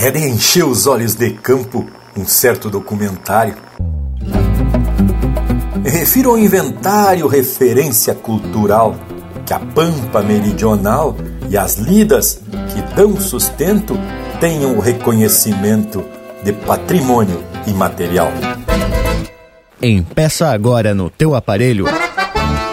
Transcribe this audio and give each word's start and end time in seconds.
É 0.00 0.12
de 0.12 0.20
encher 0.20 0.64
os 0.64 0.86
olhos 0.86 1.16
de 1.16 1.30
campo 1.30 1.84
um 2.16 2.24
certo 2.24 2.70
documentário. 2.70 3.56
Me 5.82 5.90
refiro 5.90 6.30
ao 6.30 6.38
inventário 6.38 7.26
referência 7.26 8.14
cultural 8.14 8.94
que 9.44 9.52
a 9.52 9.58
pampa 9.58 10.22
meridional 10.22 11.16
e 11.50 11.56
as 11.56 11.78
lidas 11.78 12.40
que 12.72 12.94
dão 12.94 13.20
sustento 13.20 13.98
tenham 14.40 14.76
o 14.76 14.80
reconhecimento 14.80 16.04
de 16.44 16.52
patrimônio 16.52 17.42
imaterial. 17.66 18.30
Empeça 19.82 20.48
agora 20.48 20.94
no 20.94 21.10
teu 21.10 21.34
aparelho 21.34 21.86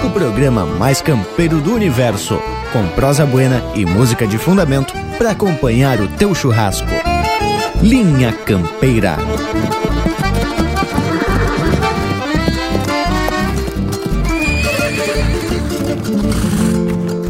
o 0.06 0.10
programa 0.12 0.64
mais 0.64 1.02
campeiro 1.02 1.60
do 1.60 1.74
universo, 1.74 2.40
com 2.72 2.88
prosa 2.90 3.26
buena 3.26 3.64
e 3.74 3.84
música 3.84 4.28
de 4.28 4.38
fundamento 4.38 4.94
para 5.18 5.32
acompanhar 5.32 6.00
o 6.00 6.08
teu 6.08 6.36
churrasco. 6.36 7.15
Linha 7.82 8.32
Campeira. 8.46 9.18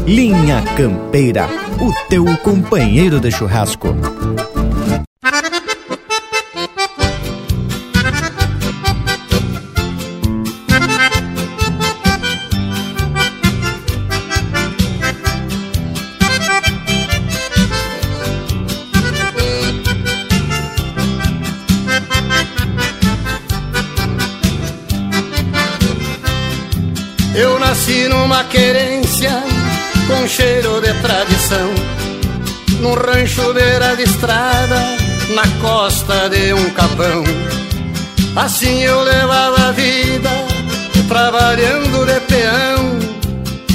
Linha 0.06 0.62
Campeira, 0.76 1.48
o 1.80 1.92
teu 2.08 2.24
companheiro 2.38 3.20
de 3.20 3.30
churrasco. 3.30 4.15
Assim 38.36 38.82
eu 38.82 39.02
levava 39.02 39.68
a 39.68 39.72
vida, 39.72 40.30
trabalhando 41.08 42.06
de 42.06 42.20
peão, 42.20 42.98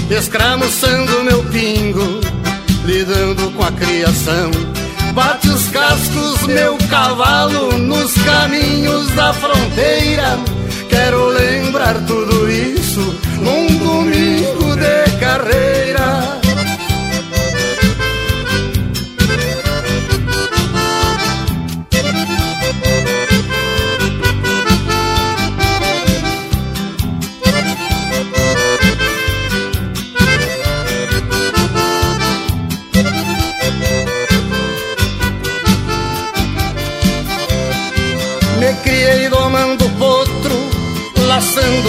escramuçando 0.09 1.23
meu 1.23 1.43
pingo, 1.45 2.19
lidando 2.85 3.51
com 3.51 3.63
a 3.63 3.71
criação. 3.71 4.49
Bate 5.13 5.49
os 5.49 5.67
cascos, 5.67 6.41
meu 6.47 6.77
cavalo, 6.89 7.77
nos 7.77 8.13
caminhos 8.23 9.07
da 9.11 9.33
fronteira. 9.33 10.39
Quero 10.89 11.27
lembrar 11.27 11.95
tudo 12.07 12.49
isso 12.49 13.01
num 13.39 13.67
domingo 13.77 14.75
de 14.75 15.19
carreira. 15.19 16.20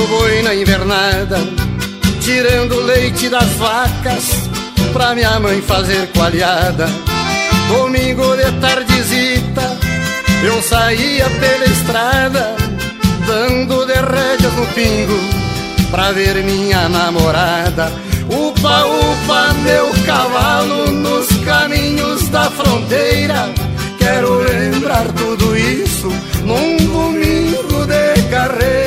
Laçando 0.03 0.07
boi 0.09 0.43
na 0.43 0.55
invernada, 0.55 1.39
tirando 2.21 2.81
leite 2.81 3.29
das 3.29 3.49
vacas 3.55 4.49
pra 4.93 5.15
minha 5.15 5.39
mãe 5.41 5.61
fazer 5.63 6.09
coalhada. 6.13 6.89
Domingo 7.69 8.37
de 8.37 8.51
tardezita, 8.61 9.79
eu 10.45 10.63
saía 10.63 11.29
pela 11.31 11.65
estrada, 11.65 12.57
dando 13.27 13.87
de 13.87 13.95
rédeas 13.95 14.53
no 14.55 14.67
pingo 14.75 15.19
pra 15.91 16.13
ver 16.13 16.43
minha 16.43 16.89
namorada. 16.89 17.91
Upa, 18.29 18.85
upa, 18.85 19.55
meu 19.65 19.91
cavalo 20.07 20.91
nos 20.91 21.29
caminhos 21.45 22.29
da 22.29 22.51
fronteira. 22.51 23.51
Quero 23.99 24.39
lembrar 24.43 25.05
tudo 25.13 25.57
isso 25.57 26.09
num 26.45 26.77
domingo 26.77 27.87
de 27.87 28.23
carreira. 28.31 28.82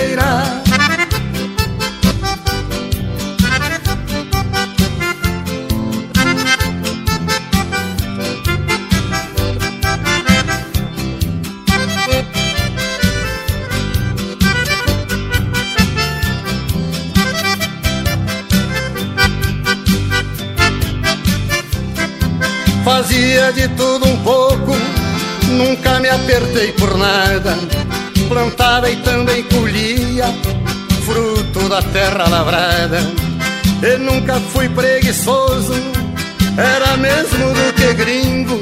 Fazia 23.16 23.54
de 23.54 23.70
tudo 23.70 24.06
um 24.10 24.18
pouco, 24.24 24.76
nunca 25.48 26.02
me 26.02 26.10
apertei 26.10 26.74
por 26.74 26.98
nada. 26.98 27.58
Plantava 28.28 28.90
e 28.90 28.98
também 28.98 29.42
colhia 29.44 30.26
fruto 31.06 31.70
da 31.70 31.82
terra 31.82 32.28
lavrada. 32.28 33.00
E 33.82 33.98
nunca 34.00 34.34
fui 34.52 34.68
preguiçoso, 34.68 35.76
era 36.58 36.98
mesmo 36.98 37.54
do 37.54 37.74
que 37.76 37.94
gringo. 37.94 38.60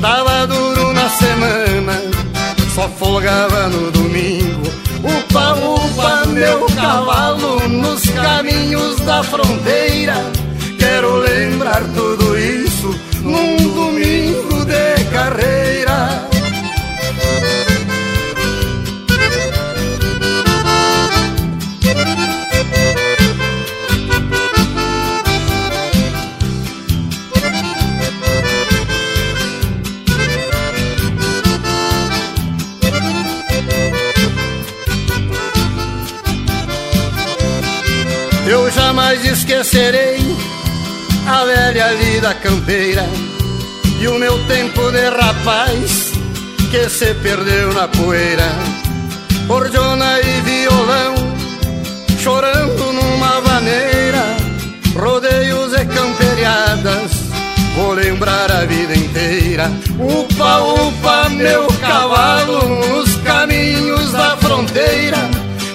Dava 0.00 0.46
duro 0.46 0.92
na 0.92 1.08
semana, 1.08 2.00
só 2.76 2.88
folgava 2.88 3.66
no 3.66 3.90
domingo. 3.90 4.62
Upa, 5.02 5.54
upa, 5.54 6.26
meu 6.28 6.66
cavalo 6.66 7.68
nos 7.68 8.08
caminhos 8.10 9.00
da 9.00 9.24
fronteira. 9.24 10.14
Quero 10.78 11.16
lembrar 11.16 11.82
tudo 11.96 12.31
esquecerei 39.32 40.20
a 41.26 41.44
velha 41.44 41.94
vida 41.96 42.34
campeira 42.34 43.04
e 43.98 44.06
o 44.06 44.18
meu 44.18 44.38
tempo 44.46 44.90
de 44.90 45.08
rapaz 45.08 46.12
que 46.70 46.88
se 46.90 47.14
perdeu 47.14 47.72
na 47.72 47.88
poeira. 47.88 48.48
Cordiona 49.48 50.20
e 50.20 50.40
violão 50.42 51.14
chorando 52.18 52.92
numa 52.92 53.40
vaneira, 53.40 54.36
rodeios 54.94 55.72
e 55.72 55.84
camperiadas, 55.86 57.12
vou 57.74 57.94
lembrar 57.94 58.52
a 58.52 58.64
vida 58.66 58.94
inteira. 58.94 59.70
Upa, 59.98 60.58
upa, 60.58 61.28
meu 61.30 61.66
cavalo 61.80 62.68
nos 62.68 63.16
caminhos 63.16 64.12
da 64.12 64.36
fronteira, 64.36 65.18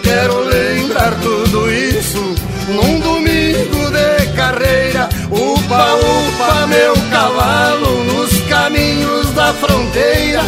quero 0.04 0.42
lembrar 0.42 1.16
tudo 1.22 1.72
isso 1.72 2.37
num 2.68 3.00
domingo 3.00 3.92
de 3.92 4.28
carreira. 4.36 5.10
Upa, 5.32 5.96
upa, 5.96 6.68
meu 6.68 6.94
cavalo 7.10 8.04
nos 8.04 8.40
caminhos 8.50 9.32
da 9.34 9.54
fronteira. 9.54 10.44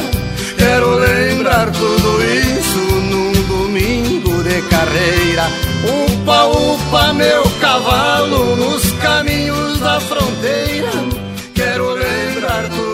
Quero 0.58 0.96
lembrar 0.96 1.72
tudo 1.72 2.24
isso 2.24 2.78
num 2.78 3.32
domingo 3.48 4.44
de 4.44 4.62
carreira. 4.64 5.48
Upa, 6.06 6.44
upa, 6.46 7.14
meu 7.14 7.44
cavalo 7.62 8.56
nos 8.56 8.92
caminhos 8.94 9.80
da 9.80 10.00
fronteira. 10.00 10.92
Quero 11.56 11.94
lembrar 11.94 12.64
tudo 12.70 12.89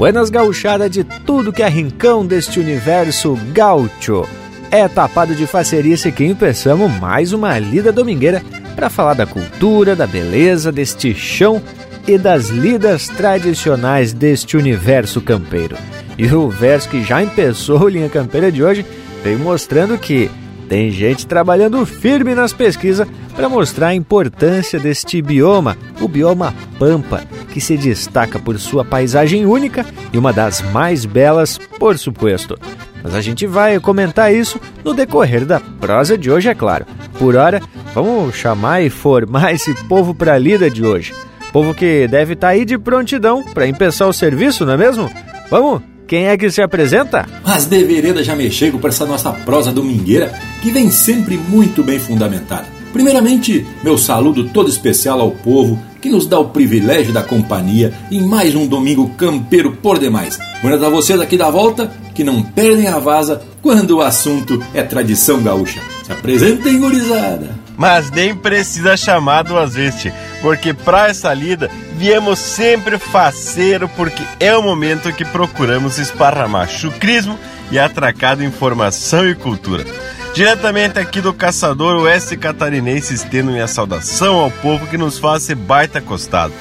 Buenas 0.00 0.30
gauchada 0.30 0.88
de 0.88 1.04
tudo 1.04 1.52
que 1.52 1.62
é 1.62 1.68
rincão 1.68 2.24
deste 2.24 2.58
universo 2.58 3.38
gaúcho. 3.52 4.26
É 4.70 4.88
tapado 4.88 5.34
de 5.34 5.46
facerice 5.46 6.10
que 6.10 6.24
empeçamos 6.24 6.90
mais 6.98 7.34
uma 7.34 7.58
lida 7.58 7.92
domingueira 7.92 8.42
para 8.74 8.88
falar 8.88 9.12
da 9.12 9.26
cultura, 9.26 9.94
da 9.94 10.06
beleza 10.06 10.72
deste 10.72 11.14
chão 11.14 11.62
e 12.08 12.16
das 12.16 12.48
lidas 12.48 13.08
tradicionais 13.08 14.14
deste 14.14 14.56
universo 14.56 15.20
campeiro. 15.20 15.76
E 16.16 16.26
o 16.32 16.48
verso 16.48 16.88
que 16.88 17.04
já 17.04 17.22
empeçou 17.22 17.86
linha 17.86 18.08
campeira 18.08 18.50
de 18.50 18.64
hoje 18.64 18.86
vem 19.22 19.36
mostrando 19.36 19.98
que 19.98 20.30
tem 20.70 20.88
gente 20.88 21.26
trabalhando 21.26 21.84
firme 21.84 22.32
nas 22.32 22.52
pesquisas 22.52 23.08
para 23.34 23.48
mostrar 23.48 23.88
a 23.88 23.94
importância 23.94 24.78
deste 24.78 25.20
bioma, 25.20 25.76
o 26.00 26.06
bioma 26.06 26.54
Pampa, 26.78 27.24
que 27.52 27.60
se 27.60 27.76
destaca 27.76 28.38
por 28.38 28.56
sua 28.56 28.84
paisagem 28.84 29.44
única 29.44 29.84
e 30.12 30.16
uma 30.16 30.32
das 30.32 30.62
mais 30.70 31.04
belas, 31.04 31.58
por 31.76 31.98
suposto. 31.98 32.56
Mas 33.02 33.16
a 33.16 33.20
gente 33.20 33.48
vai 33.48 33.80
comentar 33.80 34.32
isso 34.32 34.60
no 34.84 34.94
decorrer 34.94 35.44
da 35.44 35.58
prosa 35.58 36.16
de 36.16 36.30
hoje, 36.30 36.48
é 36.48 36.54
claro. 36.54 36.86
Por 37.18 37.34
hora, 37.34 37.60
vamos 37.92 38.36
chamar 38.36 38.80
e 38.80 38.88
formar 38.88 39.50
esse 39.52 39.74
povo 39.88 40.14
para 40.14 40.34
a 40.34 40.38
lida 40.38 40.70
de 40.70 40.84
hoje. 40.84 41.12
Povo 41.52 41.74
que 41.74 42.06
deve 42.06 42.34
estar 42.34 42.46
tá 42.46 42.52
aí 42.52 42.64
de 42.64 42.78
prontidão 42.78 43.42
para 43.42 43.66
empeçar 43.66 44.06
o 44.06 44.12
serviço, 44.12 44.64
não 44.64 44.74
é 44.74 44.76
mesmo? 44.76 45.10
Vamos 45.50 45.82
quem 46.10 46.26
é 46.26 46.36
que 46.36 46.50
se 46.50 46.60
apresenta? 46.60 47.24
Mas 47.46 47.66
de 47.66 47.84
vereda 47.84 48.24
já 48.24 48.34
me 48.34 48.50
chego 48.50 48.80
para 48.80 48.90
essa 48.90 49.06
nossa 49.06 49.30
prosa 49.30 49.70
domingueira 49.70 50.34
que 50.60 50.68
vem 50.72 50.90
sempre 50.90 51.36
muito 51.36 51.84
bem 51.84 52.00
fundamentada. 52.00 52.66
Primeiramente, 52.92 53.64
meu 53.84 53.96
saludo 53.96 54.48
todo 54.48 54.68
especial 54.68 55.20
ao 55.20 55.30
povo 55.30 55.78
que 56.02 56.10
nos 56.10 56.26
dá 56.26 56.36
o 56.36 56.48
privilégio 56.48 57.12
da 57.12 57.22
companhia 57.22 57.94
em 58.10 58.22
mais 58.22 58.56
um 58.56 58.66
domingo 58.66 59.10
campeiro 59.10 59.76
por 59.80 60.00
demais. 60.00 60.36
Buenas 60.60 60.82
a 60.82 60.88
vocês 60.88 61.20
aqui 61.20 61.36
da 61.36 61.48
volta 61.48 61.92
que 62.12 62.24
não 62.24 62.42
perdem 62.42 62.88
a 62.88 62.98
vaza 62.98 63.40
quando 63.62 63.98
o 63.98 64.02
assunto 64.02 64.60
é 64.74 64.82
tradição 64.82 65.40
gaúcha. 65.40 65.80
Se 66.02 66.10
apresentem, 66.10 66.80
gurizada! 66.80 67.59
Mas 67.80 68.10
nem 68.10 68.34
precisa 68.34 68.94
chamar 68.94 69.42
duas 69.42 69.72
vezes, 69.72 70.12
porque 70.42 70.74
para 70.74 71.08
essa 71.08 71.32
lida 71.32 71.70
viemos 71.96 72.38
sempre 72.38 72.98
faceiro, 72.98 73.88
porque 73.96 74.22
é 74.38 74.54
o 74.54 74.62
momento 74.62 75.10
que 75.14 75.24
procuramos 75.24 75.96
esparramar 75.96 76.68
chucrismo 76.68 77.38
e 77.70 77.78
atracado 77.78 78.44
informação 78.44 79.26
e 79.26 79.34
cultura. 79.34 79.86
Diretamente 80.34 80.98
aqui 80.98 81.22
do 81.22 81.32
Caçador 81.32 81.96
Oeste 82.02 82.36
Catarinense, 82.36 83.14
estendo 83.14 83.50
minha 83.50 83.66
saudação 83.66 84.34
ao 84.34 84.50
povo 84.50 84.86
que 84.86 84.98
nos 84.98 85.18
faz 85.18 85.44
esse 85.44 85.54
baita 85.54 86.02
costado. 86.02 86.52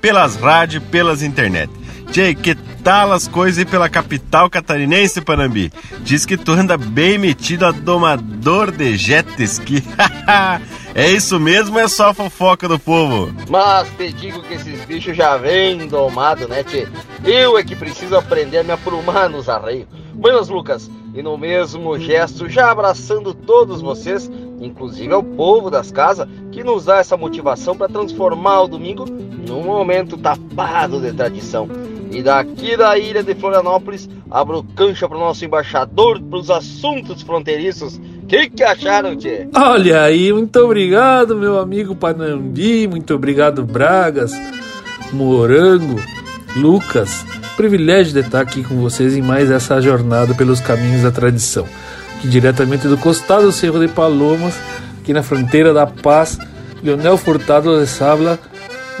Pelas 0.00 0.36
rádios, 0.36 0.82
pelas 0.84 1.22
internet. 1.22 1.70
Tchê, 2.12 2.34
que 2.34 2.54
tal 2.84 3.10
as 3.10 3.26
coisas 3.26 3.64
pela 3.64 3.88
capital 3.88 4.50
catarinense, 4.50 5.22
Panambi? 5.22 5.72
Diz 6.00 6.26
que 6.26 6.36
tu 6.36 6.52
anda 6.52 6.76
bem 6.76 7.16
metido 7.16 7.64
a 7.64 7.72
domador 7.72 8.70
de 8.70 8.98
jet 8.98 9.26
ski. 9.44 9.82
é 10.94 11.10
isso 11.10 11.40
mesmo 11.40 11.78
é 11.78 11.88
só 11.88 12.12
fofoca 12.12 12.68
do 12.68 12.78
povo? 12.78 13.32
Mas 13.48 13.88
te 13.96 14.12
digo 14.12 14.42
que 14.42 14.54
esses 14.54 14.84
bichos 14.84 15.16
já 15.16 15.36
vêm 15.36 15.86
domados, 15.88 16.46
né, 16.48 16.62
tchê? 16.62 16.86
Eu 17.24 17.56
é 17.56 17.64
que 17.64 17.74
preciso 17.74 18.16
aprender 18.16 18.58
a 18.58 18.62
me 18.62 18.72
aprumar 18.72 19.28
nos 19.28 19.48
arreios. 19.48 19.86
Buenas, 20.14 20.48
Lucas. 20.48 20.90
E 21.14 21.22
no 21.22 21.36
mesmo 21.36 21.98
gesto, 21.98 22.48
já 22.48 22.70
abraçando 22.70 23.34
todos 23.34 23.80
vocês, 23.80 24.30
inclusive 24.60 25.12
ao 25.12 25.22
povo 25.22 25.70
das 25.70 25.90
casas, 25.90 26.26
que 26.50 26.64
nos 26.64 26.86
dá 26.86 26.98
essa 26.98 27.16
motivação 27.16 27.76
para 27.76 27.88
transformar 27.88 28.62
o 28.62 28.68
domingo 28.68 29.04
num 29.06 29.62
momento 29.62 30.16
tapado 30.16 31.00
de 31.00 31.12
tradição. 31.12 31.68
E 32.10 32.22
daqui 32.22 32.76
da 32.76 32.98
ilha 32.98 33.22
de 33.22 33.34
Florianópolis, 33.34 34.08
abro 34.30 34.62
cancha 34.76 35.08
para 35.08 35.16
o 35.16 35.20
nosso 35.20 35.44
embaixador 35.44 36.20
para 36.20 36.38
os 36.38 36.50
assuntos 36.50 37.22
fronteiriços. 37.22 37.98
O 38.22 38.26
que, 38.26 38.48
que 38.50 38.62
acharam, 38.62 39.16
Tchê? 39.16 39.48
Olha 39.52 40.02
aí, 40.02 40.32
muito 40.32 40.56
obrigado, 40.60 41.36
meu 41.36 41.58
amigo 41.58 41.94
Panambi, 41.94 42.86
muito 42.86 43.14
obrigado, 43.14 43.64
Bragas, 43.64 44.32
Morango, 45.12 46.00
Lucas. 46.56 47.26
Privilégio 47.56 48.12
de 48.12 48.20
estar 48.20 48.40
aqui 48.40 48.62
com 48.62 48.76
vocês 48.80 49.16
em 49.16 49.22
mais 49.22 49.50
essa 49.50 49.80
jornada 49.80 50.34
pelos 50.34 50.60
caminhos 50.60 51.02
da 51.02 51.10
tradição. 51.10 51.66
Que 52.20 52.28
diretamente 52.28 52.86
do 52.86 52.96
costado 52.96 53.46
do 53.46 53.52
Cerro 53.52 53.80
de 53.80 53.92
Palomas, 53.92 54.54
aqui 55.00 55.12
na 55.12 55.24
fronteira 55.24 55.74
da 55.74 55.86
Paz, 55.86 56.38
Leonel 56.82 57.18
Furtado 57.18 57.80
de 57.80 57.86
Sabla 57.88 58.38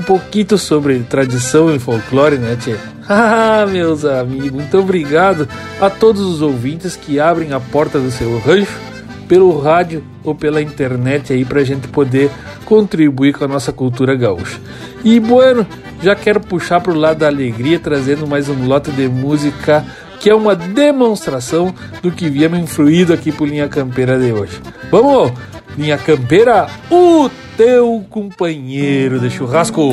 um 0.00 0.02
pouquinho 0.02 0.58
sobre 0.58 0.98
tradição 1.00 1.72
e 1.72 1.78
folclore, 1.78 2.38
né, 2.38 2.56
Tchê? 2.60 2.76
Ah, 3.08 3.66
meus 3.68 4.04
amigos, 4.04 4.52
muito 4.52 4.78
obrigado 4.78 5.48
a 5.80 5.90
todos 5.90 6.22
os 6.22 6.40
ouvintes 6.40 6.94
que 6.94 7.18
abrem 7.18 7.52
a 7.52 7.58
porta 7.58 7.98
do 7.98 8.12
seu 8.12 8.38
rancho 8.38 8.91
pelo 9.32 9.58
rádio 9.58 10.04
ou 10.22 10.34
pela 10.34 10.60
internet 10.60 11.32
aí 11.32 11.42
pra 11.42 11.64
gente 11.64 11.88
poder 11.88 12.30
contribuir 12.66 13.32
com 13.32 13.42
a 13.46 13.48
nossa 13.48 13.72
cultura 13.72 14.14
gaúcha. 14.14 14.60
E 15.02 15.18
bueno, 15.18 15.66
já 16.02 16.14
quero 16.14 16.38
puxar 16.38 16.82
pro 16.82 16.92
lado 16.92 17.20
da 17.20 17.28
alegria 17.28 17.78
trazendo 17.78 18.26
mais 18.26 18.50
um 18.50 18.66
lote 18.66 18.90
de 18.90 19.08
música 19.08 19.86
que 20.20 20.28
é 20.28 20.34
uma 20.34 20.54
demonstração 20.54 21.74
do 22.02 22.10
que 22.10 22.28
viemos 22.28 22.58
influído 22.58 23.14
aqui 23.14 23.32
por 23.32 23.48
Linha 23.48 23.70
Campeira 23.70 24.18
de 24.18 24.30
hoje. 24.32 24.60
Vamos, 24.90 25.32
Linha 25.78 25.96
Campeira, 25.96 26.66
o 26.90 27.30
teu 27.56 28.04
companheiro 28.10 29.18
de 29.18 29.30
churrasco. 29.30 29.92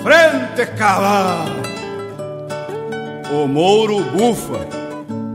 Frente 0.00 0.70
cavalo! 0.78 1.60
O 3.32 3.48
mouro 3.48 4.00
bufa, 4.16 4.64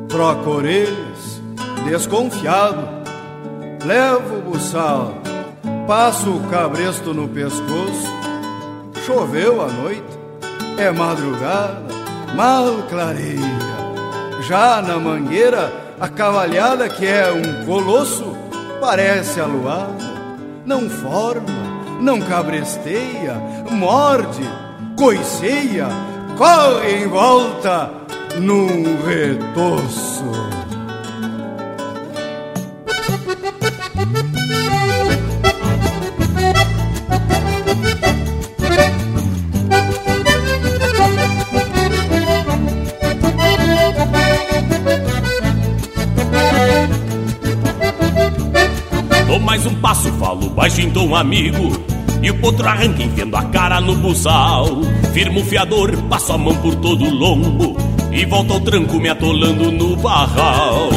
troca 0.08 0.50
orelhas, 0.50 1.07
desconfiado. 1.88 2.88
Levo 3.86 4.38
o 4.38 4.42
buçal, 4.42 5.14
passo 5.88 6.30
o 6.30 6.50
cabresto 6.50 7.14
no 7.14 7.28
pescoço. 7.28 8.12
Choveu 9.06 9.62
a 9.62 9.68
noite, 9.68 10.20
é 10.78 10.92
madrugada, 10.92 11.84
mal 12.36 12.84
clareia. 12.90 13.68
Já 14.42 14.82
na 14.82 14.98
mangueira, 14.98 15.72
a 16.00 16.08
cavalhada 16.08 16.90
que 16.90 17.06
é 17.06 17.32
um 17.32 17.66
colosso, 17.66 18.36
parece 18.80 19.40
aluada 19.40 20.18
não 20.68 20.90
forma, 20.90 21.98
não 22.02 22.20
cabresteia, 22.20 23.36
morde, 23.72 24.44
coiceia, 24.98 25.88
corre 26.38 27.04
em 27.04 27.08
volta 27.08 27.90
num 28.38 28.84
retoço. 29.06 30.57
Em 50.80 50.90
tom 50.92 51.16
amigo 51.16 51.72
E 52.22 52.30
o 52.30 52.40
potro 52.40 52.68
arranca 52.68 53.04
enfiando 53.04 53.36
a 53.36 53.44
cara 53.46 53.82
no 53.82 53.96
buçal. 53.96 54.82
Firmo 55.14 55.42
o 55.42 55.46
fiador, 55.46 55.96
passo 56.04 56.34
a 56.34 56.38
mão 56.38 56.56
por 56.58 56.76
todo 56.76 57.06
o 57.06 57.14
lombo 57.14 57.78
E 58.12 58.26
volto 58.26 58.54
ao 58.54 58.60
tranco 58.60 59.00
me 59.00 59.10
atolando 59.10 59.72
no 59.72 59.96
barral. 59.96 60.90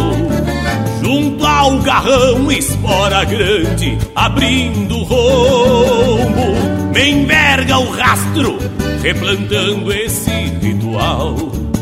Junto 1.03 1.47
ao 1.47 1.79
garrão, 1.79 2.53
espora 2.53 3.25
grande 3.25 3.97
Abrindo 4.15 4.97
o 4.99 5.05
rombo 5.05 6.93
Me 6.95 7.11
enverga 7.11 7.79
o 7.79 7.91
rastro 7.91 8.59
Replantando 9.03 9.93
esse 9.93 10.31
ritual. 10.61 11.37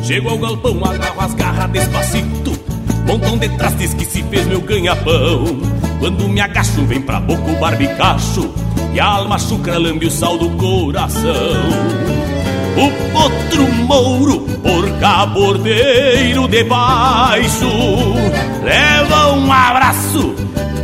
Chego 0.05 0.29
ao 0.31 0.39
galpão, 0.39 0.85
agarro 0.85 1.21
as 1.21 1.35
garras 1.35 1.71
despacito 1.71 2.59
Montão 3.07 3.37
de 3.37 3.49
trastes 3.57 3.93
que 3.95 4.05
se 4.05 4.23
fez 4.23 4.47
meu 4.47 4.61
ganha-pão 4.61 5.88
quando 5.99 6.29
me 6.29 6.41
agacho, 6.41 6.85
vem 6.85 7.01
pra 7.01 7.21
boca 7.21 7.51
o 7.51 7.57
barbicacho 7.57 8.51
E 8.93 9.01
a 9.01 9.05
alma 9.05 9.39
chucra 9.39 9.79
lambe 9.79 10.07
o 10.07 10.11
sal 10.11 10.39
do 10.39 10.51
coração. 10.51 11.33
O 12.77 13.13
potro 13.13 13.67
mouro, 13.73 14.41
porca 14.63 15.27
bordeiro 15.27 16.47
debaixo 16.47 17.67
Leva 18.63 19.33
um 19.33 19.53
abraço 19.53 20.35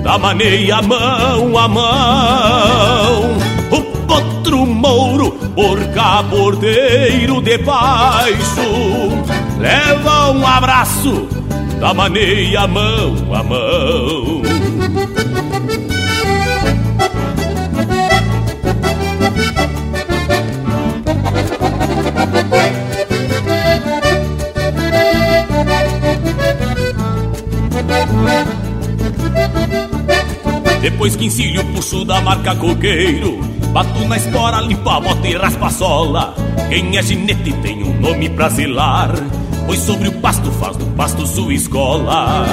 da 0.03 0.19
maneia 0.19 0.83
mão 0.83 1.57
a 1.57 1.69
mão. 1.69 3.37
O 3.71 3.83
potro 4.07 4.67
mouro, 4.67 5.31
porca 5.55 6.23
bordeiro 6.25 7.41
debaixo 7.41 8.61
Leva 9.59 10.31
um 10.33 10.47
abraço 10.47 11.34
amanei 11.85 12.57
a 12.57 12.67
mão 12.67 13.15
a 13.35 13.43
mão. 13.43 14.43
Depois 30.81 31.17
que 31.17 31.27
ensino 31.27 31.63
o 31.63 31.65
pulso 31.65 32.05
da 32.05 32.21
marca 32.21 32.55
coqueiro 32.57 33.41
Bato 33.73 34.07
na 34.07 34.19
espora, 34.19 34.61
limpo 34.61 34.89
a 34.91 35.01
bota 35.01 35.27
e 35.27 35.35
raspa 35.35 35.67
a 35.67 35.71
sola 35.71 36.35
Quem 36.69 36.97
é 36.97 37.03
ginete 37.03 37.53
tem 37.63 37.83
um 37.83 38.01
nome 38.01 38.29
pra 38.29 38.51
zelar 38.51 39.11
Pois 39.67 39.81
sobre 39.81 40.09
o 40.09 40.13
pasto 40.21 40.51
faz 40.53 40.77
do 40.77 40.87
pasto 40.97 41.27
sua 41.27 41.55
escola. 41.55 42.47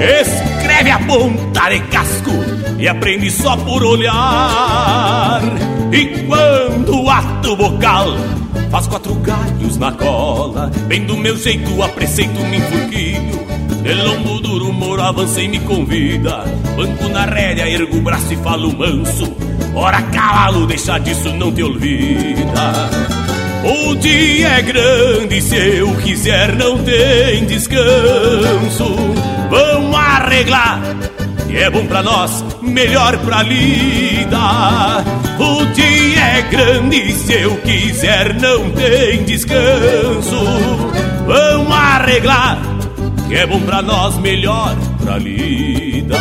Escreve 0.00 0.90
a 0.90 0.98
ponta 1.00 1.68
de 1.70 1.80
casco 1.82 2.32
E 2.78 2.88
aprende 2.88 3.30
só 3.30 3.56
por 3.56 3.82
olhar. 3.84 5.40
E 5.92 6.06
quando 6.26 7.02
o 7.02 7.10
ato 7.10 7.56
vocal 7.56 8.16
Faz 8.70 8.86
quatro 8.88 9.14
galhos 9.16 9.76
na 9.76 9.92
cola. 9.92 10.70
Bem 10.86 11.04
do 11.04 11.16
meu 11.16 11.36
jeito, 11.36 11.70
a 11.82 11.88
me 11.88 12.56
enfurquilho 12.56 13.44
de 13.84 13.92
lombo 13.92 14.40
duro, 14.40 14.72
moro 14.72 15.02
avança 15.02 15.42
e 15.42 15.48
me 15.48 15.60
convida. 15.60 16.44
Banco 16.74 17.06
na 17.10 17.26
rédea, 17.26 17.68
ergo 17.68 17.98
o 17.98 18.00
braço 18.00 18.32
e 18.32 18.36
falo 18.36 18.74
manso. 18.74 19.30
Ora 19.74 20.00
cavalo, 20.00 20.66
deixa 20.66 20.96
disso, 20.98 21.30
não 21.34 21.52
te 21.52 21.62
olvida 21.62 23.33
O 23.64 23.94
dia 23.96 24.48
é 24.48 24.62
grande, 24.62 25.40
se 25.40 25.56
eu 25.56 25.94
quiser 25.96 26.54
não 26.56 26.78
tem 26.78 27.46
descanso 27.46 28.94
Vamos 29.50 29.96
arreglar 29.96 30.80
que 31.54 31.60
é 31.60 31.70
bom 31.70 31.86
pra 31.86 32.02
nós, 32.02 32.44
melhor 32.60 33.16
pra 33.18 33.44
lida. 33.44 35.04
O 35.38 35.64
dia 35.66 36.20
é 36.20 36.42
grande, 36.50 37.12
se 37.12 37.32
eu 37.32 37.56
quiser 37.58 38.34
não 38.34 38.72
tem 38.72 39.22
descanso. 39.22 40.34
Vamos 41.24 41.72
arreglar 41.72 42.58
que 43.28 43.36
é 43.36 43.46
bom 43.46 43.60
pra 43.60 43.80
nós, 43.82 44.18
melhor 44.18 44.76
pra 45.00 45.16
lida. 45.16 46.18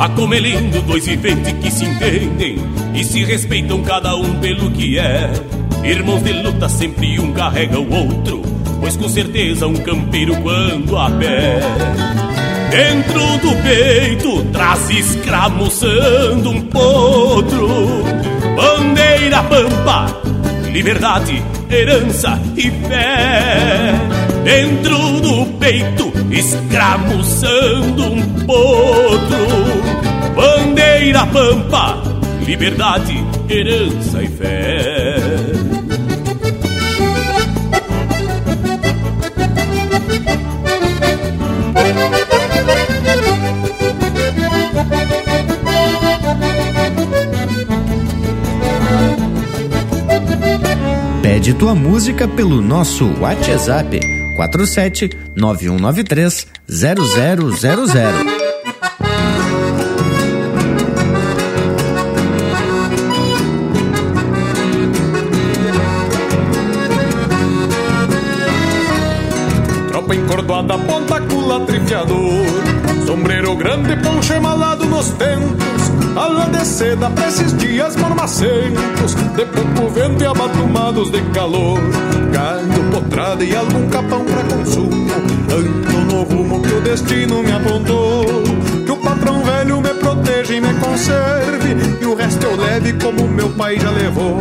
Tá 0.00 0.08
comelindo 0.08 0.80
dois 0.80 1.04
viventes 1.04 1.52
que 1.60 1.70
se 1.70 1.84
entendem 1.84 2.56
e 2.94 3.04
se 3.04 3.22
respeitam 3.22 3.82
cada 3.82 4.16
um 4.16 4.40
pelo 4.40 4.70
que 4.70 4.98
é. 4.98 5.30
Irmãos 5.84 6.22
de 6.22 6.32
luta, 6.32 6.70
sempre 6.70 7.20
um 7.20 7.34
carrega 7.34 7.78
o 7.78 7.92
outro 7.92 8.40
pois 8.80 8.96
com 8.96 9.08
certeza 9.08 9.66
um 9.66 9.74
campeiro 9.74 10.34
quando 10.40 10.96
a 10.96 11.10
pé. 11.10 11.60
Dentro 12.70 13.20
do 13.38 13.62
peito 13.62 14.44
traz 14.52 14.88
escramuçando 14.90 16.50
um 16.50 16.62
potro. 16.62 17.68
Bandeira 18.56 19.42
pampa, 19.42 20.06
liberdade, 20.72 21.42
herança 21.70 22.40
e 22.56 22.70
fé. 22.70 23.92
Dentro 24.44 25.20
do 25.20 25.46
peito 25.58 26.10
escramuçando 26.30 28.04
um 28.04 28.22
potro 28.46 29.79
Bandeira 30.34 31.26
pampa, 31.26 32.02
liberdade, 32.46 33.24
herança 33.48 34.22
e 34.22 34.28
fé 34.28 35.60
Pede 51.22 51.54
tua 51.54 51.74
música 51.74 52.28
pelo 52.28 52.60
nosso 52.60 53.06
WhatsApp 53.20 53.98
47 54.36 55.10
9193 55.36 56.46
0000. 56.68 58.39
Ponta 70.78 71.20
cula, 71.20 71.60
trifiador. 71.60 72.44
Sombreiro 73.06 73.56
grande, 73.56 73.96
poncho 73.96 74.34
emalado 74.34 74.86
nos 74.86 75.08
tempos 75.10 75.90
Ala 76.16 76.46
de 76.46 76.64
seda 76.64 77.08
pra 77.10 77.28
esses 77.28 77.56
dias 77.56 77.96
mormacentos 77.96 79.14
De 79.36 79.44
pouco 79.46 79.88
vento 79.90 80.22
e 80.22 80.26
abatumados 80.26 81.10
de 81.10 81.22
calor. 81.30 81.78
Gado, 82.32 82.90
potrada 82.92 83.44
e 83.44 83.54
algum 83.54 83.88
capão 83.88 84.24
pra 84.24 84.44
consumo. 84.44 85.10
Ando 85.52 86.14
no 86.14 86.22
rumo 86.22 86.62
que 86.62 86.74
o 86.74 86.80
destino 86.80 87.42
me 87.42 87.52
apontou 87.52 88.19
patrão 89.20 89.42
velho 89.44 89.80
me 89.80 89.94
proteja 89.94 90.54
e 90.54 90.60
me 90.60 90.74
conserve. 90.74 91.76
E 92.00 92.06
o 92.06 92.14
resto 92.14 92.46
eu 92.46 92.56
leve 92.56 92.92
como 92.94 93.28
meu 93.28 93.50
pai 93.50 93.78
já 93.78 93.90
levou. 93.90 94.38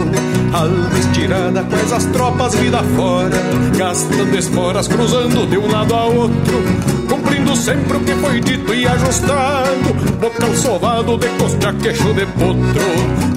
Alma 0.54 1.00
estirada 1.00 1.64
com 1.64 1.76
essas 1.76 2.06
tropas 2.06 2.56
vida 2.56 2.82
fora. 2.96 3.38
Gastando 3.78 4.38
esporas 4.38 4.88
cruzando 4.88 5.46
de 5.48 5.58
um 5.58 5.70
lado 5.70 5.94
a 5.94 6.06
outro. 6.06 6.64
Cumprindo 7.10 7.56
sempre 7.56 7.98
o 7.98 8.00
que 8.00 8.14
foi 8.14 8.40
dito 8.40 8.74
e 8.74 8.88
ajustado. 8.88 9.94
Bocal 10.20 10.56
sovado 10.56 11.18
de 11.18 11.28
costa 11.38 11.74
queixo 11.74 12.14
de 12.14 12.26
potro, 12.26 12.84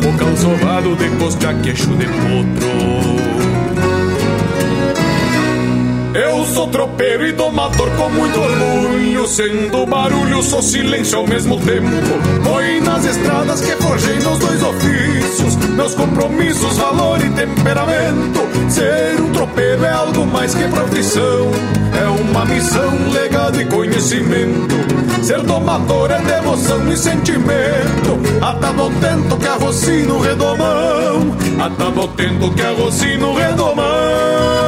bocal 0.02 0.36
sovado 0.36 0.96
de 0.96 1.08
costa 1.16 1.54
queixo 1.54 1.90
de 1.90 2.06
potro. 2.06 3.01
Eu 6.14 6.44
sou 6.44 6.68
tropeiro 6.68 7.26
e 7.26 7.32
domador 7.32 7.90
com 7.92 8.10
muito 8.10 8.38
orgulho 8.38 9.26
Sendo 9.26 9.86
barulho, 9.86 10.42
sou 10.42 10.60
silêncio 10.60 11.18
ao 11.18 11.26
mesmo 11.26 11.58
tempo. 11.60 11.88
Foi 12.44 12.80
nas 12.80 13.04
estradas 13.06 13.62
que 13.62 13.72
forjei 13.76 14.18
meus 14.18 14.38
dois 14.38 14.62
ofícios 14.62 15.56
Meus 15.56 15.94
compromissos, 15.94 16.76
valor 16.76 17.18
e 17.24 17.30
temperamento. 17.30 18.40
Ser 18.68 19.20
um 19.22 19.32
tropeiro 19.32 19.84
é 19.86 19.92
algo 19.92 20.26
mais 20.26 20.54
que 20.54 20.68
profissão 20.68 21.50
É 21.98 22.06
uma 22.20 22.44
missão, 22.44 23.10
legado 23.10 23.60
e 23.62 23.64
conhecimento. 23.64 24.74
Ser 25.22 25.40
domador 25.40 26.10
é 26.10 26.20
devoção 26.20 26.92
e 26.92 26.96
sentimento. 26.96 28.20
Atado 28.42 28.82
ao 28.82 28.90
tento 28.90 29.36
que 29.38 29.46
arrocino 29.46 30.20
redomão 30.20 31.36
Atado 31.58 32.00
ao 32.00 32.08
tento 32.08 32.50
que 32.50 32.62
arrocino 32.62 33.32
redomão 33.34 34.61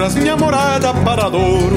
lonjuras 0.00 0.14
minha 0.14 0.36
morada 0.36 0.94
para 0.94 1.28
Douro. 1.28 1.76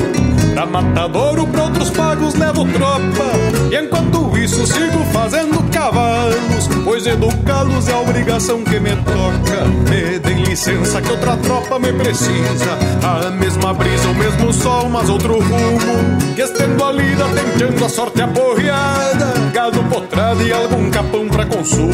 Pra 0.54 0.66
matadouro, 0.66 1.48
pra 1.48 1.64
outros 1.64 1.90
pagos 1.90 2.36
levo 2.36 2.66
tropa. 2.66 3.26
E 3.72 3.76
enquanto 3.76 4.38
isso 4.38 4.66
sigo 4.68 5.04
fazendo 5.12 5.64
cavalos 5.72 6.70
Pois 6.84 7.06
educá-los 7.08 7.88
é 7.88 7.94
a 7.94 8.00
obrigação 8.00 8.64
que 8.64 8.80
me 8.80 8.92
toca. 8.92 9.66
Me 9.90 10.20
deem 10.20 10.44
licença 10.44 11.02
que 11.02 11.12
outra 11.12 11.36
tropa 11.38 11.80
me 11.80 11.92
precisa. 11.92 12.78
A 13.04 13.30
mesma 13.32 13.74
brisa, 13.74 14.08
o 14.08 14.16
mesmo 14.16 14.54
sol, 14.54 14.90
mas 14.90 15.10
outro 15.10 15.40
rumo. 15.40 16.36
Que 16.36 16.42
estendo 16.42 16.84
a 16.84 16.92
lida, 16.92 17.26
tentando 17.58 17.86
a 17.86 17.90
sorte 17.90 18.22
aporreada. 18.22 19.34
Gado 19.52 19.84
potrada 19.86 20.44
e 20.44 20.54
algum 20.54 20.90
capão 20.92 21.28
pra 21.28 21.46
consumo. 21.46 21.94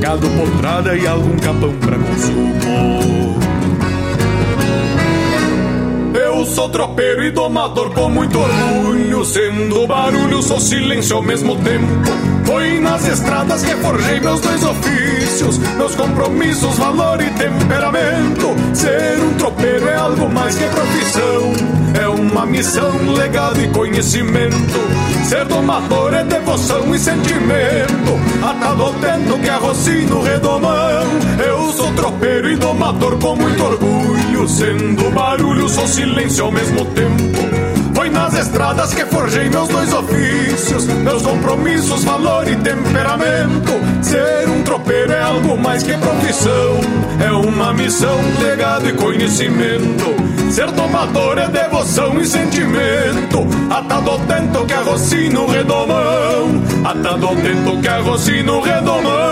Gado 0.00 0.28
potrada 0.28 0.96
e 0.96 1.06
algum 1.06 1.36
capão 1.38 1.72
pra 1.78 1.96
consumo 1.98 3.47
sou 6.48 6.68
tropeiro 6.68 7.24
e 7.24 7.30
domador 7.30 7.90
com 7.90 8.08
muito 8.08 8.38
orgulho 8.38 9.24
Sendo 9.24 9.86
barulho, 9.86 10.42
sou 10.42 10.60
silêncio 10.60 11.16
ao 11.16 11.22
mesmo 11.22 11.56
tempo 11.56 11.86
Foi 12.44 12.80
nas 12.80 13.06
estradas 13.06 13.62
que 13.62 13.74
forjei 13.76 14.20
meus 14.20 14.40
dois 14.40 14.64
ofícios 14.64 15.58
Meus 15.76 15.94
compromissos, 15.94 16.76
valor 16.78 17.20
e 17.20 17.30
temperamento 17.30 18.48
Ser 18.74 19.18
um 19.20 19.34
tropeiro 19.34 19.88
é 19.88 19.96
algo 19.96 20.28
mais 20.28 20.56
que 20.56 20.64
profissão. 20.64 21.52
É 22.00 22.08
uma 22.08 22.46
missão, 22.46 22.90
legado 23.12 23.60
e 23.60 23.68
conhecimento. 23.68 24.78
Ser 25.24 25.44
domador 25.46 26.14
é 26.14 26.22
devoção 26.24 26.94
e 26.94 26.98
sentimento. 26.98 28.18
Atado 28.42 28.82
ao 28.84 28.94
tento 28.94 29.38
que 29.40 29.48
arrocino 29.48 30.22
redomão. 30.22 31.02
Eu 31.44 31.72
sou 31.72 31.92
tropeiro 31.94 32.50
e 32.50 32.56
domador 32.56 33.18
com 33.18 33.36
muito 33.36 33.62
orgulho. 33.64 34.48
Sendo 34.48 35.10
barulho, 35.10 35.68
sou 35.68 35.86
silêncio 35.86 36.37
ao 36.40 36.52
mesmo 36.52 36.84
tempo. 36.86 37.38
Foi 37.94 38.08
nas 38.10 38.34
estradas 38.34 38.94
que 38.94 39.04
forjei 39.06 39.48
meus 39.48 39.68
dois 39.68 39.92
ofícios, 39.92 40.86
meus 40.86 41.22
compromissos, 41.22 42.04
valor 42.04 42.46
e 42.48 42.54
temperamento. 42.56 43.72
Ser 44.02 44.48
um 44.48 44.62
tropeiro 44.62 45.12
é 45.12 45.20
algo 45.20 45.58
mais 45.58 45.82
que 45.82 45.94
profissão, 45.94 46.80
é 47.24 47.32
uma 47.32 47.72
missão, 47.72 48.16
legado 48.40 48.88
e 48.88 48.92
conhecimento. 48.92 50.14
Ser 50.50 50.70
tomador 50.72 51.38
é 51.38 51.48
devoção 51.48 52.20
e 52.20 52.26
sentimento, 52.26 53.46
atado 53.70 54.10
ao 54.10 54.18
tento 54.20 54.64
que 54.64 54.72
arrocino 54.72 55.46
redomão, 55.46 56.62
atado 56.84 57.26
ao 57.26 57.36
tento 57.36 57.80
que 57.80 57.88
arrocino 57.88 58.60
redomão. 58.60 59.27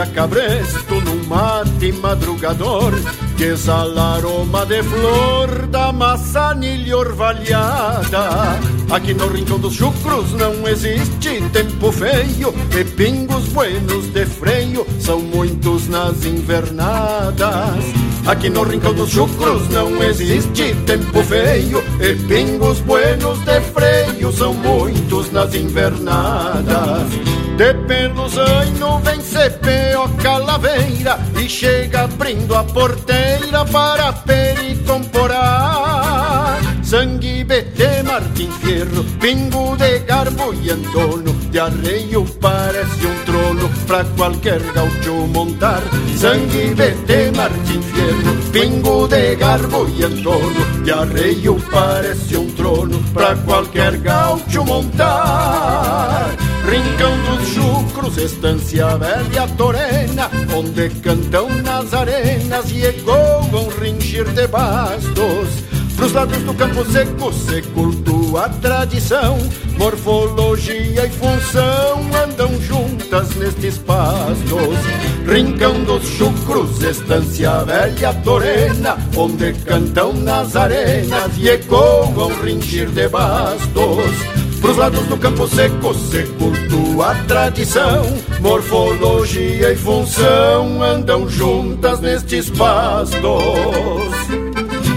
De 0.00 0.10
acabresto 0.10 0.94
num 1.00 1.22
mate 1.26 1.92
madrugador 1.92 2.92
Que 3.36 3.44
exala 3.44 4.16
aroma 4.16 4.64
de 4.64 4.82
flor 4.82 5.66
da 5.66 5.92
maçanilha 5.92 6.96
orvalhada. 6.96 8.58
Aqui 8.90 9.14
no 9.14 9.28
Rincão 9.28 9.58
dos 9.58 9.74
Chucros 9.74 10.32
não 10.32 10.66
existe 10.66 11.42
tempo 11.52 11.92
feio 11.92 12.54
E 12.78 12.84
pingos 12.84 13.44
buenos 13.48 14.06
de 14.12 14.26
freio 14.26 14.86
são 15.00 15.20
muitos 15.20 15.88
nas 15.88 16.24
invernadas. 16.24 17.84
Aqui 18.26 18.48
no 18.48 18.62
Rincão 18.62 18.94
dos 18.94 19.10
Chucros 19.10 19.68
não 19.68 20.02
existe 20.02 20.74
tempo 20.86 21.22
feio 21.22 21.82
E 22.00 22.14
pingos 22.26 22.80
buenos 22.80 23.38
de 23.40 23.60
freio 23.60 24.32
são 24.32 24.54
muitos 24.54 25.30
nas 25.32 25.54
invernadas 25.54 27.39
de 27.60 27.74
pelos 27.86 28.36
anos 28.38 29.02
vem 29.02 29.20
CPO 29.20 30.08
Calaveira 30.22 31.18
E 31.38 31.46
chega 31.46 32.04
abrindo 32.04 32.56
a 32.56 32.64
porteira 32.64 33.66
para 33.66 34.14
pericomporar. 34.14 36.58
Sangue 36.82 37.44
BT 37.44 38.02
Martim 38.04 38.50
Fierro, 38.50 39.04
pingo 39.20 39.76
de 39.76 39.98
garbo 39.98 40.54
e 40.54 40.70
antono 40.70 41.34
De 41.50 41.60
arreio 41.60 42.24
parece 42.40 43.06
um 43.06 43.24
trono 43.26 43.70
pra 43.86 44.06
qualquer 44.16 44.62
gaúcho 44.72 45.26
montar. 45.26 45.82
Sangue 46.16 46.74
BT 46.74 47.32
Martim 47.36 47.82
Fierro, 47.82 48.36
pingo 48.52 49.06
de 49.06 49.36
garbo 49.36 49.86
e 49.86 50.02
antono 50.02 50.82
De 50.82 50.92
arreio 50.92 51.60
parece 51.70 52.38
um 52.38 52.50
trono 52.52 53.04
pra 53.12 53.36
qualquer 53.36 53.98
gaúcho 53.98 54.64
montar 54.64 56.30
Rincão 56.70 57.12
dos 57.24 57.48
Chucros, 57.48 58.16
estância 58.16 58.96
velha 58.96 59.48
torena, 59.56 60.30
onde 60.56 60.88
cantam 61.00 61.48
nas 61.64 61.92
arenas 61.92 62.70
e 62.70 62.86
ecoam 62.86 63.68
ringir 63.80 64.24
de 64.26 64.46
bastos. 64.46 65.48
Pros 65.96 66.12
lados 66.12 66.38
do 66.44 66.54
campo 66.54 66.84
seco 66.84 67.32
se 67.32 67.60
cultua 67.74 68.44
a 68.44 68.48
tradição, 68.48 69.36
morfologia 69.76 71.06
e 71.06 71.10
função 71.10 72.08
andam 72.24 72.60
juntas 72.62 73.34
nestes 73.34 73.76
pastos. 73.78 74.78
Rincão 75.26 75.82
dos 75.82 76.06
Chucros, 76.06 76.80
estância 76.84 77.64
velha 77.64 78.14
torena, 78.22 78.96
onde 79.16 79.54
cantam 79.64 80.12
nas 80.12 80.54
arenas 80.54 81.32
e 81.36 81.48
ecoam 81.48 82.30
ringir 82.44 82.88
de 82.90 83.08
bastos. 83.08 84.49
Pros 84.60 84.76
lados 84.76 85.06
do 85.06 85.16
campo 85.16 85.48
seco 85.48 85.94
se 85.94 86.22
cultua 86.38 87.12
a 87.12 87.14
tradição. 87.24 88.04
Morfologia 88.40 89.72
e 89.72 89.76
função 89.76 90.82
andam 90.82 91.28
juntas 91.28 92.00
nestes 92.00 92.50
pastos. 92.50 93.20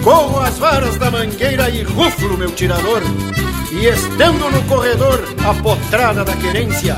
Corro 0.03 0.39
as 0.39 0.57
varas 0.57 0.97
da 0.97 1.09
mangueira 1.09 1.69
e 1.69 1.83
ruflo 1.83 2.37
meu 2.37 2.51
tirador. 2.51 3.01
E 3.71 3.87
estendo 3.87 4.51
no 4.51 4.61
corredor 4.63 5.23
a 5.47 5.53
potrada 5.55 6.23
da 6.23 6.35
querência 6.35 6.95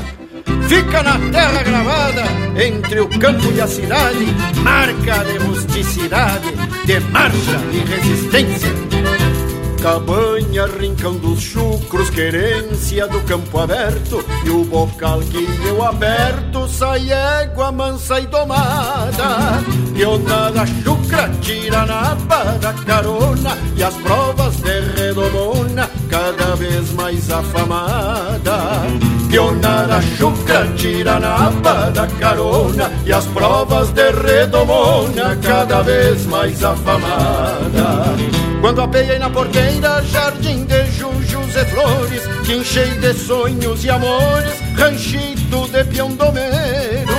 Fica 0.68 1.02
na 1.02 1.18
terra 1.30 1.62
gravada, 1.62 2.24
entre 2.60 3.00
o 3.00 3.08
campo 3.18 3.50
e 3.54 3.60
a 3.60 3.66
cidade 3.66 4.26
Marca 4.62 5.24
de 5.24 5.38
rusticidade, 5.38 6.48
de 6.84 7.00
marcha 7.00 7.60
e 7.72 7.78
resistência 7.78 8.95
Cabanha, 9.86 10.66
rincão 10.66 11.14
dos 11.14 11.40
chucros, 11.40 12.10
querência 12.10 13.06
do 13.06 13.20
campo 13.20 13.56
aberto 13.56 14.18
E 14.44 14.50
o 14.50 14.64
bocal 14.64 15.20
que 15.20 15.46
eu 15.64 15.80
aperto 15.80 16.66
sai 16.66 17.08
égua 17.12 17.70
mansa 17.70 18.18
e 18.18 18.26
domada. 18.26 19.62
Pionada 19.94 20.66
chucra 20.66 21.30
tira 21.40 21.86
na 21.86 22.14
da 22.60 22.72
carona 22.72 23.56
E 23.76 23.84
as 23.84 23.94
provas 23.94 24.56
de 24.56 24.80
redomona 24.80 25.88
cada 26.10 26.56
vez 26.56 26.92
mais 26.94 27.30
afamada. 27.30 28.58
Pionada 29.30 30.02
chucra 30.18 30.66
tira 30.76 31.20
na 31.20 31.48
da 31.90 32.08
carona 32.18 32.90
E 33.06 33.12
as 33.12 33.24
provas 33.26 33.92
de 33.92 34.10
redomona 34.10 35.38
cada 35.40 35.82
vez 35.82 36.26
mais 36.26 36.64
afamada 36.64 38.16
quando 38.66 38.80
apeiei 38.80 39.16
na 39.20 39.30
porteira, 39.30 40.02
jardim 40.02 40.64
de 40.64 40.86
jujus 40.86 41.54
e 41.54 41.64
flores, 41.66 42.22
que 42.44 42.54
enchei 42.54 42.90
de 42.98 43.14
sonhos 43.14 43.84
e 43.84 43.90
amores, 43.90 44.54
ranchito 44.74 45.68
de 45.68 45.84
piondomeiro. 45.84 47.14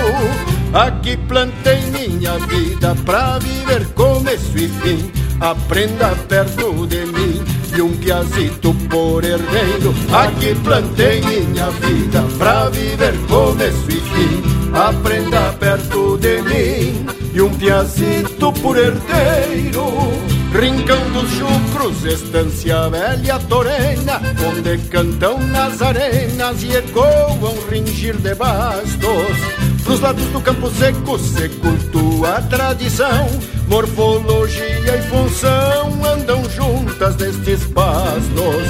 Aqui 0.73 1.15
plantei 1.15 1.79
minha 1.83 2.37
vida 2.39 2.93
pra 3.05 3.39
viver 3.39 3.87
começo 3.93 4.57
e 4.57 4.67
fim, 4.67 5.09
aprenda 5.39 6.09
perto 6.27 6.85
de 6.85 7.05
mim 7.05 7.41
e 7.77 7.81
um 7.81 7.95
piazito 7.95 8.73
por 8.89 9.23
herdeiro. 9.23 9.95
Aqui 10.11 10.53
plantei 10.53 11.21
minha 11.21 11.69
vida 11.71 12.23
pra 12.37 12.67
viver 12.67 13.13
começo 13.29 13.85
e 13.87 14.01
fim, 14.01 14.43
aprenda 14.73 15.53
perto 15.53 16.17
de 16.17 16.41
mim 16.41 17.05
e 17.33 17.41
um 17.41 17.53
piazito 17.53 18.51
por 18.51 18.77
herdeiro. 18.77 20.16
Rincão 20.59 20.99
dos 21.11 21.29
chucros, 21.33 22.03
estância 22.03 22.89
velha 22.89 23.37
torena, 23.47 24.19
onde 24.49 24.79
cantam 24.89 25.37
nas 25.37 25.79
arenas 25.83 26.63
e 26.63 26.75
ecoam 26.75 27.53
ringir 27.69 28.17
de 28.17 28.33
bastos. 28.33 29.37
Nos 29.85 29.99
lados 29.99 30.25
do 30.29 30.41
campo 30.41 30.67
seco 30.71 31.19
se 31.19 31.47
cultua 31.49 32.37
a 32.37 32.41
tradição, 32.41 33.29
morfologia 33.67 34.97
e 34.97 35.01
função 35.03 36.03
andam 36.03 36.43
juntas 36.49 37.15
nestes 37.17 37.63
pastos. 37.65 38.65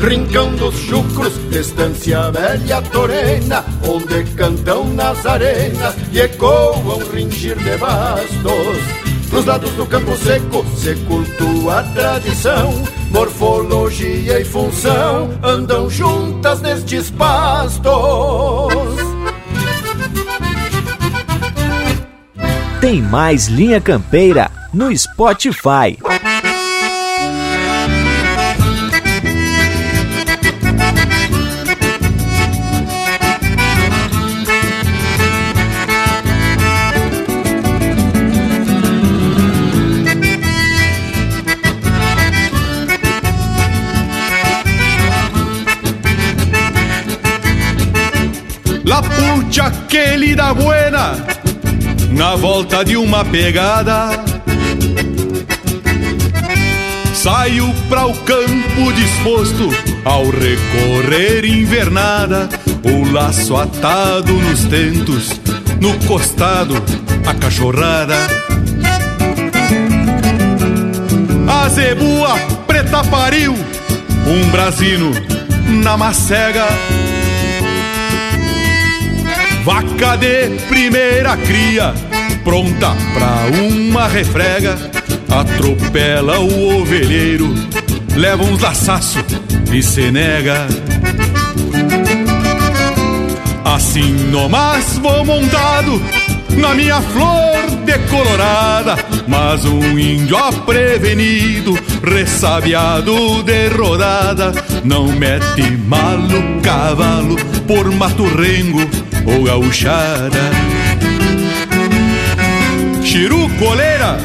Rincão 0.00 0.52
dos 0.56 0.74
chucros, 0.74 1.34
estância 1.52 2.32
velha 2.32 2.82
torena, 2.82 3.64
onde 3.86 4.24
cantam 4.34 4.92
nas 4.92 5.24
arenas 5.24 5.94
e 6.10 6.18
ecoam 6.18 6.98
ringir 7.12 7.56
de 7.56 7.76
bastos. 7.76 9.07
Nos 9.30 9.44
lados 9.44 9.70
do 9.72 9.86
campo 9.86 10.16
seco 10.16 10.64
se 10.76 10.94
cultua 11.06 11.80
a 11.80 11.82
tradição, 11.82 12.72
morfologia 13.10 14.40
e 14.40 14.44
função 14.44 15.30
andam 15.42 15.88
juntas 15.90 16.60
nestes 16.62 17.10
pastos. 17.10 17.88
Tem 22.80 23.02
mais 23.02 23.48
Linha 23.48 23.80
Campeira 23.80 24.50
no 24.72 24.96
Spotify. 24.96 25.98
Maute 49.38 49.60
aquele 49.60 50.34
da 50.34 50.52
buena, 50.52 51.16
na 52.10 52.34
volta 52.34 52.84
de 52.84 52.96
uma 52.96 53.24
pegada. 53.24 54.10
Saio 57.14 57.72
para 57.88 58.06
o 58.06 58.14
campo 58.14 58.92
disposto 58.94 59.68
ao 60.04 60.24
recorrer 60.24 61.44
invernada, 61.44 62.48
o 62.84 63.12
laço 63.12 63.56
atado 63.56 64.32
nos 64.32 64.64
tentos, 64.64 65.40
no 65.80 65.94
costado 66.06 66.74
a 67.26 67.34
cachorrada. 67.34 68.16
A 71.48 71.68
zebua 71.68 72.36
preta 72.66 73.04
pariu, 73.04 73.54
um 74.26 74.50
brasino 74.50 75.12
na 75.82 75.96
macega 75.96 76.66
Vaca 79.68 80.16
de 80.16 80.48
primeira 80.66 81.36
cria, 81.36 81.92
pronta 82.42 82.96
pra 83.12 83.58
uma 83.60 84.08
refrega. 84.08 84.78
Atropela 85.28 86.38
o 86.38 86.80
ovelheiro, 86.80 87.54
leva 88.16 88.44
uns 88.44 88.62
laçaço 88.62 89.18
e 89.70 89.82
se 89.82 90.10
nega. 90.10 90.66
Assim 93.62 94.10
nomás 94.30 94.96
vou 95.02 95.22
montado 95.26 96.02
na 96.56 96.74
minha 96.74 97.02
flor 97.02 97.70
decolorada, 97.84 98.96
mas 99.26 99.66
um 99.66 99.98
índio 99.98 100.38
aprevenido, 100.38 101.78
ressabiado 102.02 103.42
de 103.42 103.68
rodada, 103.68 104.50
não 104.82 105.08
mete 105.08 105.76
malo 105.86 106.58
cavalo 106.62 107.36
por 107.66 107.92
mato 107.92 108.24
rengo 108.34 109.07
ou 109.28 109.44
gauchada. 109.44 110.50
Chiru 113.02 113.48
coleira, 113.58 114.18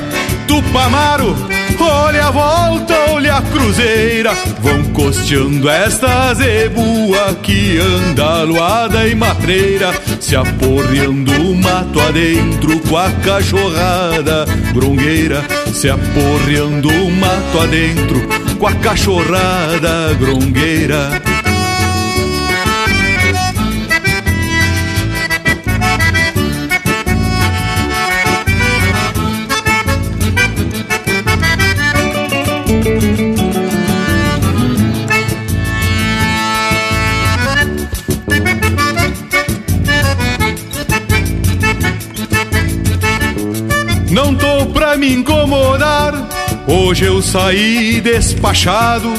tupamaro, 0.47 1.35
olha 1.79 2.27
a 2.27 2.31
volta, 2.31 2.93
olha 3.11 3.35
a 3.35 3.41
cruzeira, 3.41 4.33
vão 4.59 4.83
costeando 4.91 5.69
esta 5.69 6.33
zebua 6.33 7.33
que 7.41 7.77
anda 7.77 8.41
aluada 8.41 9.07
e 9.07 9.15
matreira, 9.15 9.93
se 10.19 10.35
aporreando 10.35 11.31
o 11.31 11.55
mato 11.55 11.99
adentro 11.99 12.79
com 12.81 12.97
a 12.97 13.09
cachorrada 13.09 14.45
grongueira, 14.73 15.43
se 15.73 15.89
aporreando 15.89 16.89
o 16.89 17.11
mato 17.11 17.59
adentro 17.61 18.21
com 18.59 18.67
a 18.67 18.75
cachorrada 18.75 20.13
grongueira. 20.19 21.22
Hoje 46.65 47.05
eu 47.05 47.21
saí 47.21 47.99
despachado. 47.99 49.11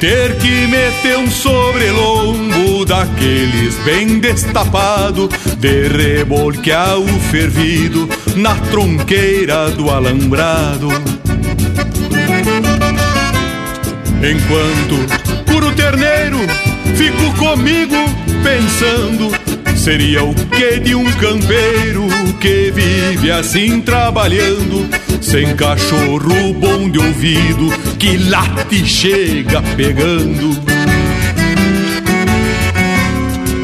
Ter 0.00 0.36
que 0.36 0.66
meter 0.68 1.18
um 1.18 1.28
sobrelombo 1.28 2.84
daqueles 2.84 3.74
bem 3.84 4.20
destapado, 4.20 5.28
de 5.58 5.88
rebolquear 5.88 6.98
o 6.98 7.20
fervido 7.30 8.08
na 8.36 8.54
tronqueira 8.54 9.70
do 9.70 9.90
alambrado. 9.90 10.88
Enquanto 14.22 15.50
curo 15.50 15.72
terneiro, 15.72 16.38
fico 16.94 17.36
comigo 17.36 17.96
pensando 18.44 19.47
Seria 19.78 20.24
o 20.24 20.34
que 20.34 20.80
de 20.80 20.94
um 20.94 21.04
campeiro 21.12 22.06
que 22.40 22.70
vive 22.72 23.30
assim 23.30 23.80
trabalhando, 23.80 24.86
sem 25.22 25.54
cachorro 25.54 26.52
bom 26.52 26.90
de 26.90 26.98
ouvido, 26.98 27.70
que 27.96 28.18
late 28.28 28.84
chega 28.84 29.62
pegando. 29.76 30.50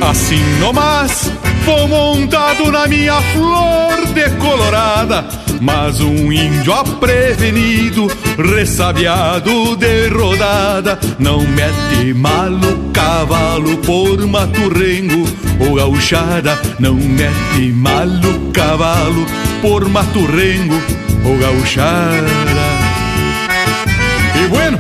Assim 0.01 0.43
nomás, 0.61 1.31
vou 1.65 1.89
montado 1.89 2.71
na 2.71 2.87
minha 2.87 3.21
flor 3.21 4.07
decolorada, 4.15 5.27
mas 5.61 6.01
um 6.01 6.33
índio 6.33 6.73
aprevenido, 6.73 8.07
ressabiado 8.39 9.77
de 9.77 10.09
rodada, 10.09 10.99
não 11.19 11.41
mete 11.41 12.15
malo 12.15 12.91
cavalo 12.93 13.77
por 13.79 14.27
maturrengo 14.27 15.27
ou 15.61 15.75
gauchada 15.75 16.59
não 16.79 16.95
mete 16.95 17.73
malo 17.73 18.51
cavalo 18.53 19.27
por 19.61 19.89
maturrengo 19.89 20.75
ou 21.25 21.39
gauchada. 21.39 22.27
E 24.37 24.49
bueno, 24.49 24.79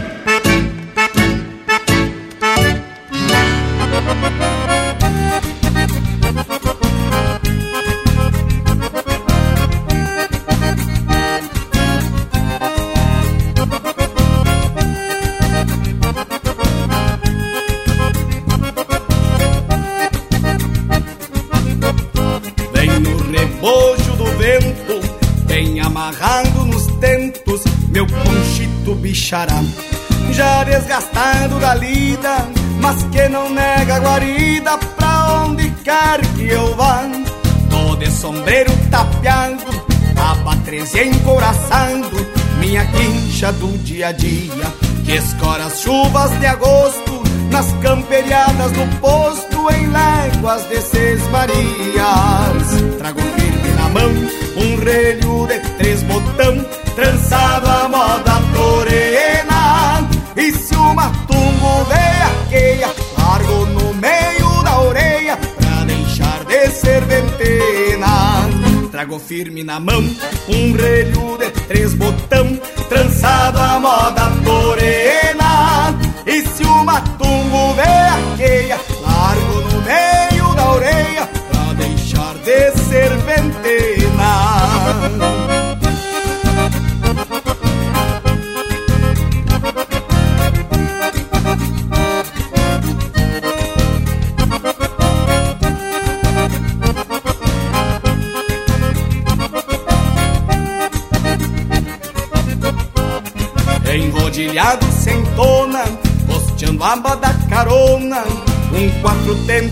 do 43.52 43.76
dia 43.78 44.08
a 44.08 44.12
dia, 44.12 44.72
que 45.04 45.12
escora 45.12 45.66
as 45.66 45.80
chuvas 45.80 46.30
de 46.40 46.46
agosto, 46.46 47.22
nas 47.50 47.70
camperiadas 47.82 48.72
do 48.72 49.00
posto, 49.00 49.70
em 49.70 49.86
léguas 49.88 50.66
de 50.68 50.80
Seis 50.80 51.20
Marias. 51.28 52.96
Trago 52.98 53.20
firme 53.20 53.68
na 53.76 53.88
mão 53.90 54.10
um 54.56 54.76
relho 54.82 55.46
de 55.46 55.60
três 55.76 56.02
botão, 56.04 56.64
trançado 56.94 57.68
a 57.68 57.88
moda 57.88 58.32
torena. 58.54 60.08
E 60.36 60.50
se 60.52 60.74
o 60.74 60.94
matungo 60.94 61.84
veaqueia, 61.88 62.88
largo 63.18 63.66
no 63.66 63.94
meio 63.94 64.62
da 64.62 64.80
orelha 64.80 65.36
pra 65.36 65.84
deixar 65.84 66.44
de 66.44 66.70
ser 66.70 67.02
ventena. 67.02 68.48
Trago 68.90 69.18
firme 69.18 69.62
na 69.62 69.78
mão 69.78 70.02
um 70.48 70.72
relho 70.72 71.36
de 71.38 71.50
três 71.66 71.94
botão, 71.94 72.58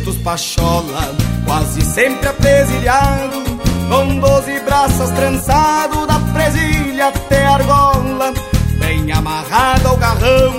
tentos 0.03 0.17
pachola, 0.19 1.15
quase 1.45 1.81
sempre 1.83 2.29
apresilhado, 2.29 3.43
com 3.89 4.19
doze 4.19 4.59
braças 4.61 5.11
trançado 5.11 6.07
da 6.07 6.19
presilha 6.33 7.09
até 7.09 7.47
a 7.47 7.55
argola, 7.55 8.33
bem 8.79 9.13
amarrado 9.13 9.89
ao 9.89 9.97
garrão, 9.97 10.55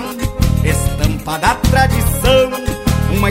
estampa 0.64 1.38
da 1.38 1.54
tradição, 1.56 2.50
uma 3.16 3.30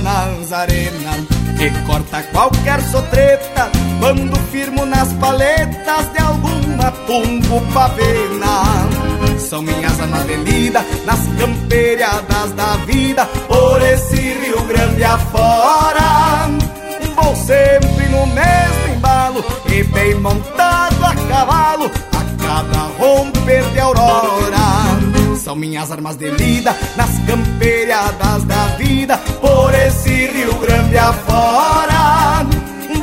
nas 0.00 0.52
arenas 0.52 1.26
Que 1.58 1.70
corta 1.86 2.22
qualquer 2.32 2.80
sotreta 2.90 3.70
Quando 4.00 4.34
firmo 4.50 4.86
nas 4.86 5.12
paletas 5.14 6.10
De 6.12 6.18
alguma 6.18 6.90
tumbo 7.06 7.60
pavena 7.74 8.88
São 9.52 9.60
minhas 9.60 10.00
armas 10.00 10.26
de 10.26 10.34
lida 10.36 10.82
Nas 11.04 11.20
camperiadas 11.38 12.52
da 12.52 12.74
vida 12.86 13.26
Por 13.26 13.82
esse 13.82 14.16
Rio 14.16 14.62
Grande 14.62 15.04
afora 15.04 16.48
Vou 17.14 17.36
sempre 17.36 18.08
no 18.08 18.26
mesmo 18.28 18.94
embalo 18.96 19.44
E 19.66 19.84
bem 19.84 20.14
montado 20.14 21.04
a 21.04 21.14
cavalo 21.28 21.90
A 22.14 22.42
cada 22.42 22.78
romper 22.98 23.62
de 23.74 23.80
aurora 23.80 24.62
são 25.36 25.54
minhas 25.54 25.90
armas 25.92 26.16
de 26.16 26.30
lida 26.30 26.74
nas 26.96 27.18
camperiadas 27.26 28.44
da 28.44 28.66
vida, 28.76 29.18
por 29.40 29.74
esse 29.74 30.26
Rio 30.26 30.54
Grande 30.54 30.96
afora. 30.96 32.46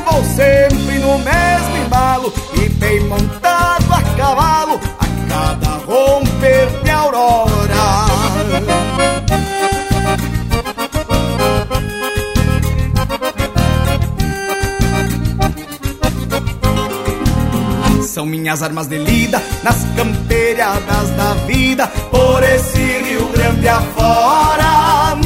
Vou 0.04 0.24
sempre 0.24 0.98
no 0.98 1.18
mesmo 1.18 1.76
embalo 1.84 2.32
e 2.54 2.68
bem 2.70 3.00
montado 3.00 3.92
a 3.92 4.02
cavalo, 4.16 4.80
São 18.20 18.26
minhas 18.26 18.62
armas 18.62 18.86
de 18.86 18.98
lida 18.98 19.42
nas 19.62 19.82
camperiadas 19.96 21.08
da 21.16 21.32
vida, 21.46 21.86
por 21.86 22.42
esse 22.42 22.78
Rio 22.78 23.26
Grande 23.28 23.66
afora. 23.66 25.16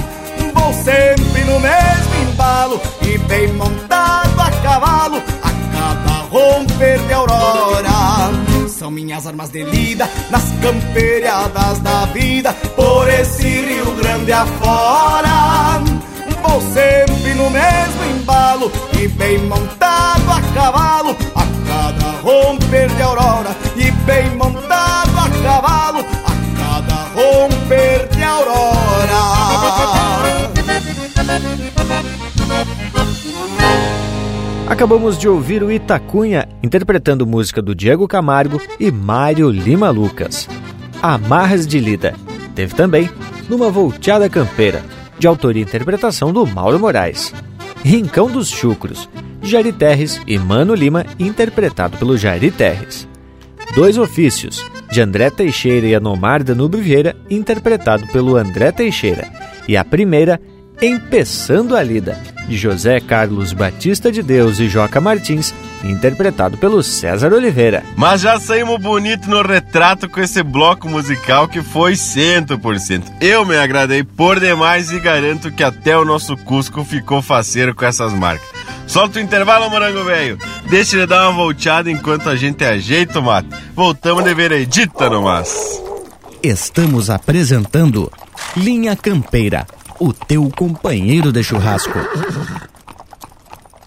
Vou 0.55 0.73
sempre 0.73 1.43
no 1.43 1.59
mesmo 1.59 2.31
embalo 2.31 2.81
e 3.03 3.19
bem 3.19 3.53
montado 3.55 4.41
a 4.41 4.49
cavalo, 4.63 5.21
a 5.43 5.51
cada 5.75 6.21
romper 6.31 7.01
de 7.01 7.13
aurora. 7.13 8.31
São 8.69 8.93
minhas 8.93 9.27
armas 9.27 9.51
de 9.51 9.65
lida 9.65 10.09
nas 10.31 10.45
camperiadas 10.63 11.81
da 11.81 12.07
vida, 12.07 12.53
por 12.77 13.11
esse 13.11 13.43
Rio 13.43 13.91
Grande 13.97 14.31
afora. 14.31 15.83
Vou 16.47 16.61
sempre 16.61 17.35
no 17.35 17.49
mesmo 17.49 18.05
embalo 18.15 18.71
e 19.03 19.09
bem 19.09 19.39
montado 19.39 20.31
a 20.31 20.41
cavalo, 20.55 21.17
a 21.35 21.45
cada 21.67 22.11
romper 22.21 22.89
de 22.95 23.03
aurora 23.03 23.57
e 23.75 23.91
bem 24.05 24.37
montado 24.37 25.19
a 25.19 25.43
cavalo 25.43 26.01
a 26.01 26.35
cada 26.59 26.95
romper 27.15 28.09
de 28.11 28.23
aurora. 28.23 28.65
Acabamos 34.69 35.19
de 35.19 35.29
ouvir 35.29 35.63
o 35.63 35.73
Itacunha 35.73 36.47
interpretando 36.63 37.27
música 37.27 37.63
do 37.63 37.75
Diego 37.75 38.07
Camargo 38.07 38.61
e 38.79 38.91
Mário 38.91 39.51
Lima 39.51 39.89
Lucas. 39.89 40.49
Amarras 41.01 41.67
de 41.67 41.81
Lida. 41.81 42.15
Teve 42.55 42.75
também 42.75 43.11
Numa 43.49 43.71
Volteada 43.71 44.29
Campeira, 44.29 44.83
de 45.19 45.27
autoria 45.27 45.63
e 45.63 45.65
interpretação 45.65 46.33
do 46.33 46.47
Mauro 46.47 46.79
Moraes. 46.79 47.33
Rincão 47.85 48.31
dos 48.31 48.49
Chucros, 48.49 49.09
Jari 49.43 49.73
Terres 49.73 50.21
e 50.27 50.39
Mano 50.39 50.75
Lima, 50.75 51.05
interpretado 51.19 51.97
pelo 51.99 52.17
Jari 52.17 52.51
Terres. 52.51 53.07
Dois 53.75 53.99
Ofícios, 53.99 54.65
de 54.91 55.01
André 55.01 55.29
Teixeira 55.31 55.87
e 55.87 55.95
Anomar 55.95 56.43
Danube 56.43 56.81
Vieira, 56.81 57.17
interpretado 57.29 58.07
pelo 58.09 58.37
André 58.37 58.71
Teixeira. 58.73 59.29
E 59.67 59.77
a 59.77 59.85
primeira, 59.85 60.41
Empeçando 60.85 61.75
a 61.75 61.83
Lida, 61.83 62.21
de 62.47 62.59
José 62.59 63.01
Carlos 63.01 63.55
Batista 63.55 64.13
de 64.13 64.23
Deus 64.23 64.59
e 64.59 64.69
Joca 64.69 65.01
Martins, 65.01 65.55
interpretado 65.83 66.59
pelo 66.59 66.83
César 66.83 67.33
Oliveira. 67.33 67.83
Mas 67.97 68.21
já 68.21 68.39
saímos 68.39 68.79
bonito 68.79 69.31
no 69.31 69.41
retrato 69.41 70.11
com 70.11 70.21
esse 70.21 70.43
bloco 70.43 70.87
musical 70.87 71.49
que 71.49 71.63
foi 71.63 71.95
100%. 71.95 73.03
Eu 73.19 73.47
me 73.47 73.57
agradei 73.57 74.05
por 74.05 74.39
demais 74.39 74.93
e 74.93 75.01
garanto 75.01 75.51
que 75.51 75.63
até 75.63 75.97
o 75.97 76.05
nosso 76.05 76.37
Cusco 76.37 76.85
ficou 76.85 77.23
faceiro 77.23 77.75
com 77.75 77.87
essas 77.87 78.13
marcas. 78.13 78.47
Solta 78.87 79.19
o 79.19 79.23
intervalo, 79.23 79.71
morango 79.71 80.05
velho. 80.05 80.37
Deixa 80.69 80.97
ele 80.97 81.07
dar 81.07 81.31
uma 81.31 81.45
volteada 81.45 81.91
enquanto 81.91 82.29
a 82.29 82.37
gente 82.37 82.63
ajeita 82.63 83.21
o 83.21 83.23
mato. 83.23 83.49
Voltamos 83.75 84.23
de 84.23 84.35
veredita 84.35 85.09
no 85.09 85.23
mas. 85.23 85.83
Estamos 86.43 87.09
apresentando 87.09 88.13
Linha 88.55 88.95
Campeira, 88.95 89.67
o 89.99 90.13
teu 90.13 90.51
companheiro 90.51 91.33
de 91.33 91.43
churrasco. 91.43 91.99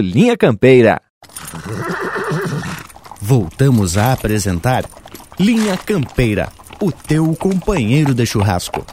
Linha 0.00 0.36
Campeira. 0.36 1.00
Voltamos 3.20 3.96
a 3.96 4.12
apresentar 4.12 4.84
Linha 5.38 5.76
Campeira, 5.76 6.48
o 6.80 6.92
teu 6.92 7.34
companheiro 7.34 8.14
de 8.14 8.24
churrasco. 8.24 8.84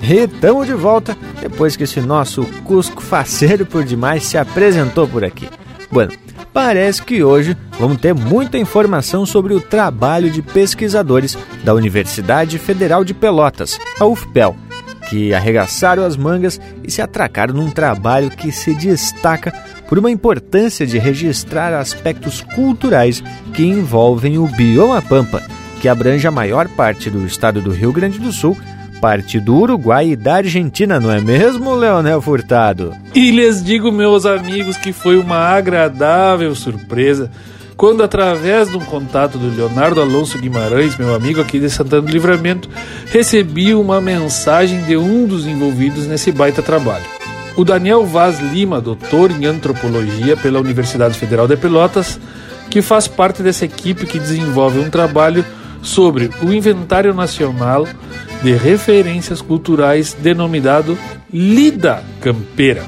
Retamos 0.00 0.66
de 0.66 0.74
volta 0.74 1.16
depois 1.40 1.76
que 1.76 1.84
esse 1.84 2.00
nosso 2.00 2.44
Cusco 2.64 3.02
faceiro 3.02 3.64
por 3.64 3.84
demais 3.84 4.24
se 4.24 4.36
apresentou 4.36 5.08
por 5.08 5.24
aqui. 5.24 5.48
Bueno, 5.90 6.12
parece 6.52 7.02
que 7.02 7.22
hoje 7.24 7.56
vamos 7.78 7.98
ter 7.98 8.14
muita 8.14 8.58
informação 8.58 9.24
sobre 9.24 9.54
o 9.54 9.60
trabalho 9.60 10.30
de 10.30 10.42
pesquisadores 10.42 11.38
da 11.62 11.72
Universidade 11.72 12.58
Federal 12.58 13.04
de 13.04 13.14
Pelotas, 13.14 13.78
a 13.98 14.04
UFPEL, 14.04 14.56
que 15.08 15.34
arregaçaram 15.34 16.04
as 16.04 16.16
mangas 16.16 16.60
e 16.82 16.90
se 16.90 17.02
atracaram 17.02 17.54
num 17.54 17.70
trabalho 17.70 18.30
que 18.30 18.50
se 18.50 18.74
destaca 18.74 19.52
por 19.88 19.98
uma 19.98 20.10
importância 20.10 20.86
de 20.86 20.98
registrar 20.98 21.72
aspectos 21.74 22.40
culturais 22.54 23.22
que 23.52 23.64
envolvem 23.64 24.38
o 24.38 24.46
bioma 24.46 25.00
Pampa, 25.02 25.42
que 25.80 25.88
abrange 25.88 26.26
a 26.26 26.30
maior 26.30 26.68
parte 26.68 27.10
do 27.10 27.26
estado 27.26 27.60
do 27.60 27.70
Rio 27.70 27.92
Grande 27.92 28.18
do 28.18 28.32
Sul, 28.32 28.56
parte 29.00 29.38
do 29.38 29.54
Uruguai 29.56 30.12
e 30.12 30.16
da 30.16 30.36
Argentina, 30.36 30.98
não 30.98 31.12
é 31.12 31.20
mesmo, 31.20 31.74
Leonel 31.74 32.22
Furtado? 32.22 32.94
E 33.14 33.30
lhes 33.30 33.62
digo, 33.62 33.92
meus 33.92 34.24
amigos, 34.24 34.78
que 34.78 34.92
foi 34.92 35.18
uma 35.18 35.36
agradável 35.36 36.54
surpresa 36.54 37.30
quando, 37.76 38.02
através 38.02 38.70
de 38.70 38.76
um 38.76 38.80
contato 38.80 39.36
do 39.38 39.54
Leonardo 39.54 40.00
Alonso 40.00 40.38
Guimarães, 40.38 40.96
meu 40.96 41.14
amigo 41.14 41.40
aqui 41.40 41.58
de 41.58 41.68
Santana 41.68 42.02
do 42.02 42.10
Livramento, 42.10 42.68
recebi 43.06 43.74
uma 43.74 44.00
mensagem 44.00 44.82
de 44.84 44.96
um 44.96 45.26
dos 45.26 45.46
envolvidos 45.46 46.06
nesse 46.06 46.30
baita 46.30 46.62
trabalho. 46.62 47.04
O 47.56 47.64
Daniel 47.64 48.04
Vaz 48.04 48.40
Lima, 48.40 48.80
doutor 48.80 49.30
em 49.30 49.46
antropologia 49.46 50.36
pela 50.36 50.60
Universidade 50.60 51.18
Federal 51.18 51.46
de 51.46 51.56
Pelotas, 51.56 52.18
que 52.70 52.82
faz 52.82 53.06
parte 53.06 53.42
dessa 53.42 53.64
equipe 53.64 54.06
que 54.06 54.18
desenvolve 54.18 54.78
um 54.78 54.90
trabalho 54.90 55.44
sobre 55.82 56.30
o 56.42 56.52
Inventário 56.52 57.12
Nacional 57.14 57.86
de 58.42 58.52
Referências 58.52 59.40
Culturais 59.40 60.16
denominado 60.18 60.98
Lida 61.32 62.02
Campeira. 62.20 62.84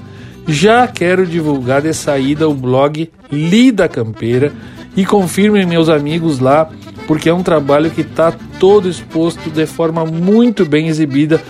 Já 0.48 0.86
quero 0.86 1.26
divulgar 1.26 1.82
de 1.82 1.92
saída 1.92 2.48
o 2.48 2.54
blog 2.54 3.10
Lida 3.30 3.88
Campeira 3.88 4.52
e 4.96 5.04
confirmem 5.04 5.66
meus 5.66 5.88
amigos 5.88 6.38
lá, 6.38 6.68
porque 7.06 7.28
é 7.28 7.34
um 7.34 7.42
trabalho 7.42 7.90
que 7.90 8.00
está 8.00 8.32
todo 8.58 8.88
exposto 8.88 9.50
de 9.50 9.66
forma 9.66 10.04
muito 10.04 10.64
bem 10.64 10.88
exibida 10.88 11.40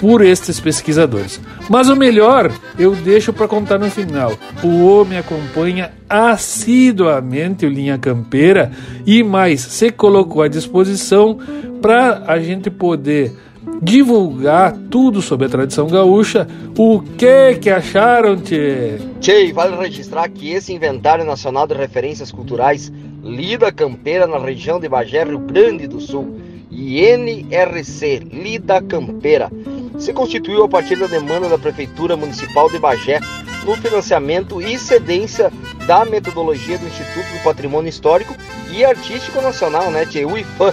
por 0.00 0.24
estes 0.24 0.60
pesquisadores. 0.60 1.40
Mas 1.68 1.88
o 1.88 1.96
melhor 1.96 2.50
eu 2.78 2.94
deixo 2.94 3.32
para 3.32 3.48
contar 3.48 3.78
no 3.78 3.90
final. 3.90 4.32
O 4.62 4.86
homem 4.86 5.18
acompanha 5.18 5.92
assiduamente 6.08 7.66
o 7.66 7.68
Linha 7.68 7.98
Campeira 7.98 8.70
e 9.06 9.22
mais 9.22 9.60
se 9.60 9.90
colocou 9.90 10.42
à 10.42 10.48
disposição 10.48 11.38
para 11.80 12.24
a 12.26 12.38
gente 12.38 12.70
poder 12.70 13.36
divulgar 13.82 14.76
tudo 14.90 15.22
sobre 15.22 15.46
a 15.46 15.48
tradição 15.48 15.86
gaúcha. 15.86 16.46
O 16.76 17.00
que 17.00 17.54
que 17.56 17.70
acharam, 17.70 18.36
Tchê? 18.36 18.98
Tchê, 19.20 19.52
vale 19.52 19.76
registrar 19.76 20.28
que 20.28 20.50
esse 20.50 20.72
Inventário 20.72 21.24
Nacional 21.24 21.66
de 21.66 21.74
Referências 21.74 22.30
Culturais 22.30 22.92
Lida 23.22 23.70
Campeira 23.72 24.26
na 24.26 24.38
região 24.38 24.80
de 24.80 24.88
Bagé, 24.88 25.24
Rio 25.24 25.38
Grande 25.38 25.86
do 25.86 26.00
Sul, 26.00 26.40
e 26.70 27.00
NRC 27.00 28.20
Lida 28.30 28.80
Campeira 28.82 29.50
se 29.98 30.12
constituiu 30.12 30.62
a 30.62 30.68
partir 30.68 30.96
da 30.96 31.06
demanda 31.06 31.48
da 31.48 31.58
Prefeitura 31.58 32.16
Municipal 32.16 32.70
de 32.70 32.78
Bagé 32.78 33.20
no 33.64 33.76
financiamento 33.76 34.62
e 34.62 34.78
cedência 34.78 35.52
da 35.86 36.04
metodologia 36.04 36.78
do 36.78 36.86
Instituto 36.86 37.26
do 37.32 37.42
Patrimônio 37.42 37.88
Histórico 37.88 38.34
e 38.72 38.84
Artístico 38.84 39.42
Nacional, 39.42 39.90
né, 39.90 40.04
o 40.24 40.38
IFAM, 40.38 40.72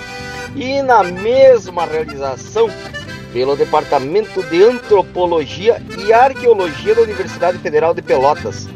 e 0.56 0.82
na 0.82 1.04
mesma 1.04 1.86
realização 1.86 2.70
pelo 3.34 3.56
Departamento 3.56 4.42
de 4.44 4.64
Antropologia 4.64 5.82
e 5.98 6.14
Arqueologia 6.14 6.96
da 6.96 7.02
Universidade 7.02 7.58
Federal 7.58 7.94
de 7.94 8.02
Pelotas 8.02 8.68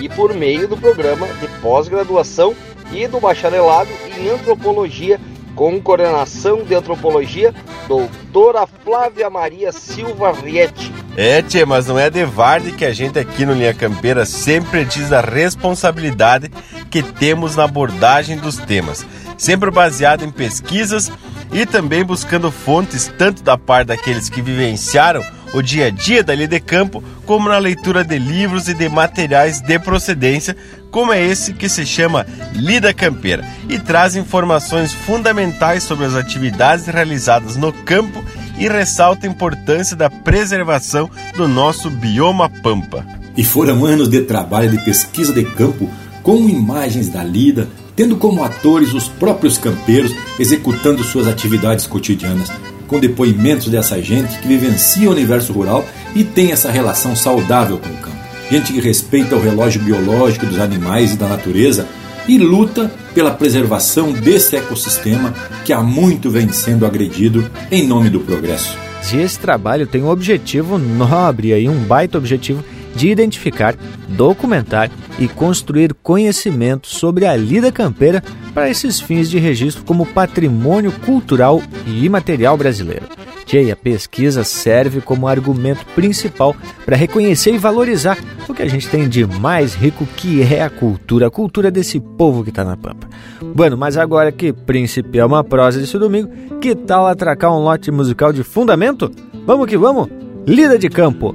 e 0.00 0.08
por 0.08 0.34
meio 0.34 0.66
do 0.66 0.76
programa 0.76 1.26
de 1.40 1.46
pós-graduação 1.60 2.54
e 2.92 3.06
do 3.06 3.20
bacharelado 3.20 3.90
em 4.18 4.28
Antropologia 4.28 5.20
com 5.58 5.80
coordenação 5.80 6.62
de 6.62 6.72
Antropologia, 6.72 7.52
doutora 7.88 8.64
Flávia 8.64 9.28
Maria 9.28 9.72
Silva 9.72 10.30
Riete. 10.30 10.94
É, 11.16 11.42
tia, 11.42 11.66
mas 11.66 11.88
não 11.88 11.98
é 11.98 12.08
de 12.08 12.24
varde 12.24 12.70
que 12.70 12.84
a 12.84 12.92
gente 12.92 13.18
aqui 13.18 13.44
no 13.44 13.54
Linha 13.54 13.74
Campeira 13.74 14.24
sempre 14.24 14.84
diz 14.84 15.12
a 15.12 15.20
responsabilidade 15.20 16.48
que 16.88 17.02
temos 17.02 17.56
na 17.56 17.64
abordagem 17.64 18.38
dos 18.38 18.56
temas, 18.56 19.04
sempre 19.36 19.68
baseado 19.68 20.24
em 20.24 20.30
pesquisas 20.30 21.10
e 21.52 21.66
também 21.66 22.04
buscando 22.04 22.52
fontes 22.52 23.12
tanto 23.18 23.42
da 23.42 23.58
parte 23.58 23.88
daqueles 23.88 24.28
que 24.28 24.40
vivenciaram 24.40 25.24
o 25.52 25.62
dia 25.62 25.86
a 25.86 25.90
dia 25.90 26.22
da 26.22 26.34
de 26.34 26.60
campo, 26.60 27.02
como 27.26 27.48
na 27.48 27.58
leitura 27.58 28.04
de 28.04 28.18
livros 28.18 28.68
e 28.68 28.74
de 28.74 28.88
materiais 28.88 29.60
de 29.60 29.78
procedência, 29.78 30.56
como 30.90 31.12
é 31.12 31.22
esse 31.22 31.52
que 31.52 31.68
se 31.68 31.84
chama 31.84 32.26
Lida 32.54 32.94
Campeira, 32.94 33.44
e 33.68 33.78
traz 33.78 34.16
informações 34.16 34.92
fundamentais 34.92 35.82
sobre 35.82 36.06
as 36.06 36.14
atividades 36.14 36.86
realizadas 36.86 37.56
no 37.56 37.72
campo 37.72 38.24
e 38.58 38.68
ressalta 38.68 39.26
a 39.26 39.30
importância 39.30 39.96
da 39.96 40.10
preservação 40.10 41.10
do 41.36 41.46
nosso 41.46 41.90
bioma 41.90 42.48
pampa. 42.48 43.06
E 43.36 43.44
foram 43.44 43.84
anos 43.84 44.08
de 44.08 44.22
trabalho 44.22 44.70
de 44.70 44.78
pesquisa 44.84 45.32
de 45.32 45.44
campo 45.44 45.88
com 46.22 46.48
imagens 46.48 47.08
da 47.08 47.22
lida, 47.22 47.68
tendo 47.94 48.16
como 48.16 48.42
atores 48.42 48.92
os 48.92 49.08
próprios 49.08 49.56
campeiros 49.56 50.12
executando 50.38 51.02
suas 51.04 51.26
atividades 51.26 51.86
cotidianas, 51.86 52.50
com 52.88 52.98
depoimentos 52.98 53.68
dessa 53.68 54.02
gente 54.02 54.38
que 54.38 54.48
vivencia 54.48 55.08
o 55.08 55.12
universo 55.12 55.52
rural 55.52 55.84
e 56.16 56.24
tem 56.24 56.50
essa 56.50 56.70
relação 56.70 57.14
saudável 57.14 57.78
com 57.78 57.88
o 57.88 57.98
campo. 57.98 58.16
Gente 58.50 58.72
que 58.72 58.80
respeita 58.80 59.36
o 59.36 59.40
relógio 59.40 59.80
biológico 59.82 60.46
dos 60.46 60.58
animais 60.58 61.12
e 61.12 61.16
da 61.16 61.28
natureza 61.28 61.86
e 62.26 62.38
luta 62.38 62.90
pela 63.14 63.30
preservação 63.30 64.12
desse 64.12 64.56
ecossistema 64.56 65.32
que 65.64 65.72
há 65.72 65.82
muito 65.82 66.30
vem 66.30 66.50
sendo 66.50 66.86
agredido 66.86 67.48
em 67.70 67.86
nome 67.86 68.10
do 68.10 68.20
progresso. 68.20 68.76
E 69.12 69.16
esse 69.18 69.38
trabalho 69.38 69.86
tem 69.86 70.02
um 70.02 70.08
objetivo 70.08 70.76
nobre 70.76 71.52
aí, 71.52 71.68
um 71.68 71.84
baita 71.84 72.18
objetivo 72.18 72.64
de 72.98 73.08
identificar, 73.08 73.76
documentar 74.08 74.90
e 75.20 75.28
construir 75.28 75.94
conhecimento 75.94 76.88
sobre 76.88 77.26
a 77.26 77.36
lida 77.36 77.70
campeira 77.70 78.22
para 78.52 78.68
esses 78.68 79.00
fins 79.00 79.30
de 79.30 79.38
registro 79.38 79.84
como 79.84 80.04
patrimônio 80.04 80.90
cultural 81.06 81.62
e 81.86 82.04
imaterial 82.04 82.56
brasileiro. 82.56 83.06
E 83.50 83.70
a 83.70 83.76
pesquisa 83.76 84.44
serve 84.44 85.00
como 85.00 85.26
argumento 85.26 85.86
principal 85.94 86.54
para 86.84 86.96
reconhecer 86.96 87.54
e 87.54 87.58
valorizar 87.58 88.18
o 88.46 88.52
que 88.52 88.62
a 88.62 88.68
gente 88.68 88.88
tem 88.88 89.08
de 89.08 89.24
mais 89.24 89.74
rico 89.74 90.06
que 90.16 90.42
é 90.42 90.62
a 90.62 90.68
cultura, 90.68 91.28
a 91.28 91.30
cultura 91.30 91.70
desse 91.70 91.98
povo 91.98 92.44
que 92.44 92.50
está 92.50 92.62
na 92.62 92.76
Pampa. 92.76 93.08
Bueno, 93.54 93.78
mas 93.78 93.96
agora 93.96 94.30
que 94.30 94.52
príncipe 94.52 95.18
é 95.18 95.24
uma 95.24 95.42
prosa 95.42 95.80
desse 95.80 95.96
domingo, 95.96 96.30
que 96.60 96.74
tal 96.74 97.06
atracar 97.06 97.50
um 97.50 97.62
lote 97.62 97.90
musical 97.90 98.34
de 98.34 98.42
fundamento? 98.42 99.10
Vamos 99.46 99.66
que 99.66 99.78
vamos! 99.78 100.08
Lida 100.46 100.78
de 100.78 100.90
campo, 100.90 101.34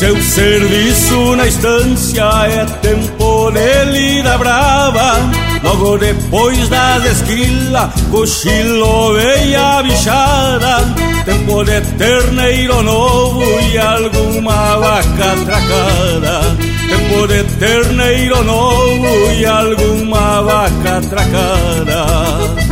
O 0.00 0.22
serviço 0.22 1.34
na 1.34 1.48
estância, 1.48 2.22
é 2.46 2.64
tempo 2.80 3.50
de 3.50 3.84
lida 3.90 4.38
brava. 4.38 5.14
Logo 5.60 5.98
depois 5.98 6.68
das 6.68 7.04
esquilas, 7.04 7.90
cochilo 8.08 9.14
veia 9.14 9.82
bichada. 9.82 10.84
Tempo 11.24 11.64
de 11.64 11.80
terneiro 11.98 12.80
novo 12.80 13.42
e 13.60 13.76
alguma 13.76 14.76
vaca 14.76 15.32
atracada. 15.32 16.56
Tempo 16.88 17.26
de 17.26 17.42
terneiro 17.58 18.44
novo 18.44 19.32
e 19.32 19.44
alguma 19.44 20.42
vaca 20.42 20.98
atracada. 20.98 22.67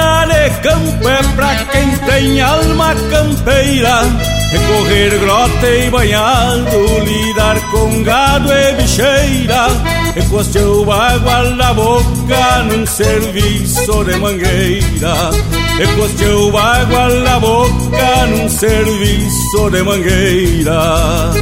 Lida 0.00 0.26
de 0.26 0.50
campo 0.60 1.08
é 1.08 1.22
pra 1.34 1.56
quem 1.66 1.96
tem 1.98 2.40
alma 2.40 2.94
campeira 3.10 4.02
Recorrer 4.50 5.18
grota 5.20 5.68
e 5.68 5.90
banhado, 5.90 7.04
lidar 7.04 7.60
com 7.70 8.02
gado 8.02 8.52
e 8.52 8.72
bicheira, 8.72 9.68
o 10.66 10.90
água 10.90 11.44
na 11.50 11.72
boca 11.72 12.62
num 12.64 12.84
serviço 12.84 14.04
de 14.04 14.16
mangueira. 14.16 15.14
o 16.50 16.58
água 16.58 17.10
na 17.20 17.38
boca 17.38 18.26
num 18.26 18.48
serviço 18.48 19.70
de 19.70 19.84
mangueira. 19.84 21.30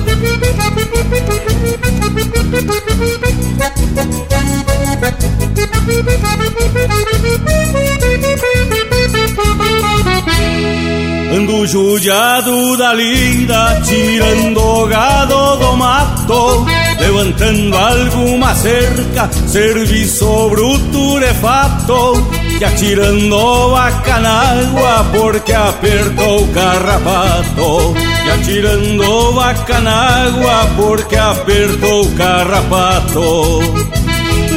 Ando 11.30 11.66
judiado 11.66 12.76
da 12.76 12.94
lida, 12.94 13.80
tirando 13.84 14.86
gado 14.86 15.56
do 15.58 15.76
mato, 15.76 16.66
levantando 16.98 17.76
alguma 17.76 18.54
cerca, 18.54 19.30
serviço 19.46 20.48
bruto 20.48 21.20
de 21.20 21.34
fato, 21.34 22.26
que 22.58 22.64
atirando 22.64 23.70
vaca 23.70 24.18
na 24.20 24.40
água 24.40 25.06
porque 25.12 25.52
apertou 25.52 26.44
o 26.44 26.48
carrapato, 26.48 27.94
que 28.24 28.30
atirando 28.30 29.32
vaca 29.34 29.80
na 29.80 30.24
água 30.24 30.66
porque 30.76 31.16
apertou 31.16 32.06
o 32.06 32.14
carrapato. 32.16 33.97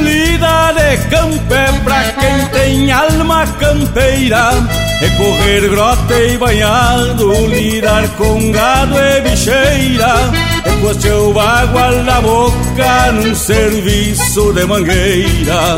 Lida 0.04 0.74
de 0.74 0.98
campo 1.10 1.54
é 1.54 1.72
pra 1.84 2.04
quem 2.14 2.46
tem 2.48 2.92
alma 2.92 3.46
campeira 3.60 4.52
Recorrer 5.02 5.68
grota 5.68 6.14
e 6.14 6.38
banhado, 6.38 7.48
lidar 7.48 8.08
com 8.10 8.52
gado 8.52 8.94
e 9.00 9.22
bicheira, 9.22 10.14
o 11.10 11.40
água 11.40 11.92
na 12.04 12.22
boca 12.22 13.12
num 13.12 13.34
serviço 13.34 14.54
de 14.54 14.64
mangueira. 14.64 15.78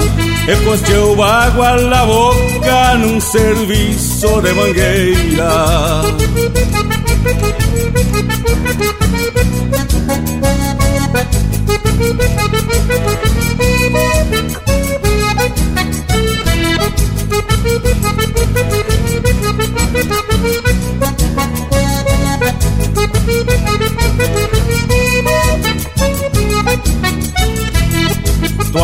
o 1.16 1.24
água 1.24 1.78
na 1.84 2.06
boca 2.06 2.96
num 2.96 3.22
serviço 3.22 4.42
de 4.42 4.54
mangueira. 4.54 6.04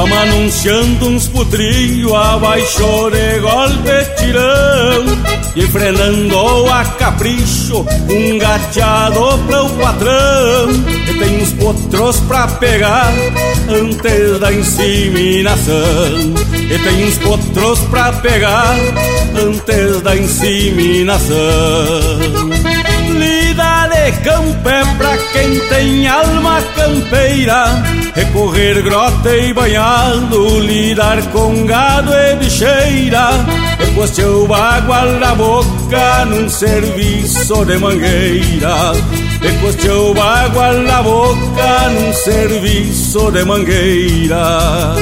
Toma 0.09 0.21
anunciando 0.21 1.07
uns 1.07 1.27
putrinhos 1.27 2.11
abaixo 2.11 3.11
de 3.11 3.39
golpe 3.41 4.05
tirão. 4.17 5.05
E 5.55 5.61
frenando 5.67 6.65
a 6.71 6.83
capricho 6.83 7.85
um 8.09 8.39
gateado 8.39 9.37
para 9.47 9.63
o 9.63 9.69
patrão. 9.69 10.71
E 11.07 11.13
tem 11.13 11.43
uns 11.43 11.53
potros 11.53 12.19
pra 12.21 12.47
pegar 12.47 13.13
antes 13.69 14.39
da 14.39 14.51
inseminação. 14.51 16.33
E 16.53 16.79
tem 16.79 17.05
uns 17.05 17.17
potros 17.19 17.79
pra 17.91 18.11
pegar 18.13 18.75
antes 19.35 20.01
da 20.01 20.15
inseminação. 20.15 21.37
Lida 23.11 23.87
de 23.87 24.11
campo 24.23 24.69
é 24.69 24.85
pra 24.97 25.17
quem 25.33 25.59
tem 25.67 26.07
alma 26.07 26.61
campeira, 26.75 27.83
recorrer 28.15 28.81
grota 28.81 29.35
e 29.35 29.53
banhado, 29.53 30.59
lidar 30.59 31.21
com 31.31 31.65
gado 31.65 32.11
e 32.13 32.35
bicheira, 32.35 33.29
depois 33.77 34.11
teu 34.11 34.53
água 34.53 35.05
na 35.19 35.35
boca 35.35 36.25
num 36.25 36.49
serviço 36.49 37.65
de 37.65 37.77
mangueira. 37.77 38.93
Depois 39.41 39.75
teu 39.75 40.13
água 40.21 40.73
na 40.73 41.01
boca 41.01 41.89
num 41.89 42.13
serviço 42.13 43.31
de 43.31 43.43
mangueira. 43.45 44.95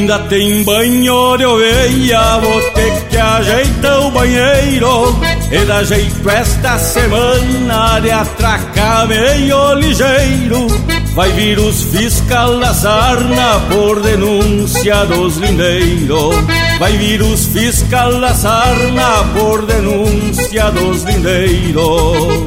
Ainda 0.00 0.18
tem 0.20 0.64
banho 0.64 1.36
de 1.36 1.44
oveia, 1.44 2.38
vou 2.38 2.58
ter 2.70 3.04
que 3.10 3.18
ajeitar 3.18 4.00
o 4.00 4.10
banheiro. 4.10 5.14
E 5.52 5.58
dá 5.66 5.84
jeito 5.84 6.30
esta 6.30 6.78
semana 6.78 8.00
de 8.00 8.10
atracar 8.10 9.06
meio 9.06 9.74
ligeiro 9.74 10.68
Vai 11.14 11.30
vir 11.32 11.58
os 11.58 11.82
fiscal 11.82 12.58
da 12.58 12.72
sarna 12.72 13.60
por 13.70 14.00
denúncia 14.00 15.04
dos 15.04 15.36
lindeiros. 15.36 16.34
Vai 16.78 16.92
vir 16.96 17.20
os 17.20 17.44
fiscal 17.48 18.18
da 18.18 18.32
sarna 18.32 19.24
por 19.34 19.66
denúncia 19.66 20.70
dos 20.70 21.02
lindeiros. 21.02 22.46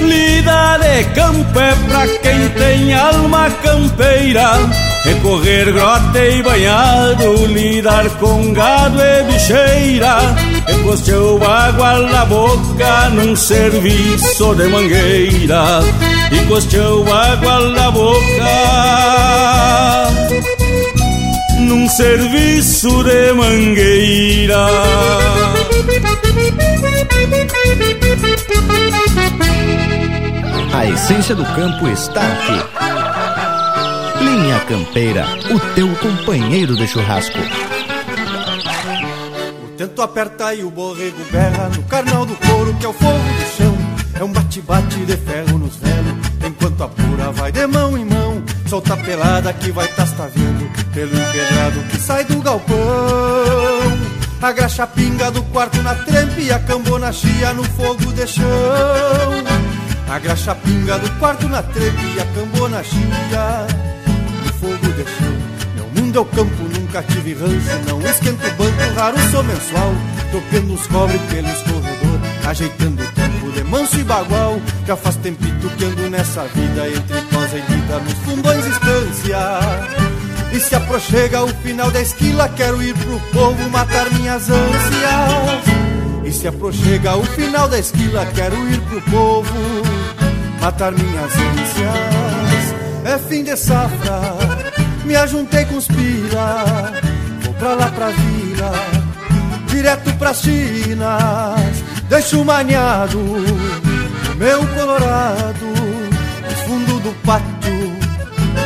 Lida 0.00 0.78
de 0.78 1.04
campo 1.14 1.60
é 1.60 1.72
pra 1.88 2.08
quem 2.20 2.48
tem 2.48 2.94
alma 2.94 3.48
campeira 3.62 4.89
Recorrer 5.04 5.72
grota 5.72 6.18
e 6.18 6.42
banhado, 6.42 7.46
lidar 7.46 8.08
com 8.18 8.52
gado 8.52 9.00
e 9.00 9.22
bicheira. 9.24 10.18
Encosteu 10.68 11.40
água 11.42 11.98
na 12.00 12.24
boca 12.26 13.08
num 13.10 13.34
serviço 13.34 14.54
de 14.54 14.68
mangueira. 14.68 15.80
Encosteu 16.30 17.04
água 17.12 17.60
na 17.70 17.90
boca 17.90 18.20
num 21.60 21.88
serviço 21.88 23.02
de 23.02 23.32
mangueira. 23.32 24.66
A 30.74 30.86
essência 30.86 31.34
do 31.34 31.44
campo 31.44 31.88
está 31.88 32.20
aqui 32.20 32.79
Linha 34.40 34.58
Campeira, 34.60 35.26
o 35.50 35.60
teu 35.74 35.86
companheiro 35.96 36.74
de 36.74 36.86
churrasco. 36.86 37.36
O 39.62 39.68
tento 39.76 40.00
aperta 40.00 40.54
e 40.54 40.64
o 40.64 40.70
borrego 40.70 41.22
berra 41.30 41.68
no 41.68 41.82
carnal 41.82 42.24
do 42.24 42.34
couro 42.36 42.74
que 42.74 42.86
é 42.86 42.88
o 42.88 42.92
fogo 42.94 43.18
do 43.18 43.56
chão. 43.56 43.76
É 44.14 44.24
um 44.24 44.32
bate-bate 44.32 45.04
de 45.04 45.16
ferro 45.18 45.58
nos 45.58 45.76
velos, 45.76 46.14
enquanto 46.46 46.82
a 46.82 46.88
pura 46.88 47.30
vai 47.32 47.52
de 47.52 47.66
mão 47.66 47.98
em 47.98 48.04
mão. 48.06 48.42
Solta 48.66 48.94
a 48.94 48.96
pelada 48.96 49.52
que 49.52 49.70
vai 49.72 49.88
tastavendo 49.88 50.70
pelo 50.94 51.14
empedrado 51.14 51.80
que 51.90 51.98
sai 51.98 52.24
do 52.24 52.40
galpão. 52.40 52.78
A 54.40 54.52
graxa 54.52 54.86
pinga 54.86 55.30
do 55.30 55.42
quarto 55.44 55.82
na 55.82 55.94
trempe 55.94 56.44
e 56.44 56.52
a 56.52 56.58
cambona 56.60 57.12
chia 57.12 57.52
no 57.52 57.64
fogo 57.64 58.10
de 58.14 58.26
chão. 58.26 58.44
A 60.08 60.18
graxa 60.18 60.54
pinga 60.54 60.98
do 60.98 61.10
quarto 61.18 61.46
na 61.46 61.62
trempe 61.62 62.06
e 62.16 62.20
a 62.20 62.24
cambona 62.24 62.82
chia 62.82 63.90
fogo 64.60 64.92
de 64.92 65.04
chão. 65.04 65.34
Meu 65.74 65.86
mundo 65.96 66.18
é 66.18 66.20
o 66.20 66.24
campo, 66.26 66.62
nunca 66.78 67.02
tive 67.02 67.34
rancho. 67.34 67.88
Não 67.88 68.00
esquento 68.02 68.46
o 68.46 68.50
banco, 68.52 68.94
raro 68.94 69.16
sou 69.30 69.42
mensual. 69.42 69.92
Tocando 70.30 70.74
os 70.74 70.86
cobre 70.86 71.18
pelos 71.30 71.62
corredores, 71.62 72.46
ajeitando 72.46 73.02
o 73.02 73.06
tempo 73.12 73.52
de 73.52 73.64
manso 73.64 73.98
e 73.98 74.04
bagual. 74.04 74.60
Já 74.86 74.96
faz 74.96 75.16
tempito 75.16 75.68
que 75.70 75.84
ando 75.84 76.10
nessa 76.10 76.42
vida, 76.44 76.88
entre 76.88 77.20
prosa 77.22 77.56
e 77.56 77.72
lida, 77.72 77.98
nos 77.98 78.12
fundões 78.12 78.66
estância. 78.66 79.38
E 80.52 80.60
se 80.60 80.74
aproxega 80.74 81.42
o 81.42 81.48
final 81.48 81.90
da 81.90 82.02
esquila, 82.02 82.48
quero 82.50 82.82
ir 82.82 82.94
pro 82.94 83.20
povo 83.32 83.70
matar 83.70 84.10
minhas 84.12 84.48
ânsias. 84.50 85.80
E 86.24 86.32
se 86.32 86.46
aproxega 86.46 87.16
o 87.16 87.24
final 87.24 87.68
da 87.68 87.78
esquila, 87.78 88.26
quero 88.34 88.56
ir 88.68 88.80
pro 88.82 89.00
povo 89.02 89.54
matar 90.60 90.92
minhas 90.92 91.32
ânsias. 91.32 92.19
É 93.04 93.18
fim 93.18 93.42
de 93.42 93.56
safra, 93.56 94.20
me 95.04 95.16
ajuntei 95.16 95.64
com 95.64 95.76
os 95.76 95.86
pila, 95.86 96.92
vou 97.42 97.54
pra 97.54 97.74
lá 97.74 97.88
pra 97.88 98.08
vila, 98.10 98.72
direto 99.66 100.12
pras 100.14 100.42
chinas, 100.42 101.84
deixo 102.08 102.44
maniado 102.44 103.18
o 103.18 104.36
meu 104.36 104.66
colorado, 104.66 105.66
no 105.66 106.56
fundo 106.66 107.00
do 107.00 107.12
pátio 107.24 107.50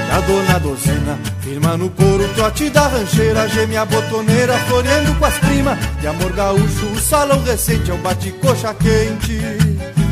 da 0.09 0.21
dona 0.21 0.59
dozena, 0.61 1.19
firma 1.41 1.77
no 1.77 1.89
couro, 1.91 2.29
trote 2.35 2.71
da 2.71 2.89
rancheira, 2.89 3.49
geme 3.49 3.77
a 3.77 3.85
botoneira, 3.85 4.59
floreando 4.69 5.15
com 5.15 5.25
as 5.25 5.39
primas, 5.39 5.79
de 6.01 6.07
amor 6.07 6.33
gaúcho, 6.33 6.87
o 6.87 7.01
salão 7.01 7.43
recente 7.43 7.91
é 7.91 7.95
um 7.95 7.99
bate-coxa 7.99 8.75
quente, 8.75 9.41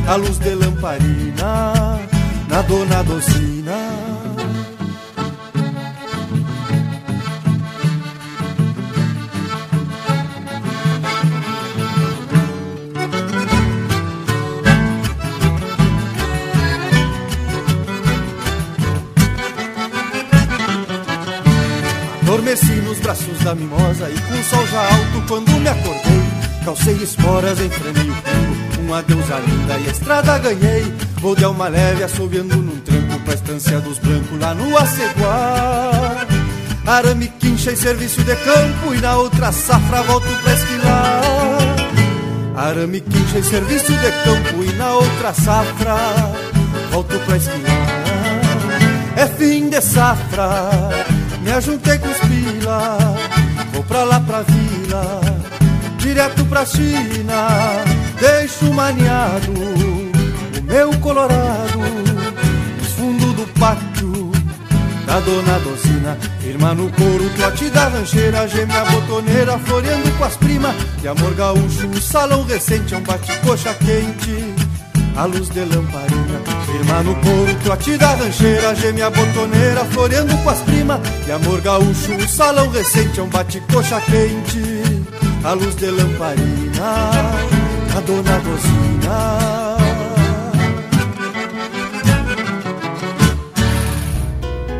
a 0.09 0.17
luz 0.17 0.39
de 0.39 0.55
lamparina, 0.55 1.92
na 2.53 2.61
dona 2.61 3.03
docina. 3.03 3.79
Adormeci 22.21 22.73
nos 22.83 22.99
braços 22.99 23.39
da 23.39 23.55
mimosa 23.55 24.11
e 24.11 24.21
com 24.21 24.39
o 24.39 24.45
sol 24.45 24.67
já 24.67 24.81
alto 24.81 25.27
quando 25.27 25.51
me 25.53 25.69
acordei. 25.69 26.23
Calcei 26.65 26.97
esporas, 26.97 27.59
enfrenei 27.61 28.11
o 28.11 28.15
pingo, 28.15 28.72
uma 28.93 29.03
deusa 29.03 29.39
linda 29.39 29.79
e 29.79 29.91
estrada 29.91 30.39
ganhei. 30.39 30.95
Vou 31.19 31.35
de 31.35 31.45
alma 31.45 31.67
leve 31.69 32.05
assobiando 32.05 32.57
num 32.57 32.79
tranco 32.81 33.19
pra 33.21 33.33
estância 33.33 33.81
dos 33.81 33.99
brancos 33.99 34.39
lá 34.39 34.53
no 34.53 34.77
Aceguá. 34.77 36.27
Arame 36.87 37.29
quincha 37.41 37.73
em 37.73 37.77
serviço 37.77 38.23
de 38.23 38.37
campo 38.37 38.95
e 38.95 39.01
na 39.01 39.17
outra 39.17 39.51
safra 39.51 40.03
volto 40.03 40.29
pra 40.43 40.53
esquilar. 40.53 41.23
Arame 42.55 43.01
quincha 43.01 43.39
em 43.39 43.43
serviço 43.43 43.93
de 43.93 44.13
campo 44.25 44.63
e 44.63 44.73
na 44.75 44.91
outra 44.93 45.33
safra 45.33 45.97
volto 46.91 47.19
pra 47.21 47.37
esquilar. 47.39 48.03
É 49.17 49.27
fim 49.27 49.71
de 49.71 49.81
safra, 49.81 50.71
me 51.43 51.51
ajuntei 51.51 51.99
com 51.99 52.09
os 52.09 52.19
pila, 52.19 52.99
vou 53.73 53.85
pra 53.85 54.05
lá 54.05 54.21
pra 54.21 54.43
vila, 54.43 55.21
direto 55.99 56.45
pra 56.47 56.67
China, 56.67 57.47
deixo 58.23 58.73
maniado 58.73 59.51
o 59.51 60.63
meu 60.63 60.97
colorado, 61.01 61.77
no 61.77 62.85
fundo 62.85 63.33
do 63.33 63.47
pátio 63.59 64.31
da 65.05 65.19
dona 65.19 65.59
Docina, 65.59 66.17
firma 66.39 66.73
no 66.73 66.89
couro, 66.93 67.29
trote 67.31 67.69
da 67.71 67.89
rancheira, 67.89 68.47
geme 68.47 68.73
a 68.73 68.85
botoneira, 68.85 69.59
floreando 69.59 70.09
com 70.13 70.25
as 70.25 70.37
primas, 70.37 70.75
de 71.01 71.09
amor 71.09 71.35
gaúcho, 71.35 71.89
o 71.89 72.01
salão 72.01 72.45
recente 72.45 72.95
é 72.95 72.97
um 72.97 73.03
bate-coxa 73.03 73.75
quente, 73.75 74.55
a 75.17 75.25
luz 75.25 75.51
de 75.51 75.61
lamparina, 75.65 76.41
firma 76.65 77.03
no 77.03 77.17
couro, 77.17 77.55
trote 77.65 77.97
da 77.97 78.15
rancheira, 78.15 78.73
geme 78.77 79.03
a 79.03 79.11
botoneira, 79.11 79.85
floreando 79.87 80.37
com 80.39 80.49
as 80.49 80.61
primas, 80.61 81.01
de 81.25 81.33
amor 81.33 81.61
gaúcho, 81.61 82.15
o 82.15 82.29
salão 82.29 82.71
recente 82.71 83.19
é 83.19 83.23
um 83.25 83.29
bate-coxa 83.29 84.01
quente, 84.03 85.05
a 85.43 85.53
luz 85.55 85.75
de 85.75 85.91
lamparina, 85.91 87.62
a 87.97 88.01
dona 88.01 88.39
Docina. 88.39 89.77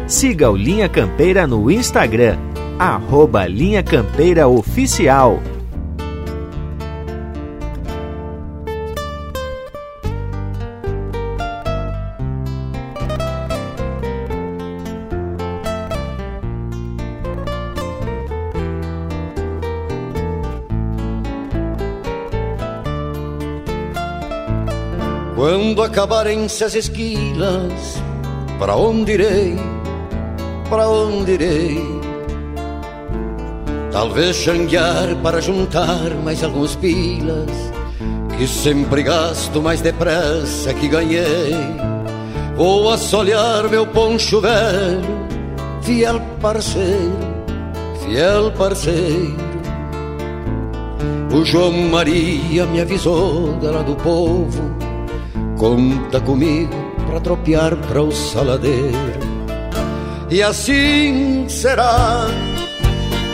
Siga 0.07 0.51
o 0.51 0.57
Linha 0.57 0.89
Campeira 0.89 1.47
no 1.47 1.71
Instagram, 1.71 2.39
arroba 2.79 3.47
Linha 3.47 3.83
Campeira 3.83 4.49
Oficial. 4.49 5.41
Quando 25.43 25.83
acabarem-se 25.83 26.63
as 26.63 26.77
esquilas, 26.77 28.01
para 28.61 28.77
onde 28.77 29.15
irei? 29.15 29.57
Para 30.71 30.89
onde 30.89 31.33
irei? 31.33 31.83
Talvez 33.91 34.37
xanguear 34.37 35.17
para 35.21 35.41
juntar 35.41 36.15
mais 36.23 36.45
alguns 36.45 36.77
pilas 36.77 37.51
Que 38.39 38.47
sempre 38.47 39.03
gasto 39.03 39.61
mais 39.61 39.81
depressa 39.81 40.73
que 40.75 40.87
ganhei 40.87 41.57
Vou 42.57 42.93
assolear 42.93 43.69
meu 43.69 43.85
poncho 43.85 44.41
velho 44.41 45.27
Fiel 45.83 46.21
parceiro, 46.41 47.19
fiel 48.05 48.53
parceiro 48.53 49.43
o 51.35 51.47
João 51.47 51.73
Maria 51.73 52.67
me 52.67 52.83
avisou 52.83 53.55
dela 53.55 53.83
do 53.83 53.97
povo 53.97 54.92
Conta 55.63 56.21
comigo 56.21 56.75
pra 57.07 57.21
tropear 57.21 57.77
para 57.77 58.03
o 58.03 58.11
saladeiro. 58.11 58.99
E 60.29 60.43
assim 60.43 61.47
será 61.49 62.27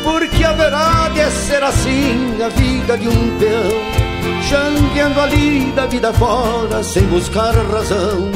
Porque 0.05 0.45
haverá 0.45 1.09
de 1.09 1.25
ser 1.31 1.63
assim 1.63 2.37
a 2.45 2.51
vida 2.51 2.99
de 2.99 3.09
um 3.09 3.39
peão 3.39 4.43
Xangueando 4.43 5.21
ali 5.23 5.73
da 5.73 5.87
vida 5.87 6.13
fora 6.13 6.83
sem 6.83 7.05
buscar 7.05 7.55
razão 7.55 8.31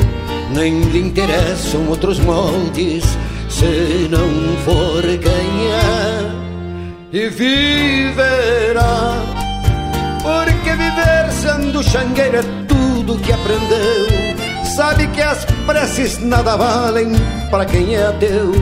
Nem 0.55 0.81
lhe 0.85 1.01
interessam 1.01 1.87
outros 1.89 2.19
moldes 2.19 3.05
se 3.51 4.09
não 4.09 4.57
for 4.65 5.03
ganhar 5.03 6.35
E 7.13 7.29
viverá 7.29 8.63
porque 10.23 10.71
viver 10.71 11.33
sendo 11.33 11.83
xangueiro 11.83 12.39
é 12.39 12.62
que 13.23 13.33
aprendeu. 13.33 14.65
Sabe 14.77 15.07
que 15.09 15.21
as 15.21 15.45
preces 15.67 16.19
nada 16.19 16.57
valem 16.57 17.13
para 17.51 17.65
quem 17.65 17.95
é 17.95 18.07
ateu, 18.07 18.53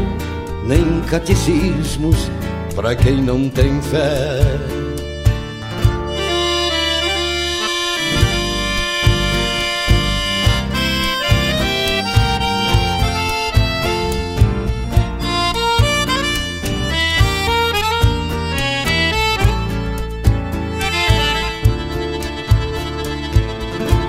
nem 0.64 1.00
catecismos 1.02 2.30
para 2.74 2.94
quem 2.94 3.22
não 3.22 3.48
tem 3.48 3.80
fé. 3.82 4.80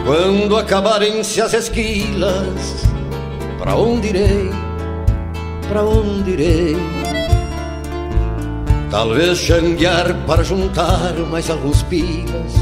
Quando 0.05 0.57
acabarem-se 0.57 1.41
as 1.41 1.53
esquilas, 1.53 2.85
para 3.59 3.75
onde 3.75 4.07
irei? 4.07 4.49
Para 5.69 5.83
onde 5.83 6.31
irei? 6.31 6.75
Talvez 8.89 9.37
xanguear 9.37 10.13
para 10.25 10.43
juntar 10.43 11.13
mais 11.29 11.49
alguns 11.49 11.83
pilas, 11.83 12.53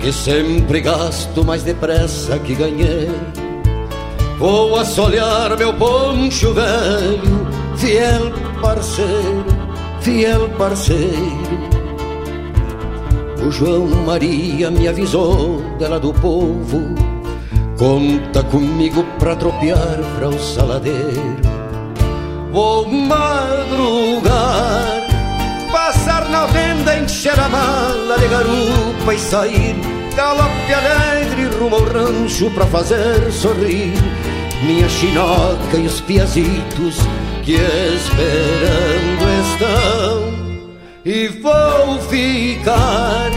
que 0.00 0.10
sempre 0.10 0.80
gasto 0.80 1.44
mais 1.44 1.62
depressa 1.62 2.38
que 2.38 2.54
ganhei. 2.54 3.10
Vou 4.38 4.76
assolear 4.76 5.56
meu 5.58 5.72
poncho 5.74 6.52
velho, 6.54 7.46
fiel 7.76 8.32
parceiro, 8.60 9.44
fiel 10.00 10.48
parceiro 10.56 11.73
o 13.46 13.50
João 13.50 13.86
Maria 14.06 14.70
me 14.70 14.88
avisou 14.88 15.60
dela 15.78 16.00
do 16.00 16.12
povo. 16.14 16.94
Conta 17.78 18.42
comigo 18.44 19.04
pra 19.18 19.36
tropear 19.36 19.98
pra 20.16 20.28
o 20.28 20.38
saladeiro. 20.38 21.36
Vou 22.52 22.88
madrugar 22.88 24.32
Passar 25.72 26.28
na 26.30 26.46
venda, 26.46 26.96
encher 26.98 27.38
a 27.38 27.48
mala 27.48 28.16
de 28.16 28.28
garupa 28.28 29.12
e 29.12 29.18
sair. 29.18 29.74
Galope 30.14 30.72
alegre 30.72 31.56
rumo 31.58 31.74
ao 31.74 31.82
rancho 31.82 32.48
pra 32.52 32.64
fazer 32.66 33.32
sorrir 33.32 33.92
Minha 34.64 34.88
chinoca 34.88 35.76
e 35.76 35.86
os 35.86 36.00
piazitos 36.00 36.98
que 37.42 37.54
esperando 37.54 39.24
estão 39.42 40.33
e 41.04 41.28
vou 41.28 41.98
ficar 42.08 43.30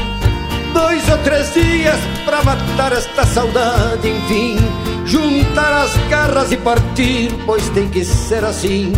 dois 0.74 1.10
ou 1.10 1.18
três 1.20 1.54
dias 1.54 2.00
para 2.24 2.44
matar 2.44 2.94
esta 2.94 3.26
saudade, 3.26 4.08
enfim, 4.08 4.58
juntar 5.06 5.84
as 5.84 5.96
garras 6.10 6.52
e 6.52 6.58
partir, 6.58 7.30
pois 7.46 7.68
tem 7.70 7.90
que 7.90 8.06
ser 8.06 8.44
assim. 8.46 8.94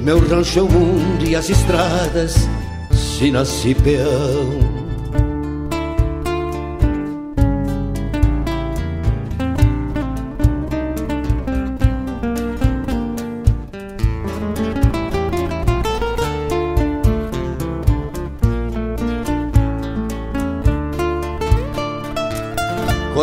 Meu 0.00 0.18
rancho 0.26 0.60
é 0.60 0.62
o 0.62 0.68
mundo 0.68 1.24
e 1.28 1.36
as 1.36 1.50
estradas, 1.50 2.48
se 2.92 3.30
nasci 3.30 3.74
peão. 3.74 4.77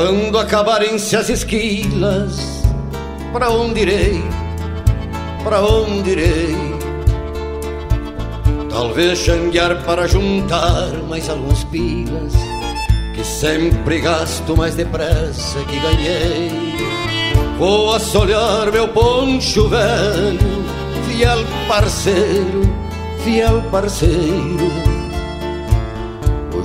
Quando 0.06 0.38
acabarem-se 0.38 1.16
as 1.16 1.30
esquilas, 1.30 2.64
para 3.34 3.49
onde 3.49 3.82
irei? 3.82 4.24
Para 5.43 5.62
onde 5.62 6.12
irei? 6.12 6.56
Talvez 8.70 9.18
xanguear 9.18 9.84
para 9.84 10.08
juntar 10.08 10.91
mais 11.10 11.28
alguns 11.28 11.64
pilas, 11.64 12.34
que 13.16 13.24
sempre 13.24 13.99
gasto 13.99 14.56
mais 14.56 14.76
depressa 14.76 15.58
que 15.62 15.80
ganhei. 15.80 16.51
Vou 17.58 17.95
assolear 17.95 18.72
meu 18.72 18.88
poncho 18.89 19.68
velho, 19.68 20.66
fiel 21.08 21.39
parceiro, 21.68 22.62
fiel 23.24 23.60
parceiro 23.72 24.94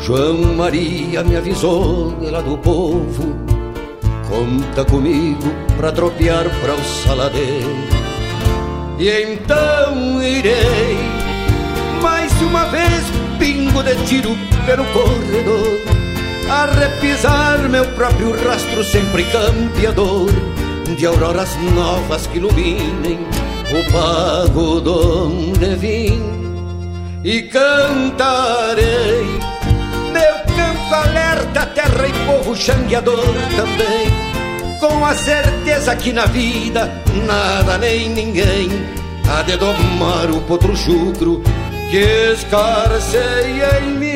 João 0.00 0.54
Maria 0.54 1.22
me 1.22 1.36
avisou 1.36 2.16
ela 2.26 2.42
do 2.42 2.56
povo. 2.56 3.36
Conta 4.28 4.84
comigo 4.84 5.52
pra 5.76 5.92
tropear 5.92 6.44
para 6.60 6.74
o 6.74 6.84
saladeiro. 6.84 7.68
E 8.98 9.08
então 9.08 10.22
irei 10.22 10.98
Mais 12.02 12.32
uma 12.42 12.64
vez 12.66 13.04
pingo 13.38 13.82
de 13.82 13.94
tiro 14.06 14.36
pelo 14.66 14.84
corredor. 14.86 15.78
A 16.50 16.66
repisar 16.66 17.68
meu 17.68 17.84
próprio 17.92 18.32
rastro 18.44 18.82
sempre 18.82 19.22
campeador 19.24 20.28
De 20.98 21.06
auroras 21.06 21.56
novas 21.76 22.26
que 22.26 22.38
iluminem 22.38 23.20
o 23.70 23.92
pago 23.92 24.80
donde 24.80 25.76
vim 25.76 26.20
E 27.22 27.42
cantarei 27.42 29.28
alerta, 30.94 31.66
terra 31.66 32.06
e 32.08 32.12
povo 32.26 32.54
xangueador 32.56 33.34
também. 33.56 34.78
Com 34.78 35.04
a 35.04 35.14
certeza 35.14 35.94
que 35.96 36.12
na 36.12 36.26
vida 36.26 36.90
nada 37.26 37.78
nem 37.78 38.08
ninguém 38.08 38.68
há 39.28 39.42
de 39.42 39.56
domar 39.56 40.30
o 40.30 40.40
potro 40.42 40.76
chucro 40.76 41.42
que 41.90 42.32
escarceia 42.32 43.80
em 43.82 43.90
mim. 43.98 44.09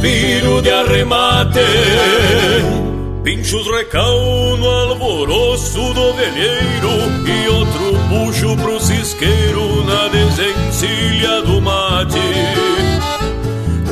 Suspiro 0.00 0.62
de 0.62 0.70
arremate. 0.70 1.60
Pinchos 3.22 3.66
recal 3.66 4.56
no 4.56 4.66
alvoroço 4.66 5.92
do 5.92 6.14
velheiro 6.14 6.88
E 7.26 7.48
outro 7.48 7.98
puxo 8.08 8.56
pro 8.56 8.80
cisqueiro 8.80 9.84
na 9.84 10.08
desencilha 10.08 11.42
do 11.42 11.60
mate. 11.60 12.18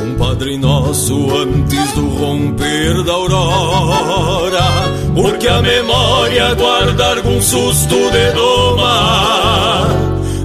Um 0.01 0.15
padre 0.15 0.57
nosso 0.57 1.13
antes 1.37 1.91
do 1.93 2.09
romper 2.09 3.03
da 3.03 3.13
aurora, 3.13 4.63
porque 5.13 5.47
a 5.47 5.61
memória 5.61 6.55
guarda 6.55 7.15
algum 7.15 7.39
susto 7.41 7.95
de 8.11 8.31
doma, 8.31 9.87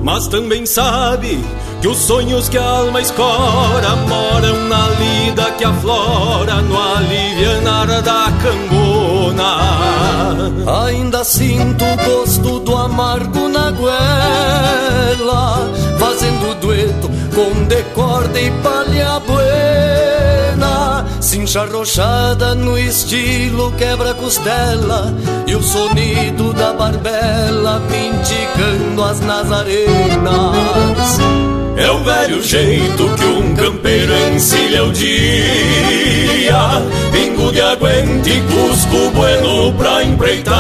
mas 0.03 0.29
também 0.29 0.67
sabe 0.67 1.43
que 1.85 1.89
os 1.89 1.99
sonhos 1.99 2.49
que 2.49 2.57
a 2.57 2.65
alma 2.65 2.99
escora 2.99 3.95
moram 4.09 4.59
na 4.71 4.89
lida 4.89 5.51
que 5.51 5.65
aflora 5.65 6.63
no 6.63 6.81
alivianar 6.81 8.01
da 8.01 8.33
cambona. 8.43 9.59
Ainda 10.87 11.23
sinto 11.23 11.85
o 11.85 11.97
gosto 11.97 12.61
do 12.61 12.75
amargo 12.75 13.51
na 13.51 13.71
goela, 13.71 15.71
fazendo 15.99 16.59
dueto 16.59 17.11
com 17.35 17.65
decorde 17.65 18.47
e 18.47 18.51
palha 18.63 19.21
buena. 19.21 21.05
Cincha 21.21 21.67
rochada 21.67 22.55
no 22.55 22.79
estilo 22.79 23.71
quebra-costela 23.73 25.13
e 25.47 25.55
o 25.55 25.63
sonido 25.63 26.55
da 26.55 26.73
barbela 26.73 27.83
pinticando 27.91 29.05
as 29.05 29.21
nazarenas. 29.21 31.19
É 31.77 31.91
o 31.91 31.99
velho 32.05 32.43
jeito 32.43 33.09
que 33.17 33.25
um 33.25 33.55
campeiro 33.55 34.13
encilha 34.33 34.85
o 34.85 34.93
dia. 34.93 36.55
Pingo 37.11 37.51
de 37.51 37.61
aguente 37.61 38.31
e 38.31 38.41
cusco 38.43 39.11
bueno 39.11 39.73
pra 39.73 40.05
empreitada. 40.05 40.55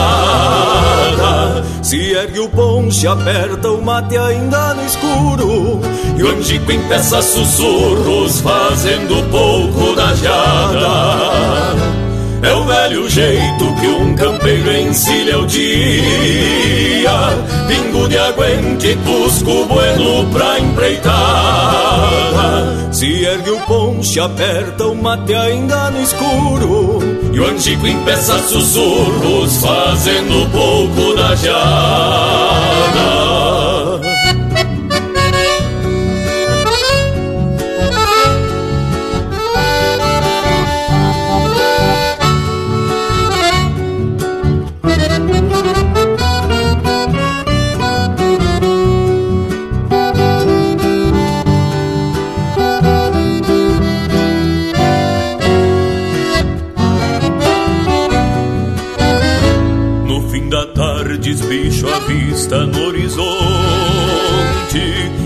Se 1.82 2.12
ergue 2.12 2.40
o 2.40 2.48
ponche, 2.48 3.06
aperta 3.06 3.70
o 3.70 3.80
mate 3.80 4.16
ainda 4.16 4.74
no 4.74 4.84
escuro. 4.84 5.80
E 6.16 6.22
o 6.22 6.28
angico 6.30 6.72
empeça 6.72 7.22
sussurros 7.22 8.40
fazendo 8.40 9.22
pouco 9.30 9.94
da 9.94 10.14
jada 10.14 11.93
é 12.44 12.52
o 12.52 12.64
velho 12.64 13.08
jeito 13.08 13.74
que 13.80 13.86
um 13.86 14.14
campeiro 14.14 14.76
encilha 14.76 15.38
o 15.38 15.46
dia. 15.46 15.64
Pingo 17.66 18.06
de 18.08 18.18
aguente, 18.18 18.98
cusco 19.04 19.64
bueno 19.66 20.26
pra 20.30 20.60
empreitada 20.60 21.22
Se 22.92 23.24
ergue 23.24 23.50
o 23.50 23.58
ponche, 23.60 24.20
aperta 24.20 24.86
o 24.86 24.94
mate 24.94 25.34
ainda 25.34 25.90
no 25.90 26.02
escuro. 26.02 26.98
E 27.32 27.40
o 27.40 27.46
angico 27.46 27.86
empeça 27.86 28.38
sussurros 28.38 29.56
fazendo 29.56 30.46
pouco 30.50 31.14
da 31.16 31.34
jada 31.34 33.43
desbicho 61.74 61.88
a 61.88 61.98
vista 62.00 62.66
no 62.66 62.86
horizonte 62.86 63.24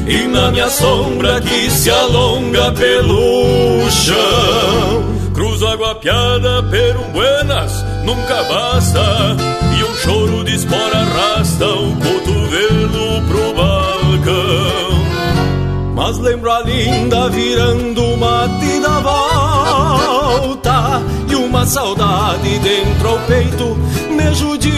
E 0.07 0.26
na 0.28 0.51
minha 0.51 0.70
sombra 0.70 1.40
que 1.40 1.70
se 1.70 1.90
alonga 1.90 2.72
pelo 2.72 3.90
chão. 3.90 5.05
Cruzo 5.34 5.66
água 5.66 5.94
piada, 5.96 6.62
perum 6.64 7.12
buenas, 7.12 7.84
nunca 8.05 8.42
basta 8.44 9.36
E 9.78 9.84
um 9.84 9.94
choro 9.96 10.44
de 10.44 10.55
espora 10.55 10.99
arrasta 10.99 11.66
o 11.66 11.94
cotovelo 11.96 13.22
pro 13.28 13.55
balcão. 13.55 14.88
Mas 15.94 16.18
lembro 16.18 16.51
a 16.51 16.61
linda 16.61 17.28
virando 17.28 18.16
mate 18.16 18.80
da 18.80 19.01
uma 21.59 21.66
saudade 21.66 22.56
dentro 22.61 23.09
ao 23.09 23.18
peito 23.26 23.76
me 24.11 24.32
judia. 24.32 24.72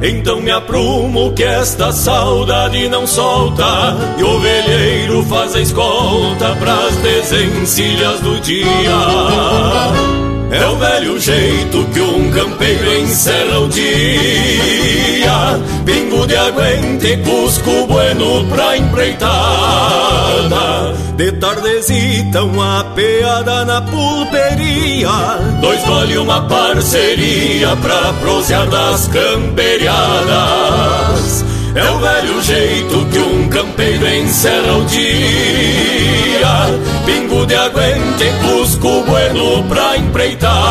Então 0.00 0.40
me 0.40 0.52
aprumo 0.52 1.32
que 1.32 1.42
esta 1.42 1.92
saudade 1.92 2.88
não 2.88 3.06
solta 3.06 3.96
E 4.18 4.22
o 4.24 4.40
velheiro 4.40 5.24
faz 5.26 5.54
a 5.54 5.60
escolta 5.60 6.56
pras 6.56 6.96
desencilhas 6.96 8.20
do 8.20 8.40
dia 8.40 10.31
é 10.52 10.68
o 10.68 10.76
velho 10.76 11.18
jeito 11.18 11.84
que 11.92 12.00
um 12.00 12.30
campeiro 12.30 12.96
encerra 12.98 13.58
o 13.60 13.68
dia. 13.68 15.58
Pingo 15.84 16.24
de 16.26 16.36
aguente, 16.36 17.16
cusco 17.24 17.86
bueno 17.86 18.44
pra 18.46 18.76
empreitada. 18.76 19.32
De 21.16 21.32
tardezita 21.32 22.44
uma 22.44 22.84
peada 22.94 23.64
na 23.64 23.80
pulperia. 23.80 25.08
Dois 25.60 25.82
gole 25.84 26.18
uma 26.18 26.42
parceria 26.42 27.74
pra 27.76 28.12
prosear 28.20 28.68
das 28.68 29.08
camperiadas. 29.08 31.44
É 31.74 31.90
o 31.90 31.98
velho 31.98 32.40
jeito 32.42 33.06
que 33.06 33.18
um 33.18 33.41
campeiro 33.52 34.08
encerra 34.08 34.78
o 34.78 34.84
dia. 34.86 35.02
Pingo 37.04 37.44
de 37.46 37.54
aguente, 37.54 38.32
cusco 38.42 39.02
bueno 39.02 39.62
pra 39.68 39.98
empreitada. 39.98 40.62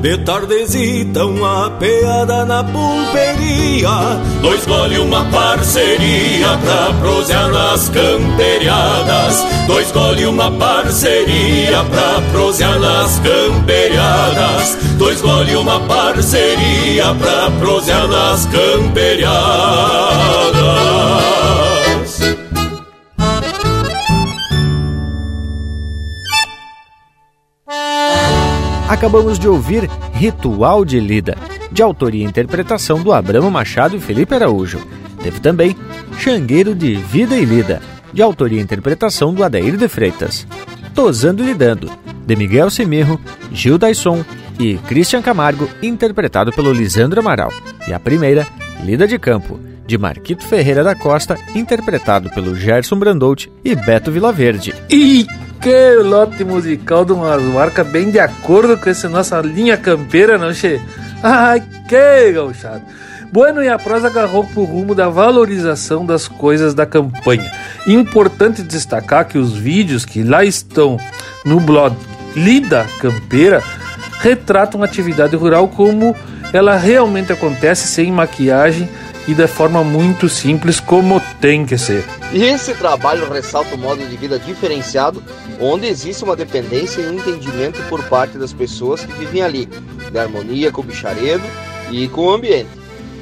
De 0.00 0.16
tardezita 0.18 1.24
uma 1.24 1.70
peada 1.70 2.44
na 2.44 2.62
pulperia. 2.62 4.20
Dois 4.42 4.66
gole 4.66 4.98
uma 4.98 5.24
parceria 5.24 6.58
pra 6.62 6.92
prosear 7.00 7.50
nas 7.50 7.88
camperiadas. 7.88 9.44
Dois 9.66 9.90
gole 9.90 10.26
uma 10.26 10.50
parceria 10.52 11.82
pra 11.84 12.20
prosear 12.30 12.78
nas 12.78 13.18
camperiadas. 13.20 14.76
Dois 14.98 15.20
gole 15.20 15.56
uma 15.56 15.80
parceria 15.80 17.14
pra 17.18 17.50
prosear 17.58 18.06
nas 18.06 18.46
camperiadas 18.46 21.05
Acabamos 28.88 29.38
de 29.38 29.46
ouvir 29.46 29.90
Ritual 30.14 30.84
de 30.84 30.98
Lida, 30.98 31.36
de 31.70 31.82
autoria 31.82 32.24
e 32.24 32.26
interpretação 32.26 33.02
do 33.02 33.12
Abramo 33.12 33.50
Machado 33.50 33.94
e 33.94 34.00
Felipe 34.00 34.34
Araújo. 34.34 34.80
Teve 35.22 35.38
também 35.38 35.76
Xangueiro 36.18 36.74
de 36.74 36.94
Vida 36.94 37.36
e 37.36 37.44
Lida, 37.44 37.82
de 38.12 38.22
autoria 38.22 38.58
e 38.58 38.62
interpretação 38.62 39.34
do 39.34 39.44
Adair 39.44 39.76
de 39.76 39.86
Freitas. 39.86 40.46
Tosando 40.94 41.42
e 41.42 41.46
Lidando, 41.46 41.90
de 42.26 42.36
Miguel 42.36 42.70
Semirro, 42.70 43.20
Gil 43.52 43.76
Daisson 43.76 44.24
e 44.58 44.76
Christian 44.88 45.20
Camargo, 45.20 45.68
interpretado 45.82 46.50
pelo 46.52 46.72
Lisandro 46.72 47.20
Amaral. 47.20 47.52
E 47.86 47.92
a 47.92 48.00
primeira, 48.00 48.46
Lida 48.82 49.06
de 49.06 49.18
Campo, 49.18 49.60
de 49.86 49.96
Marquito 49.96 50.44
Ferreira 50.44 50.82
da 50.82 50.94
Costa, 50.94 51.38
interpretado 51.54 52.30
pelo 52.30 52.56
Gerson 52.56 52.98
Brandout 52.98 53.50
e 53.64 53.74
Beto 53.74 54.10
Vilaverde. 54.10 54.74
E 54.90 55.26
que 55.60 55.94
lote 56.02 56.44
musical 56.44 57.04
de 57.04 57.12
umas 57.12 57.42
marcas 57.42 57.86
bem 57.86 58.10
de 58.10 58.18
acordo 58.18 58.76
com 58.76 58.90
essa 58.90 59.08
nossa 59.08 59.40
linha 59.40 59.76
campeira, 59.76 60.38
não 60.38 60.52
che? 60.52 60.80
Ai, 61.22 61.62
que 61.88 62.32
gauchado! 62.32 62.82
Bueno, 63.32 63.62
e 63.62 63.68
a 63.68 63.78
prosa 63.78 64.06
agarrou 64.06 64.44
pro 64.44 64.64
rumo 64.64 64.94
da 64.94 65.08
valorização 65.08 66.06
das 66.06 66.28
coisas 66.28 66.74
da 66.74 66.86
campanha. 66.86 67.52
Importante 67.86 68.62
destacar 68.62 69.26
que 69.26 69.36
os 69.36 69.52
vídeos 69.52 70.04
que 70.04 70.22
lá 70.22 70.44
estão 70.44 70.98
no 71.44 71.60
blog 71.60 71.96
Lida 72.34 72.86
Campeira 73.00 73.62
retratam 74.20 74.82
a 74.82 74.84
atividade 74.84 75.36
rural 75.36 75.68
como 75.68 76.14
ela 76.52 76.76
realmente 76.76 77.32
acontece 77.32 77.88
sem 77.88 78.12
maquiagem 78.12 78.88
e 79.26 79.34
de 79.34 79.46
forma 79.46 79.82
muito 79.82 80.28
simples, 80.28 80.80
como 80.80 81.20
tem 81.40 81.66
que 81.66 81.76
ser. 81.76 82.04
E 82.32 82.42
esse 82.44 82.74
trabalho 82.74 83.30
ressalta 83.30 83.74
um 83.74 83.78
modo 83.78 84.06
de 84.06 84.16
vida 84.16 84.38
diferenciado, 84.38 85.22
onde 85.60 85.86
existe 85.86 86.24
uma 86.24 86.36
dependência 86.36 87.00
e 87.00 87.08
um 87.08 87.14
entendimento 87.14 87.82
por 87.88 88.02
parte 88.04 88.38
das 88.38 88.52
pessoas 88.52 89.04
que 89.04 89.12
vivem 89.12 89.42
ali, 89.42 89.66
de 90.10 90.18
harmonia 90.18 90.70
com 90.70 90.80
o 90.80 90.84
bicharedo 90.84 91.44
e 91.90 92.08
com 92.08 92.26
o 92.26 92.30
ambiente. 92.30 92.70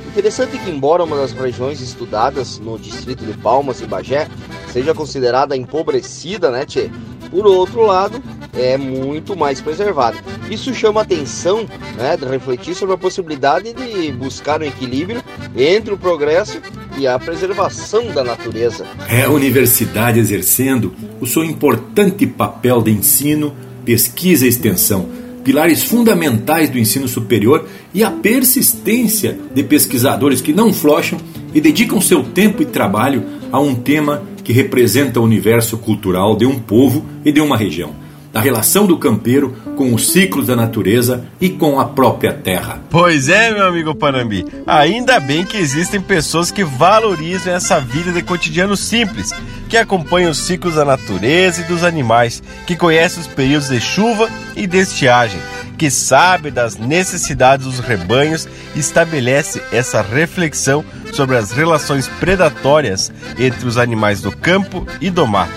Interessante 0.08 0.58
que, 0.58 0.70
embora 0.70 1.02
uma 1.02 1.16
das 1.16 1.32
regiões 1.32 1.80
estudadas 1.80 2.58
no 2.58 2.78
distrito 2.78 3.24
de 3.24 3.32
Palmas 3.34 3.80
e 3.80 3.86
Bagé 3.86 4.28
seja 4.72 4.94
considerada 4.94 5.56
empobrecida, 5.56 6.50
né, 6.50 6.64
tchê? 6.64 6.90
Por 7.34 7.48
outro 7.48 7.82
lado, 7.82 8.22
é 8.56 8.78
muito 8.78 9.34
mais 9.34 9.60
preservada. 9.60 10.16
Isso 10.48 10.72
chama 10.72 11.00
atenção 11.00 11.66
né, 11.96 12.16
de 12.16 12.24
refletir 12.26 12.76
sobre 12.76 12.94
a 12.94 12.98
possibilidade 12.98 13.72
de 13.72 14.12
buscar 14.12 14.62
um 14.62 14.64
equilíbrio 14.64 15.20
entre 15.56 15.92
o 15.92 15.98
progresso 15.98 16.60
e 16.96 17.08
a 17.08 17.18
preservação 17.18 18.06
da 18.12 18.22
natureza. 18.22 18.86
É 19.08 19.24
a 19.24 19.30
universidade 19.30 20.20
exercendo 20.20 20.94
o 21.20 21.26
seu 21.26 21.42
importante 21.42 22.24
papel 22.24 22.80
de 22.80 22.92
ensino, 22.92 23.52
pesquisa 23.84 24.46
e 24.46 24.48
extensão, 24.48 25.08
pilares 25.42 25.82
fundamentais 25.82 26.70
do 26.70 26.78
ensino 26.78 27.08
superior 27.08 27.66
e 27.92 28.04
a 28.04 28.12
persistência 28.12 29.36
de 29.52 29.64
pesquisadores 29.64 30.40
que 30.40 30.52
não 30.52 30.72
flocham 30.72 31.18
e 31.52 31.60
dedicam 31.60 32.00
seu 32.00 32.22
tempo 32.22 32.62
e 32.62 32.66
trabalho 32.66 33.24
a 33.50 33.58
um 33.58 33.74
tema 33.74 34.22
que 34.44 34.52
representa 34.52 35.18
o 35.18 35.24
universo 35.24 35.78
cultural 35.78 36.36
de 36.36 36.46
um 36.46 36.58
povo 36.58 37.04
e 37.24 37.32
de 37.32 37.40
uma 37.40 37.56
região 37.56 38.04
da 38.34 38.40
relação 38.40 38.84
do 38.84 38.98
campeiro 38.98 39.54
com 39.76 39.94
os 39.94 40.10
ciclos 40.10 40.48
da 40.48 40.56
natureza 40.56 41.24
e 41.40 41.48
com 41.48 41.78
a 41.78 41.84
própria 41.84 42.32
terra. 42.32 42.82
Pois 42.90 43.28
é, 43.28 43.54
meu 43.54 43.64
amigo 43.64 43.94
Panambi. 43.94 44.44
Ainda 44.66 45.20
bem 45.20 45.44
que 45.44 45.56
existem 45.56 46.00
pessoas 46.00 46.50
que 46.50 46.64
valorizam 46.64 47.54
essa 47.54 47.78
vida 47.78 48.10
de 48.10 48.22
cotidiano 48.22 48.76
simples, 48.76 49.30
que 49.68 49.76
acompanham 49.76 50.32
os 50.32 50.38
ciclos 50.38 50.74
da 50.74 50.84
natureza 50.84 51.60
e 51.60 51.68
dos 51.68 51.84
animais, 51.84 52.42
que 52.66 52.74
conhecem 52.74 53.22
os 53.22 53.28
períodos 53.28 53.68
de 53.68 53.80
chuva 53.80 54.28
e 54.56 54.66
de 54.66 54.78
estiagem, 54.78 55.38
que 55.76 55.90
sabe 55.90 56.50
das 56.50 56.76
necessidades 56.76 57.66
dos 57.66 57.78
rebanhos 57.78 58.48
estabelece 58.74 59.62
essa 59.72 60.02
reflexão 60.02 60.84
sobre 61.12 61.36
as 61.36 61.50
relações 61.52 62.08
predatórias 62.20 63.12
entre 63.38 63.66
os 63.66 63.78
animais 63.78 64.20
do 64.20 64.30
campo 64.32 64.86
e 65.00 65.10
do 65.10 65.26
mato. 65.26 65.52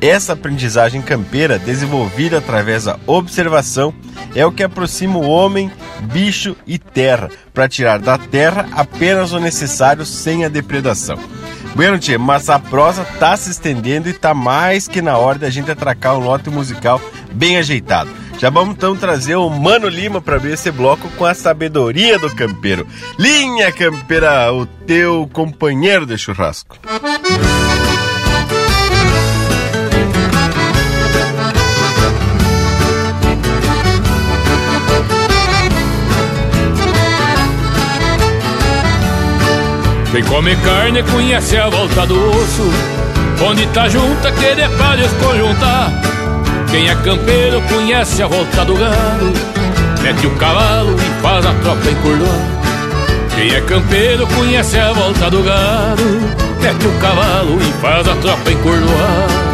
Essa 0.00 0.34
aprendizagem 0.34 1.00
campeira, 1.00 1.58
desenvolvida 1.58 2.38
através 2.38 2.84
da 2.84 2.98
observação, 3.06 3.94
é 4.34 4.44
o 4.44 4.52
que 4.52 4.62
aproxima 4.62 5.18
o 5.18 5.28
homem, 5.28 5.70
bicho 6.12 6.56
e 6.66 6.78
terra, 6.78 7.30
para 7.54 7.68
tirar 7.68 7.98
da 8.00 8.18
terra 8.18 8.68
apenas 8.72 9.32
o 9.32 9.40
necessário 9.40 10.04
sem 10.04 10.44
a 10.44 10.48
depredação. 10.48 11.18
Bueno, 11.74 11.98
tia, 11.98 12.18
mas 12.18 12.48
a 12.48 12.58
prosa 12.58 13.04
tá 13.18 13.36
se 13.36 13.50
estendendo 13.50 14.08
e 14.08 14.12
tá 14.12 14.32
mais 14.32 14.86
que 14.86 15.02
na 15.02 15.18
hora 15.18 15.38
da 15.38 15.50
gente 15.50 15.70
atracar 15.70 16.16
um 16.16 16.20
lote 16.20 16.48
musical 16.48 17.00
bem 17.32 17.56
ajeitado. 17.56 18.10
Já 18.38 18.50
vamos 18.50 18.74
então 18.74 18.96
trazer 18.96 19.36
o 19.36 19.48
Mano 19.48 19.88
Lima 19.88 20.20
para 20.20 20.36
abrir 20.36 20.52
esse 20.52 20.70
bloco 20.70 21.08
com 21.16 21.24
a 21.24 21.34
sabedoria 21.34 22.18
do 22.18 22.34
campeiro. 22.34 22.86
Linha 23.18 23.72
Campeira, 23.72 24.52
o 24.52 24.66
teu 24.66 25.28
companheiro 25.32 26.06
de 26.06 26.16
churrasco. 26.16 26.78
Quem 40.14 40.22
come 40.22 40.54
carne 40.54 41.02
conhece 41.02 41.56
a 41.56 41.68
volta 41.68 42.06
do 42.06 42.14
osso 42.14 42.70
Onde 43.44 43.66
tá 43.66 43.88
junta 43.88 44.30
que 44.30 44.54
de 44.54 44.68
palhas 44.78 45.10
conjuntar 45.14 45.90
Quem 46.70 46.88
é 46.88 46.94
campeiro 46.94 47.60
conhece 47.62 48.22
a 48.22 48.28
volta 48.28 48.64
do 48.64 48.76
gado. 48.76 49.32
Mete 50.00 50.24
o 50.28 50.30
cavalo 50.36 50.94
e 50.94 51.20
faz 51.20 51.44
a 51.44 51.52
tropa 51.54 51.90
encurdoar 51.90 52.38
Quem 53.34 53.54
é 53.56 53.60
campeiro 53.62 54.24
conhece 54.28 54.78
a 54.78 54.92
volta 54.92 55.28
do 55.28 55.42
gado. 55.42 56.04
Mete 56.62 56.86
o 56.86 56.92
cavalo 57.00 57.58
e 57.60 57.72
faz 57.82 58.06
a 58.06 58.14
tropa 58.14 58.52
encurdoar 58.52 59.53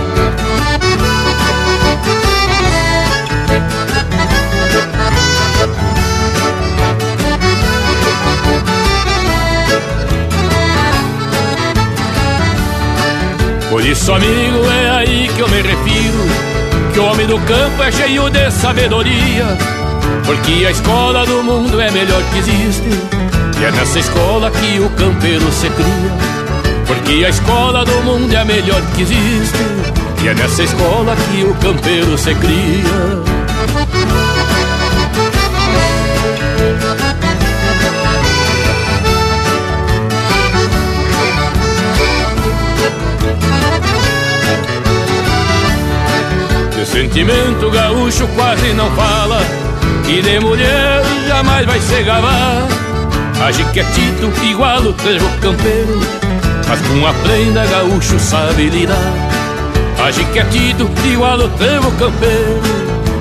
Por 13.71 13.87
isso, 13.87 14.13
amigo, 14.13 14.69
é 14.69 14.91
aí 14.91 15.31
que 15.33 15.41
eu 15.41 15.49
me 15.49 15.63
refiro. 15.63 16.25
Que 16.93 16.99
o 16.99 17.05
homem 17.05 17.25
do 17.25 17.39
campo 17.39 17.81
é 17.85 17.93
cheio 17.93 18.29
de 18.29 18.51
sabedoria. 18.51 19.47
Porque 20.27 20.67
a 20.67 20.73
escola 20.73 21.25
do 21.25 21.41
mundo 21.45 21.81
é 21.81 21.89
melhor 21.93 22.21
que 22.33 22.39
existe. 22.39 22.89
E 23.61 23.65
é 23.65 23.71
nessa 23.71 24.01
escola 24.01 24.51
que 24.51 24.81
o 24.81 24.91
campeiro 24.91 25.53
se 25.53 25.71
cria. 25.71 26.13
Porque 26.85 27.25
a 27.25 27.29
escola 27.29 27.85
do 27.85 28.03
mundo 28.03 28.35
é 28.35 28.45
melhor 28.45 28.83
que 28.97 29.03
existe. 29.03 29.59
E 30.21 30.29
é 30.29 30.35
nessa 30.35 30.65
escola 30.65 31.15
que 31.15 31.45
o 31.45 31.55
campeiro 31.55 32.19
se 32.19 32.35
cria. 32.35 34.30
Sentimento 46.91 47.71
gaúcho 47.71 48.27
quase 48.35 48.73
não 48.75 48.91
fala 48.93 49.41
E 50.09 50.21
de 50.21 50.41
mulher 50.41 51.03
jamais 51.29 51.65
vai 51.67 51.81
se 51.81 52.03
gabar 52.03 52.67
Age 53.47 53.65
quietito 53.73 54.33
igual 54.45 54.83
o 54.83 54.93
trevo 54.93 55.29
campeiro 55.41 56.01
Mas 56.69 56.81
com 56.81 57.07
a 57.07 57.13
prenda 57.15 57.65
gaúcho 57.67 58.19
sabe 58.19 58.69
lidar. 58.69 58.97
Age 60.05 60.25
quietito 60.27 60.91
igual 61.05 61.39
o 61.39 61.49
trevo 61.51 61.91
campeiro 61.93 62.61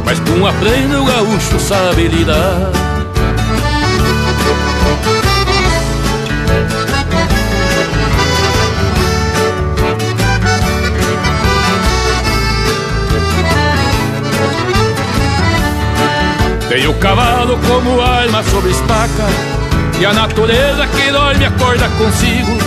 Mas 0.03 0.19
com 0.19 0.45
a 0.45 0.53
prenda 0.53 1.01
o 1.01 1.05
gaúcho 1.05 1.59
sabe 1.59 2.07
lidar 2.07 2.88
Tem 16.69 16.85
o 16.85 16.93
cavalo 16.93 17.57
como 17.67 17.99
arma 17.99 18.43
sobre 18.43 18.69
estaca 18.69 19.25
E 19.99 20.05
a 20.05 20.13
natureza 20.13 20.85
que 20.85 21.11
dorme 21.11 21.43
acorda 21.43 21.89
consigo. 21.97 22.57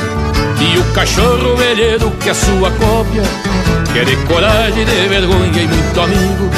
E 0.61 0.77
o 0.77 0.85
cachorro 0.93 1.57
velheiro 1.57 2.11
que 2.21 2.29
é 2.29 2.35
sua 2.35 2.73
cópia 2.73 3.23
Que 3.93 4.01
é 4.01 4.05
de 4.05 4.17
coragem, 4.27 4.85
de 4.85 5.09
vergonha 5.09 5.63
e 5.63 5.69
muito 5.69 6.01
amigo. 6.01 6.51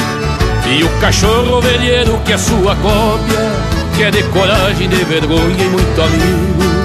E 0.67 0.83
o 0.83 0.89
cachorro 0.99 1.61
velheiro 1.61 2.19
que 2.25 2.33
é 2.33 2.37
sua 2.37 2.75
cópia 2.77 3.37
Que 3.95 4.03
é 4.03 4.11
de 4.11 4.23
coragem, 4.23 4.89
de 4.89 5.03
vergonha 5.05 5.63
e 5.63 5.69
muito 5.69 6.01
amigo 6.01 6.84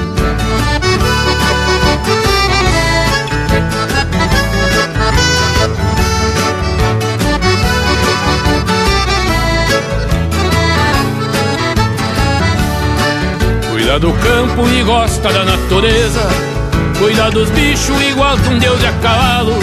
Cuida 13.90 14.06
do 14.06 14.12
campo 14.12 14.68
e 14.68 14.84
gosta 14.84 15.32
da 15.32 15.44
natureza. 15.44 16.20
Cuida 16.96 17.28
dos 17.28 17.50
bichos 17.50 18.00
igual 18.02 18.38
que 18.38 18.48
um 18.48 18.56
deus 18.56 18.78
de 18.78 18.86
a 18.86 18.92
cavalo. 18.92 19.54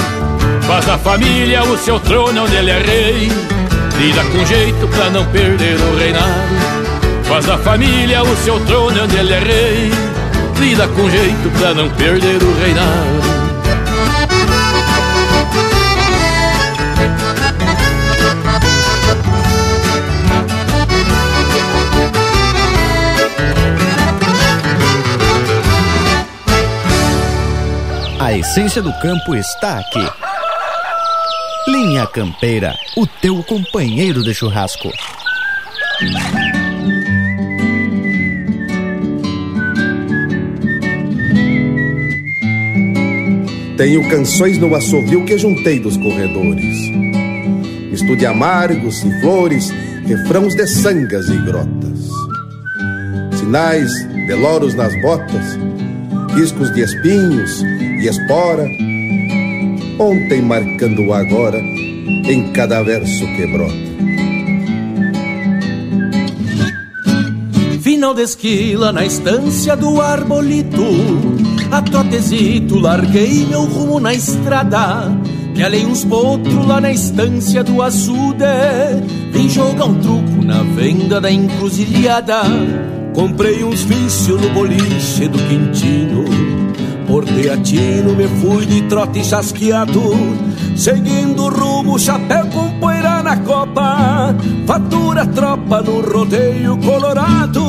Faz 0.64 0.86
da 0.86 0.98
família 0.98 1.64
o 1.64 1.78
seu 1.78 1.98
trono 1.98 2.44
onde 2.44 2.54
ele 2.58 2.72
é 2.72 2.78
rei. 2.78 3.32
Lida 3.98 4.26
com 4.26 4.46
jeito 4.46 4.86
pra 4.90 5.10
não 5.10 5.26
perder 5.28 5.80
o 5.80 5.98
reinado. 5.98 7.24
Faz 7.24 7.46
da 7.46 7.58
família 7.58 8.22
o 8.22 8.36
seu 8.44 8.60
trono 8.66 9.02
onde 9.02 9.16
ele 9.16 9.34
é 9.34 9.40
rei. 9.40 9.92
Lida 10.60 10.90
com 10.90 11.10
jeito 11.10 11.50
pra 11.58 11.74
não 11.74 11.90
perder 11.92 12.44
o 12.44 12.60
reinado 12.60 13.37
essência 28.38 28.84
do 28.84 28.94
campo 29.00 29.36
está 29.36 29.80
aqui. 29.80 30.08
Linha 31.68 32.06
Campeira, 32.06 32.76
o 32.96 33.08
teu 33.08 33.44
companheiro 33.44 34.22
de 34.22 34.34
churrasco. 34.34 34.92
Tenho 43.76 44.08
canções 44.10 44.60
no 44.60 44.74
assovio 44.76 45.26
que 45.26 45.38
juntei 45.38 45.80
dos 45.80 45.98
corredores. 45.98 46.78
Misto 47.92 48.16
de 48.16 48.26
amargos 48.26 49.04
e 49.04 49.20
flores, 49.20 49.72
refrãos 50.06 50.54
de 50.54 50.68
sangas 50.68 51.28
e 51.28 51.38
grotas. 51.38 53.40
Sinais 53.40 54.08
de 54.08 54.34
loros 54.36 54.76
nas 54.76 54.94
botas, 55.02 55.58
riscos 56.38 56.72
de 56.72 56.82
espinhos 56.82 57.64
e 58.00 58.08
espora, 58.08 58.64
ontem 60.00 60.40
marcando 60.40 61.08
o 61.08 61.12
agora 61.12 61.58
em 61.58 62.52
cada 62.54 62.84
verso 62.84 63.26
que 63.36 63.48
brota. 63.48 63.88
Final 67.82 68.14
de 68.14 68.22
esquila 68.22 68.92
na 68.92 69.04
estância 69.04 69.76
do 69.76 70.00
arbolito, 70.00 70.86
A 71.72 71.82
trotezito 71.82 72.80
larguei 72.80 73.46
meu 73.46 73.64
rumo 73.64 74.00
na 74.00 74.14
estrada. 74.14 75.12
Que 75.56 75.64
alei 75.64 75.86
uns 75.86 76.06
potros 76.06 76.68
lá 76.68 76.80
na 76.80 76.92
estância 76.92 77.64
do 77.64 77.82
açude. 77.82 78.46
Vim 79.34 79.50
jogar 79.50 79.86
um 79.86 80.00
truco 80.00 80.46
na 80.46 80.62
venda 80.62 81.20
da 81.20 81.32
encruzilhada 81.32 82.97
Comprei 83.18 83.64
uns 83.64 83.82
vícios 83.82 84.40
no 84.40 84.48
boliche 84.52 85.28
do 85.28 85.40
Quintino. 85.40 86.24
Por 87.08 87.26
teatino 87.26 88.14
me 88.16 88.28
fui 88.28 88.64
de 88.68 88.84
trote 88.84 89.24
chasqueado 89.24 90.14
Seguindo 90.76 91.50
rumo, 91.50 91.98
chapéu 91.98 92.46
com 92.46 92.80
poeira 92.80 93.24
na 93.24 93.36
copa. 93.38 94.36
Fatura 94.68 95.26
tropa 95.26 95.82
no 95.82 96.00
rodeio 96.02 96.78
colorado 96.78 97.64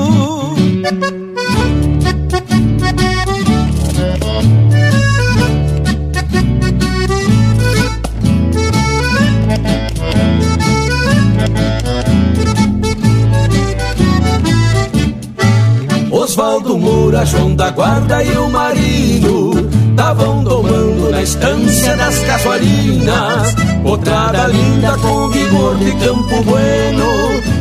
Osvaldo 16.39 16.78
Moura, 16.78 17.26
João 17.26 17.53
da 17.57 17.68
Guarda 17.70 18.22
e 18.22 18.30
o 18.39 18.49
Marino 18.49 19.51
Estavam 19.91 20.45
domando 20.45 21.11
na 21.11 21.20
estância 21.20 21.97
das 21.97 22.16
casuarinas. 22.20 23.57
Potrada 23.82 24.47
linda 24.47 24.97
com 24.99 25.28
vigor 25.30 25.74
de 25.78 25.91
Campo 25.97 26.41
Bueno 26.45 27.07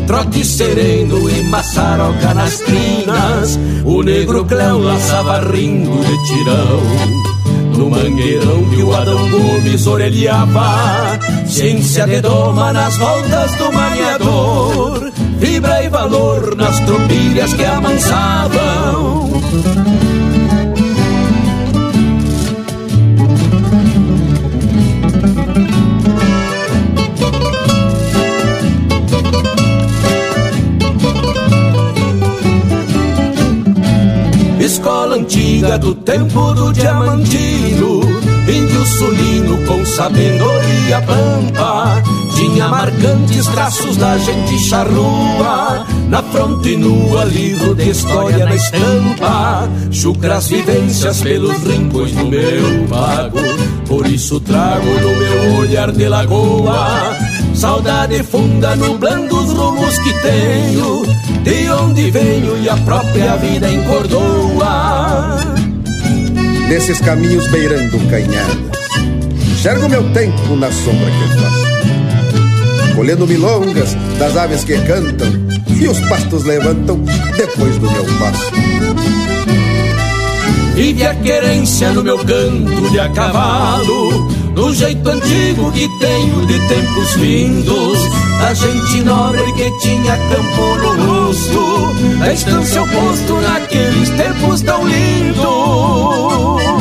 Trote 0.05 0.45
sereno 0.45 1.27
e 1.27 1.41
maçaroca 1.45 2.35
nas 2.35 2.61
crinas 2.61 3.57
O 3.83 4.03
negro 4.03 4.45
Cléo 4.45 4.77
laçava 4.77 5.39
rindo 5.39 5.99
de 6.05 6.27
tirão. 6.27 7.77
No 7.79 7.89
mangueirão 7.89 8.63
que 8.69 8.83
o 8.83 8.95
Adão 8.95 9.27
Gomes 9.31 9.87
orelhava 9.87 11.17
Ciência 11.47 12.05
de 12.05 12.21
doma 12.21 12.71
nas 12.71 12.95
voltas 12.95 13.55
do 13.55 13.73
maniador 13.73 14.86
Vibra 15.39 15.83
e 15.83 15.89
valor 15.89 16.55
nas 16.55 16.79
tropilhas 16.81 17.53
que 17.53 17.63
amansavam. 17.63 19.27
Escola 34.59 35.15
antiga 35.15 35.77
do 35.77 35.95
tempo 35.95 36.53
do 36.53 36.73
diamantino 36.73 38.01
Índio 38.47 38.85
sulino 38.85 39.57
com 39.65 39.85
sabedoria 39.85 41.01
pampa 41.01 42.03
Tinha 42.37 42.67
marcantes 42.67 43.47
traços 43.47 43.97
da 43.97 44.15
gente 44.19 44.59
charrua 44.59 45.87
Na 46.07 46.21
fronte 46.21 46.77
nua, 46.77 47.23
livro 47.23 47.73
de 47.73 47.89
história 47.89 48.45
na 48.45 48.53
estampa. 48.53 49.67
Chucras 49.89 50.47
vivências 50.47 51.19
pelos 51.21 51.57
rincões 51.63 52.11
do 52.11 52.27
meu 52.27 52.87
pago 52.87 53.39
Por 53.87 54.05
isso 54.05 54.39
trago 54.39 54.85
no 54.85 55.15
meu 55.15 55.55
olhar 55.61 55.91
de 55.91 56.07
lagoa. 56.07 57.17
Saudade 57.55 58.21
funda 58.21 58.75
nublando 58.75 59.35
os 59.35 59.51
rumos 59.53 59.97
que 59.97 60.13
tenho 60.21 61.05
De 61.41 61.71
onde 61.71 62.11
venho 62.11 62.61
e 62.61 62.69
a 62.69 62.77
própria 62.77 63.35
vida 63.37 63.67
encordoa. 63.67 65.39
Nesses 66.69 67.01
caminhos 67.01 67.47
beirando 67.47 67.97
canhadas 68.11 68.77
Enxergo 69.53 69.89
meu 69.89 70.03
tempo 70.13 70.55
na 70.55 70.71
sombra 70.71 71.09
que 71.09 71.41
faço 71.41 71.76
Colhendo 72.97 73.27
milongas 73.27 73.93
das 74.17 74.35
aves 74.35 74.63
que 74.63 74.75
cantam 74.79 75.27
E 75.79 75.87
os 75.87 75.99
pastos 76.09 76.43
levantam 76.45 76.99
depois 77.37 77.77
do 77.77 77.91
meu 77.91 78.03
passo. 78.17 78.51
Vive 80.73 81.05
a 81.05 81.13
querência 81.13 81.91
no 81.91 82.03
meu 82.03 82.17
canto 82.17 82.89
de 82.89 82.99
a 82.99 83.07
cavalo 83.09 84.27
Do 84.55 84.73
jeito 84.73 85.07
antigo 85.07 85.71
que 85.73 85.87
tenho 85.99 86.43
de 86.47 86.59
tempos 86.67 87.15
vindos. 87.17 87.99
Da 88.41 88.55
gente 88.55 89.03
nobre 89.03 89.53
que 89.53 89.71
tinha 89.79 90.17
campo 90.17 90.77
no 90.81 91.27
rosto 91.27 91.93
Da 92.17 92.33
estância 92.33 92.81
oposto 92.81 93.33
naqueles 93.41 94.09
tempos 94.09 94.61
tão 94.63 94.83
lindos 94.87 96.76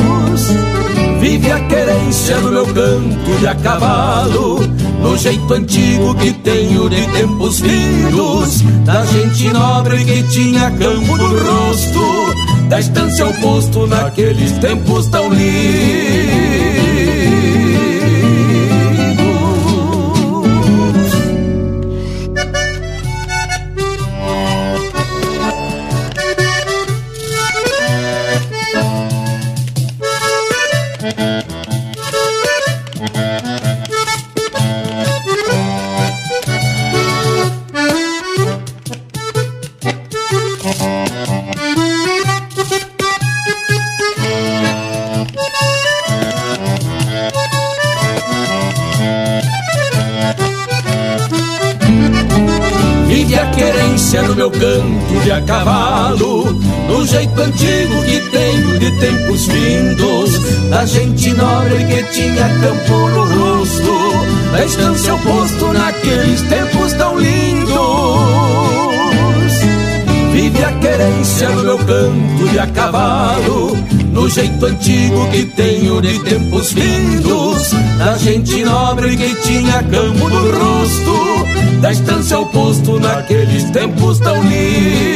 Vive 1.47 1.51
a 1.51 1.67
querência 1.67 2.37
no 2.41 2.51
meu 2.51 2.65
canto 2.65 3.39
de 3.39 3.47
a 3.47 3.55
cavalo 3.55 4.59
No 5.01 5.17
jeito 5.17 5.53
antigo 5.53 6.13
que 6.15 6.33
tenho 6.33 6.89
de 6.89 7.07
tempos 7.07 7.61
vindos 7.61 8.61
Da 8.83 9.05
gente 9.05 9.47
nobre 9.53 10.03
que 10.03 10.23
tinha 10.23 10.69
campo 10.71 11.15
no 11.15 11.27
rosto 11.29 12.35
Da 12.67 12.81
estância 12.81 13.27
oposto 13.27 13.87
naqueles 13.87 14.51
tempos 14.59 15.07
tão 15.07 15.29
lindos 15.29 17.06
No 74.27 74.31
jeito 74.33 74.65
antigo 74.65 75.29
que 75.31 75.45
tenho 75.45 76.01
de 76.01 76.19
tempos 76.25 76.73
vindos. 76.73 77.71
Da 77.97 78.17
gente 78.17 78.61
nobre 78.61 79.15
que 79.15 79.33
tinha 79.35 79.81
campo 79.83 80.27
no 80.27 80.51
rosto 80.51 81.45
Da 81.81 81.93
estância 81.93 82.37
oposto 82.37 82.99
naqueles 82.99 83.63
tempos 83.71 84.19
tão 84.19 84.35
lindos 84.43 85.07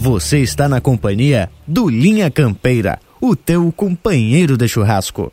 Você 0.00 0.40
está 0.40 0.68
na 0.68 0.80
companhia 0.80 1.48
do 1.66 1.88
Linha 1.88 2.28
Campeira, 2.32 2.98
o 3.28 3.34
teu 3.34 3.72
companheiro 3.72 4.56
de 4.56 4.68
churrasco. 4.68 5.32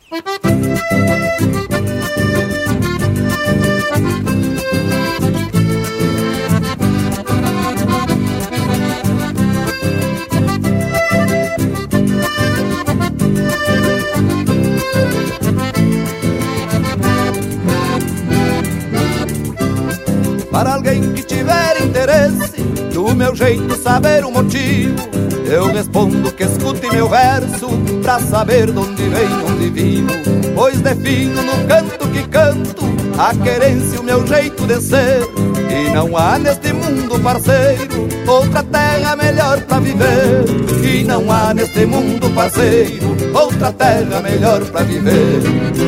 Meu 23.14 23.34
jeito 23.34 23.76
saber 23.76 24.24
o 24.24 24.30
motivo, 24.30 25.08
eu 25.46 25.66
respondo 25.66 26.32
que 26.32 26.44
escute 26.44 26.88
meu 26.90 27.08
verso 27.08 27.68
pra 28.02 28.18
saber 28.18 28.70
de 28.70 28.78
onde 28.78 29.02
venho, 29.02 29.46
onde 29.46 29.70
vivo. 29.70 30.08
Pois 30.54 30.80
defino 30.80 31.42
no 31.42 31.66
canto 31.66 32.08
que 32.08 32.22
canto 32.28 32.84
a 33.18 33.34
querência, 33.34 34.00
o 34.00 34.02
meu 34.02 34.26
jeito 34.26 34.66
de 34.66 34.80
ser. 34.80 35.22
E 35.70 35.90
não 35.90 36.16
há 36.16 36.38
neste 36.38 36.72
mundo, 36.72 37.20
parceiro, 37.20 38.08
outra 38.26 38.62
terra 38.62 39.16
melhor 39.16 39.60
pra 39.62 39.80
viver. 39.80 40.44
E 40.82 41.04
não 41.04 41.30
há 41.30 41.54
neste 41.54 41.86
mundo, 41.86 42.30
parceiro, 42.30 43.16
outra 43.34 43.72
terra 43.72 44.20
melhor 44.22 44.64
pra 44.66 44.82
viver. 44.82 45.42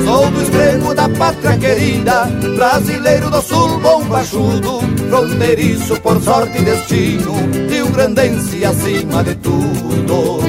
Sou 0.04 0.30
do 0.30 0.42
extremo 0.42 0.94
da 0.94 1.08
pátria 1.08 1.56
querida, 1.56 2.24
brasileiro 2.56 3.30
do 3.30 3.40
sul, 3.40 3.78
bom 3.80 4.02
baixudo, 4.04 4.80
fronteiriço 5.08 6.00
por 6.00 6.20
sorte 6.20 6.58
e 6.58 6.62
destino, 6.64 7.34
Rio 7.68 7.88
Grandense 7.90 8.64
acima 8.64 9.22
de 9.22 9.34
tudo. 9.36 10.40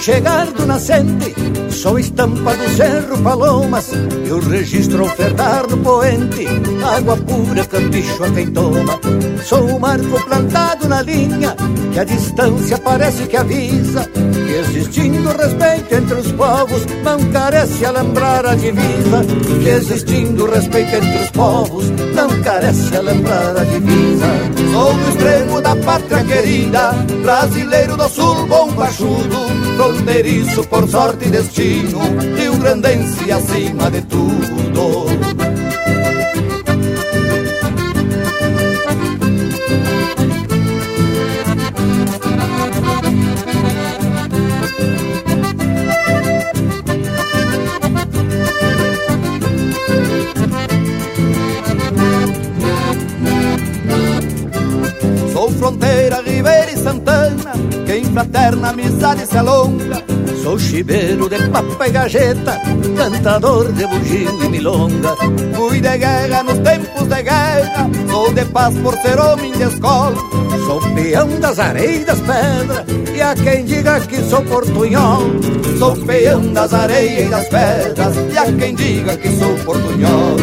Chegar 0.00 0.46
do 0.52 0.66
nascente 0.66 1.34
Sou 1.70 1.98
estampa 1.98 2.56
do 2.56 2.68
Cerro 2.76 3.18
Palomas 3.22 3.92
E 3.92 4.32
o 4.32 4.40
registro 4.40 5.04
ofertar 5.04 5.66
do 5.66 5.76
poente. 5.78 6.46
Água 6.82 7.16
pura, 7.16 7.64
campicho 7.64 8.24
a 8.24 8.30
quem 8.30 8.50
toma 8.50 8.98
Sou 9.44 9.76
o 9.76 9.80
marco 9.80 10.22
plantado 10.24 10.88
na 10.88 11.02
linha 11.02 11.54
Que 11.92 12.00
a 12.00 12.04
distância 12.04 12.78
parece 12.78 13.24
que 13.24 13.36
avisa 13.36 14.08
Que 14.12 14.54
existindo 14.54 15.28
respeito 15.30 15.94
entre 15.94 16.14
os 16.14 16.32
povos 16.32 16.86
Não 17.04 17.18
carece 17.30 17.84
a 17.84 17.90
lembrar 17.90 18.46
a 18.46 18.54
divisa. 18.54 19.24
Que 19.62 19.68
existindo 19.68 20.46
respeito 20.46 20.96
entre 20.96 21.22
os 21.22 21.30
povos 21.30 21.90
Não 22.14 22.28
carece 22.42 22.96
a 22.96 23.00
lembrar 23.00 23.56
a 23.56 23.64
divisa. 23.64 24.26
Sou 24.72 24.92
do 24.94 25.08
extremo 25.10 25.60
da 25.60 25.76
pátria 25.76 26.24
querida 26.24 26.92
Brasileiro 27.22 27.96
do 27.96 28.08
sul, 28.08 28.46
bom 28.46 28.70
baixudo 28.72 29.46
fronteiriço 29.86 30.64
por 30.64 30.88
sorte 30.88 31.28
e 31.28 31.30
destino, 31.30 32.00
Rio 32.36 32.56
Grandense 32.56 33.30
acima 33.30 33.88
de 33.88 34.02
tudo. 34.02 35.35
Fraterna 58.16 58.70
amizade 58.70 59.26
se 59.26 59.36
alonga. 59.36 60.02
Sou 60.42 60.58
chiveiro 60.58 61.28
de 61.28 61.36
papa 61.50 61.86
e 61.86 61.90
gajeta, 61.90 62.58
cantador 62.96 63.70
de 63.72 63.86
bugio 63.86 64.42
e 64.42 64.48
milonga. 64.48 65.14
Fui 65.54 65.82
de 65.82 65.98
guerra 65.98 66.42
nos 66.42 66.58
tempos 66.60 67.06
de 67.08 67.22
guerra, 67.22 67.90
sou 68.10 68.32
de 68.32 68.44
paz 68.46 68.74
por 68.78 68.94
ser 69.02 69.18
homem 69.20 69.52
de 69.52 69.64
escola. 69.64 70.16
Sou 70.66 70.80
peão 70.94 71.28
das 71.40 71.58
areias 71.58 72.06
das 72.06 72.20
pedras, 72.20 72.86
e 73.14 73.20
a 73.20 73.34
quem 73.34 73.64
diga 73.66 74.00
que 74.00 74.22
sou 74.22 74.42
portunhol. 74.42 75.22
Sou 75.78 75.94
peão 76.06 76.52
das 76.54 76.72
areias 76.72 77.26
e 77.26 77.30
das 77.30 77.48
pedras, 77.48 78.16
e 78.32 78.38
a 78.38 78.44
quem 78.50 78.74
diga 78.74 79.16
que 79.18 79.28
sou 79.36 79.54
portunhol. 79.66 80.36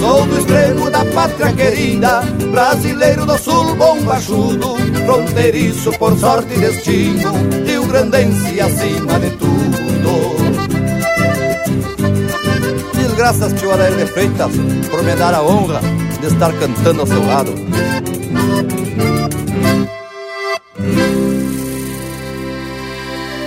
Sou 0.00 0.26
do 0.26 0.38
extremo 0.38 0.90
da 0.90 1.04
pátria 1.04 1.52
querida, 1.52 2.22
brasileiro 2.50 3.24
do 3.24 3.38
sul, 3.38 3.76
bom 3.76 4.00
baixudo, 4.00 4.76
fronteiriço 5.04 5.92
por 5.92 6.16
sorte 6.18 6.54
e 6.54 6.58
destino, 6.58 7.32
Rio 7.66 7.86
Grandense 7.86 8.60
acima 8.60 9.18
de 9.18 9.30
tudo. 9.30 9.50
Mil 12.96 13.16
graças, 13.16 13.52
tio 13.54 13.72
Adair 13.72 13.96
de 13.96 14.06
Freitas, 14.06 14.52
por 14.90 15.02
me 15.02 15.14
dar 15.16 15.34
a 15.34 15.42
honra 15.42 15.80
de 16.20 16.26
estar 16.26 16.52
cantando 16.58 17.00
ao 17.00 17.06
seu 17.06 17.24
lado. 17.26 17.52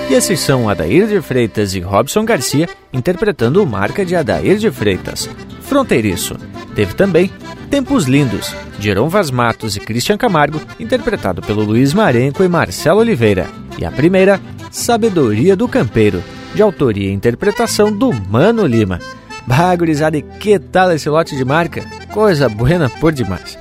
E 0.09 0.15
esses 0.15 0.39
são 0.41 0.69
Adair 0.69 1.07
de 1.07 1.21
Freitas 1.21 1.73
e 1.73 1.79
Robson 1.79 2.23
Garcia 2.23 2.69
interpretando 2.91 3.65
marca 3.65 4.05
de 4.05 4.15
Adair 4.15 4.57
de 4.57 4.69
Freitas, 4.69 5.27
Fronteiriço. 5.61 6.35
Teve 6.75 6.93
também 6.93 7.31
Tempos 7.69 8.05
Lindos, 8.05 8.55
de 8.77 8.89
Heron 8.89 9.09
Vaz 9.09 9.31
Matos 9.31 9.75
e 9.75 9.79
Christian 9.79 10.17
Camargo, 10.17 10.61
interpretado 10.79 11.41
pelo 11.41 11.63
Luiz 11.63 11.93
Marenco 11.93 12.43
e 12.43 12.47
Marcelo 12.47 12.99
Oliveira. 12.99 13.47
E 13.77 13.85
a 13.85 13.91
primeira, 13.91 14.39
Sabedoria 14.71 15.55
do 15.55 15.67
Campeiro, 15.67 16.23
de 16.53 16.61
autoria 16.61 17.09
e 17.09 17.13
interpretação 17.13 17.91
do 17.91 18.11
Mano 18.13 18.65
Lima. 18.65 18.99
Bagurizada, 19.45 20.17
e 20.17 20.21
que 20.21 20.57
tal 20.59 20.91
esse 20.91 21.09
lote 21.09 21.35
de 21.35 21.43
marca? 21.43 21.83
Coisa 22.11 22.47
buena 22.47 22.89
por 22.89 23.11
demais. 23.11 23.57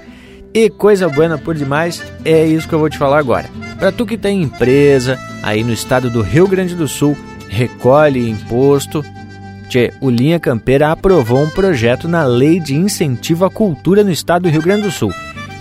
E 0.54 0.68
coisa 0.68 1.08
buena 1.08 1.38
por 1.38 1.54
demais 1.54 2.02
é 2.24 2.46
isso 2.46 2.68
que 2.68 2.74
eu 2.74 2.78
vou 2.78 2.90
te 2.90 2.98
falar 2.98 3.18
agora. 3.18 3.48
Para 3.78 3.90
tu 3.90 4.04
que 4.04 4.18
tem 4.18 4.42
empresa 4.42 5.18
aí 5.42 5.64
no 5.64 5.72
estado 5.72 6.10
do 6.10 6.20
Rio 6.20 6.46
Grande 6.46 6.74
do 6.74 6.86
Sul, 6.86 7.16
recolhe 7.48 8.28
imposto. 8.28 9.02
Tchê, 9.72 9.90
o 10.02 10.10
Linha 10.10 10.38
Campeira 10.38 10.92
aprovou 10.92 11.42
um 11.42 11.48
projeto 11.48 12.06
na 12.06 12.24
Lei 12.26 12.60
de 12.60 12.76
Incentivo 12.76 13.46
à 13.46 13.50
Cultura 13.50 14.04
no 14.04 14.10
estado 14.10 14.42
do 14.42 14.50
Rio 14.50 14.60
Grande 14.60 14.82
do 14.82 14.90
Sul. 14.90 15.10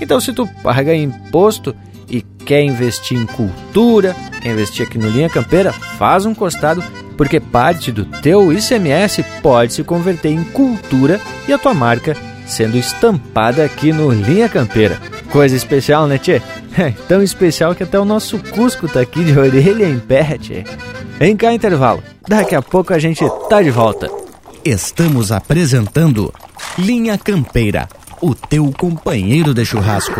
Então, 0.02 0.20
se 0.20 0.34
tu 0.34 0.46
paga 0.62 0.94
imposto 0.94 1.74
e 2.10 2.22
quer 2.22 2.62
investir 2.62 3.18
em 3.18 3.26
cultura, 3.26 4.14
quer 4.42 4.52
investir 4.52 4.86
aqui 4.86 4.98
no 4.98 5.10
Linha 5.10 5.30
Campeira, 5.30 5.72
faz 5.72 6.26
um 6.26 6.36
costado, 6.36 6.84
porque 7.16 7.40
parte 7.40 7.90
do 7.90 8.04
teu 8.04 8.52
ICMS 8.52 9.24
pode 9.42 9.72
se 9.72 9.82
converter 9.82 10.34
em 10.34 10.44
cultura 10.44 11.18
e 11.48 11.54
a 11.54 11.58
tua 11.58 11.74
marca 11.74 12.14
sendo 12.46 12.78
estampada 12.78 13.64
aqui 13.64 13.94
no 13.94 14.12
Linha 14.12 14.50
Campeira. 14.50 15.00
Coisa 15.32 15.56
especial, 15.56 16.06
né, 16.06 16.18
Tchê? 16.18 16.42
É 16.78 16.92
tão 17.08 17.24
especial 17.24 17.74
que 17.74 17.84
até 17.84 17.98
o 17.98 18.04
nosso 18.04 18.38
Cusco 18.40 18.90
tá 18.90 19.00
aqui 19.00 19.24
de 19.24 19.32
orelha 19.40 19.86
em 19.86 20.00
pé, 20.00 20.38
Tchê. 20.38 20.66
Vem 21.22 21.38
cá, 21.38 21.54
intervalo. 21.54 22.02
Daqui 22.28 22.56
a 22.56 22.64
pouco 22.64 22.96
a 22.96 22.98
gente 22.98 23.24
tá 23.48 23.62
de 23.62 23.70
volta. 23.70 24.10
Estamos 24.66 25.32
apresentando 25.32 26.34
Linha 26.80 27.16
Campeira, 27.16 27.88
o 28.20 28.34
teu 28.34 28.74
companheiro 28.76 29.54
de 29.54 29.64
churrasco. 29.64 30.20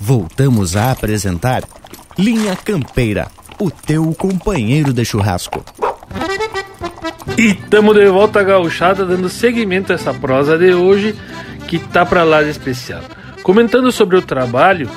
Voltamos 0.00 0.76
a 0.76 0.90
apresentar 0.90 1.62
Linha 2.18 2.56
Campeira, 2.56 3.28
o 3.58 3.70
teu 3.70 4.12
companheiro 4.14 4.92
de 4.92 5.04
churrasco. 5.04 5.64
E 7.38 7.54
tamo 7.54 7.94
de 7.94 8.06
volta 8.06 8.40
à 8.40 8.42
gauchada, 8.42 9.06
dando 9.06 9.28
seguimento 9.28 9.92
a 9.92 9.94
essa 9.94 10.12
prosa 10.12 10.58
de 10.58 10.74
hoje, 10.74 11.14
que 11.68 11.78
tá 11.78 12.04
pra 12.04 12.24
lá 12.24 12.42
de 12.42 12.50
especial. 12.50 13.00
Comentando 13.42 13.90
sobre 13.90 14.16
o 14.16 14.22
trabalho, 14.22 14.90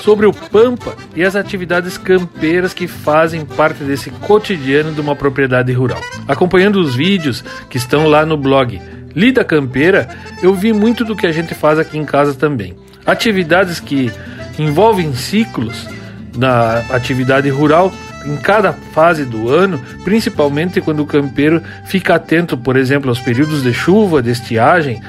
sobre 0.00 0.26
o 0.26 0.32
Pampa 0.32 0.94
e 1.14 1.22
as 1.22 1.36
atividades 1.36 1.98
campeiras 1.98 2.72
que 2.72 2.86
fazem 2.86 3.44
parte 3.44 3.84
desse 3.84 4.10
cotidiano 4.10 4.92
de 4.92 5.00
uma 5.00 5.16
propriedade 5.16 5.72
rural. 5.72 6.00
Acompanhando 6.26 6.80
os 6.80 6.94
vídeos 6.94 7.44
que 7.68 7.76
estão 7.76 8.06
lá 8.06 8.24
no 8.24 8.36
blog 8.36 8.80
Lida 9.14 9.44
Campeira, 9.44 10.08
eu 10.42 10.54
vi 10.54 10.72
muito 10.72 11.04
do 11.04 11.16
que 11.16 11.26
a 11.26 11.32
gente 11.32 11.54
faz 11.54 11.78
aqui 11.78 11.98
em 11.98 12.04
casa 12.04 12.34
também. 12.34 12.76
Atividades 13.04 13.80
que 13.80 14.12
envolvem 14.58 15.14
ciclos 15.14 15.88
na 16.36 16.78
atividade 16.90 17.48
rural 17.48 17.92
em 18.24 18.36
cada 18.36 18.72
fase 18.72 19.24
do 19.24 19.48
ano, 19.48 19.80
principalmente 20.04 20.80
quando 20.80 21.00
o 21.00 21.06
campeiro 21.06 21.62
fica 21.86 22.14
atento, 22.14 22.56
por 22.56 22.76
exemplo, 22.76 23.08
aos 23.08 23.18
períodos 23.18 23.62
de 23.62 23.72
chuva, 23.72 24.22
de 24.22 24.30
estiagem, 24.30 25.00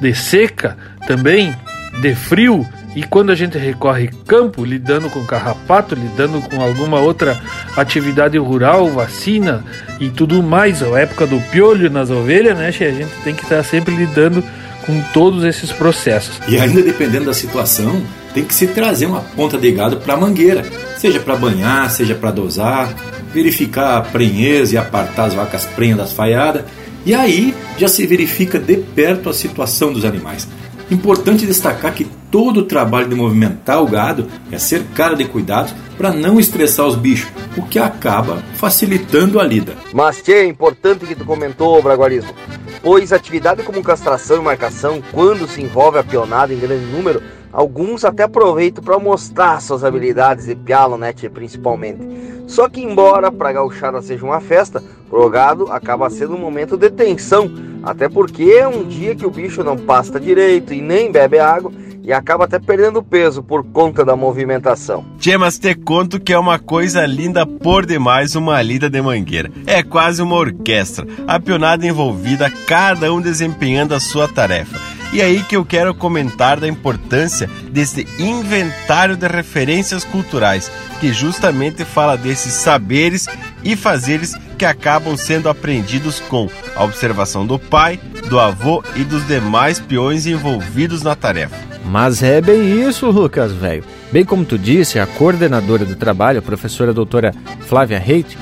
de 0.00 0.14
seca, 0.14 0.76
também 1.06 1.54
de 2.00 2.14
frio 2.14 2.66
e 2.94 3.02
quando 3.04 3.30
a 3.30 3.34
gente 3.34 3.56
recorre 3.56 4.10
campo, 4.26 4.64
lidando 4.64 5.08
com 5.10 5.24
carrapato, 5.24 5.94
lidando 5.94 6.40
com 6.40 6.60
alguma 6.60 6.98
outra 6.98 7.40
atividade 7.76 8.36
rural, 8.36 8.88
vacina 8.90 9.64
e 10.00 10.10
tudo 10.10 10.42
mais, 10.42 10.82
a 10.82 10.98
época 10.98 11.26
do 11.26 11.40
piolho 11.50 11.88
nas 11.88 12.10
ovelhas, 12.10 12.58
né? 12.58 12.68
A 12.68 12.70
gente 12.70 13.12
tem 13.22 13.34
que 13.34 13.42
estar 13.42 13.62
sempre 13.62 13.94
lidando 13.94 14.42
com 14.84 15.00
todos 15.12 15.44
esses 15.44 15.70
processos. 15.70 16.40
E 16.48 16.58
ainda 16.58 16.82
dependendo 16.82 17.26
da 17.26 17.34
situação, 17.34 18.02
tem 18.34 18.44
que 18.44 18.54
se 18.54 18.66
trazer 18.68 19.06
uma 19.06 19.20
ponta 19.20 19.56
de 19.56 19.70
gado 19.70 19.98
para 19.98 20.14
a 20.14 20.16
mangueira, 20.16 20.64
seja 20.96 21.20
para 21.20 21.36
banhar, 21.36 21.90
seja 21.90 22.14
para 22.14 22.32
dosar, 22.32 22.92
verificar 23.32 23.98
a 23.98 24.00
prenhez 24.02 24.72
e 24.72 24.78
apartar 24.78 25.26
as 25.26 25.34
vacas 25.34 25.64
prenhas 25.64 25.98
das 25.98 26.12
faiadas, 26.12 26.64
e 27.06 27.14
aí 27.14 27.54
já 27.78 27.88
se 27.88 28.06
verifica 28.06 28.58
de 28.58 28.76
perto 28.76 29.28
a 29.28 29.32
situação 29.32 29.92
dos 29.92 30.04
animais. 30.04 30.48
Importante 30.90 31.46
destacar 31.46 31.94
que 31.94 32.04
todo 32.30 32.60
o 32.60 32.64
trabalho 32.64 33.08
de 33.08 33.14
movimentar 33.14 33.80
o 33.80 33.86
gado 33.86 34.26
é 34.50 34.58
cercado 34.58 35.16
de 35.16 35.24
cuidados 35.24 35.72
para 35.96 36.10
não 36.10 36.40
estressar 36.40 36.86
os 36.86 36.96
bichos, 36.96 37.30
o 37.56 37.62
que 37.62 37.78
acaba 37.78 38.42
facilitando 38.54 39.38
a 39.38 39.44
lida. 39.44 39.76
Mas 39.92 40.28
é 40.28 40.44
importante 40.44 41.06
que 41.06 41.14
tu 41.14 41.24
comentou, 41.24 41.80
Braguarismo, 41.80 42.34
pois 42.82 43.12
atividade 43.12 43.62
como 43.62 43.82
castração 43.82 44.38
e 44.38 44.42
marcação, 44.42 45.02
quando 45.12 45.46
se 45.46 45.62
envolve 45.62 45.98
a 45.98 46.02
pionada 46.02 46.52
em 46.52 46.58
grande 46.58 46.86
número, 46.86 47.22
alguns 47.52 48.04
até 48.04 48.22
aproveitam 48.22 48.82
para 48.82 48.98
mostrar 48.98 49.60
suas 49.60 49.84
habilidades 49.84 50.46
de 50.46 50.54
pialo, 50.54 50.96
né, 50.96 51.12
principalmente. 51.32 52.00
Só 52.46 52.68
que 52.68 52.82
embora 52.82 53.30
para 53.30 53.52
gauchada 53.52 54.02
seja 54.02 54.24
uma 54.24 54.40
festa, 54.40 54.82
pro 55.08 55.28
gado 55.28 55.70
acaba 55.70 56.10
sendo 56.10 56.34
um 56.34 56.40
momento 56.40 56.76
de 56.76 56.90
tensão, 56.90 57.50
até 57.82 58.08
porque 58.08 58.44
é 58.44 58.66
um 58.66 58.84
dia 58.84 59.14
que 59.14 59.26
o 59.26 59.30
bicho 59.30 59.62
não 59.62 59.76
pasta 59.76 60.18
direito 60.18 60.74
e 60.74 60.80
nem 60.80 61.10
bebe 61.10 61.38
água 61.38 61.72
e 62.02 62.12
acaba 62.12 62.44
até 62.44 62.58
perdendo 62.58 63.02
peso 63.02 63.42
por 63.42 63.62
conta 63.64 64.04
da 64.04 64.16
movimentação. 64.16 65.04
Tchê, 65.18 65.36
mas 65.36 65.58
te 65.58 65.74
conto 65.74 66.18
que 66.18 66.32
é 66.32 66.38
uma 66.38 66.58
coisa 66.58 67.04
linda 67.06 67.46
por 67.46 67.84
demais 67.84 68.34
uma 68.34 68.60
lida 68.62 68.88
de 68.88 69.00
mangueira. 69.00 69.50
É 69.66 69.82
quase 69.82 70.22
uma 70.22 70.36
orquestra, 70.36 71.06
a 71.26 71.38
pionada 71.38 71.86
envolvida, 71.86 72.50
cada 72.66 73.12
um 73.12 73.20
desempenhando 73.20 73.94
a 73.94 74.00
sua 74.00 74.26
tarefa. 74.26 74.99
E 75.12 75.20
aí 75.20 75.42
que 75.42 75.56
eu 75.56 75.64
quero 75.64 75.92
comentar 75.92 76.60
da 76.60 76.68
importância 76.68 77.50
desse 77.70 78.06
inventário 78.18 79.16
de 79.16 79.26
referências 79.26 80.04
culturais, 80.04 80.70
que 81.00 81.12
justamente 81.12 81.84
fala 81.84 82.16
desses 82.16 82.52
saberes 82.52 83.26
e 83.64 83.74
fazeres 83.74 84.36
que 84.56 84.64
acabam 84.64 85.16
sendo 85.16 85.48
aprendidos 85.48 86.20
com 86.20 86.48
a 86.76 86.84
observação 86.84 87.46
do 87.46 87.58
pai, 87.58 87.98
do 88.28 88.38
avô 88.38 88.84
e 88.94 89.02
dos 89.02 89.26
demais 89.26 89.80
peões 89.80 90.26
envolvidos 90.26 91.02
na 91.02 91.16
tarefa. 91.16 91.56
Mas 91.84 92.22
é 92.22 92.40
bem 92.40 92.86
isso, 92.86 93.10
Lucas, 93.10 93.52
velho. 93.52 93.82
Bem 94.12 94.24
como 94.24 94.44
tu 94.44 94.56
disse, 94.58 94.98
a 94.98 95.06
coordenadora 95.06 95.84
do 95.84 95.96
trabalho, 95.96 96.38
a 96.38 96.42
professora 96.42 96.92
doutora 96.92 97.34
Flávia 97.66 97.98
Reit, 97.98 98.38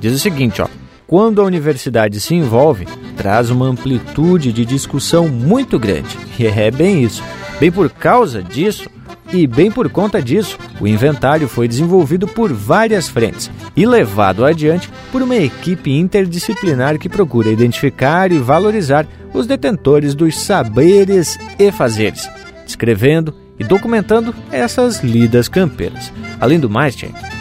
diz 0.00 0.12
o 0.12 0.18
seguinte, 0.18 0.60
ó: 0.60 0.68
quando 1.10 1.42
a 1.42 1.44
universidade 1.44 2.20
se 2.20 2.36
envolve, 2.36 2.86
traz 3.16 3.50
uma 3.50 3.66
amplitude 3.66 4.52
de 4.52 4.64
discussão 4.64 5.26
muito 5.26 5.76
grande. 5.76 6.16
E 6.38 6.46
é 6.46 6.70
bem 6.70 7.02
isso. 7.02 7.20
Bem 7.58 7.72
por 7.72 7.90
causa 7.90 8.40
disso, 8.40 8.88
e 9.32 9.44
bem 9.44 9.72
por 9.72 9.90
conta 9.90 10.22
disso, 10.22 10.56
o 10.80 10.86
inventário 10.86 11.48
foi 11.48 11.66
desenvolvido 11.66 12.28
por 12.28 12.52
várias 12.52 13.08
frentes 13.08 13.50
e 13.76 13.84
levado 13.84 14.44
adiante 14.44 14.88
por 15.10 15.20
uma 15.20 15.34
equipe 15.34 15.90
interdisciplinar 15.90 16.96
que 16.96 17.08
procura 17.08 17.50
identificar 17.50 18.30
e 18.30 18.38
valorizar 18.38 19.04
os 19.34 19.48
detentores 19.48 20.14
dos 20.14 20.38
saberes 20.38 21.36
e 21.58 21.72
fazeres, 21.72 22.30
descrevendo 22.64 23.34
e 23.60 23.64
documentando 23.64 24.34
essas 24.50 25.04
lidas 25.04 25.46
campeiras. 25.46 26.10
Além 26.40 26.58
do 26.58 26.70
mais, 26.70 26.96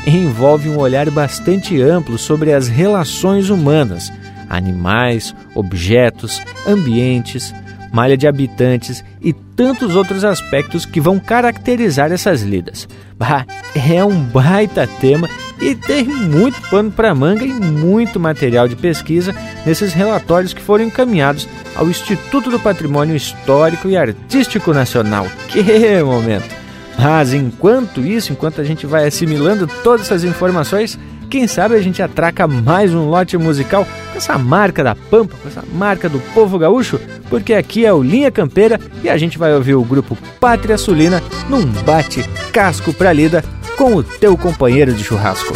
envolve 0.06 0.68
um 0.70 0.78
olhar 0.78 1.10
bastante 1.10 1.82
amplo 1.82 2.18
sobre 2.18 2.52
as 2.52 2.68
relações 2.68 3.50
humanas, 3.50 4.12
animais, 4.50 5.34
objetos, 5.56 6.42
ambientes, 6.68 7.56
malha 7.94 8.18
de 8.18 8.28
habitantes 8.28 9.04
e 9.22 9.32
tantos 9.32 9.96
outros 9.96 10.26
aspectos 10.26 10.86
que 10.86 11.00
vão 11.00 11.20
caracterizar 11.20 12.12
essas 12.12 12.42
lidas. 12.42 12.86
Bah, 13.18 13.46
é 13.74 14.04
um 14.04 14.20
baita 14.22 14.86
tema 15.00 15.30
e 15.62 15.76
tem 15.76 16.06
muito 16.06 16.62
pano 16.70 16.92
para 16.92 17.14
manga 17.14 17.44
e 17.44 17.54
muito 17.54 18.20
material 18.20 18.68
de 18.68 18.76
pesquisa 18.76 19.36
nesses 19.66 19.94
relatórios 19.94 20.54
que 20.54 20.62
foram 20.62 20.86
encaminhados 20.86 21.48
ao 21.76 21.90
Instituto 21.90 22.50
do 22.50 22.60
Patrimônio 22.60 23.16
Histórico 23.16 23.90
e 23.90 23.98
Artístico 23.98 24.74
Nacional. 24.74 25.28
Que 25.48 26.02
momento! 26.04 26.56
Mas 26.98 27.34
enquanto 27.34 28.02
isso, 28.02 28.34
enquanto 28.34 28.60
a 28.60 28.64
gente 28.64 28.86
vai 28.86 29.08
assimilando 29.08 29.68
todas 29.84 30.02
essas 30.02 30.24
informações, 30.24 31.00
quem 31.30 31.48
sabe 31.48 31.76
a 31.76 31.82
gente 31.82 32.02
atraca 32.02 32.48
mais 32.48 32.94
um 32.94 33.08
lote 33.08 33.38
musical 33.38 33.86
com 34.12 34.18
essa 34.18 34.38
marca 34.38 34.84
da 34.84 34.96
Pampa, 34.96 35.36
com 35.42 35.48
essa 35.48 35.64
marca 35.74 36.10
do 36.10 36.20
povo 36.34 36.58
gaúcho, 36.58 37.00
porque 37.30 37.54
aqui 37.54 37.86
é 37.86 37.94
o 37.94 38.02
Linha 38.02 38.32
Campeira 38.32 38.80
e 39.04 39.10
a 39.10 39.18
gente 39.18 39.38
vai 39.38 39.54
ouvir 39.54 39.76
o 39.76 39.84
grupo 39.84 40.18
Pátria 40.40 40.78
Sulina 40.78 41.22
num 41.48 41.66
bate 41.84 42.24
casco 42.52 42.92
pra 42.92 43.14
lida 43.14 43.44
com 43.80 43.96
o 43.96 44.04
teu 44.04 44.38
companheiro 44.38 44.94
de 44.94 45.02
churrasco. 45.02 45.54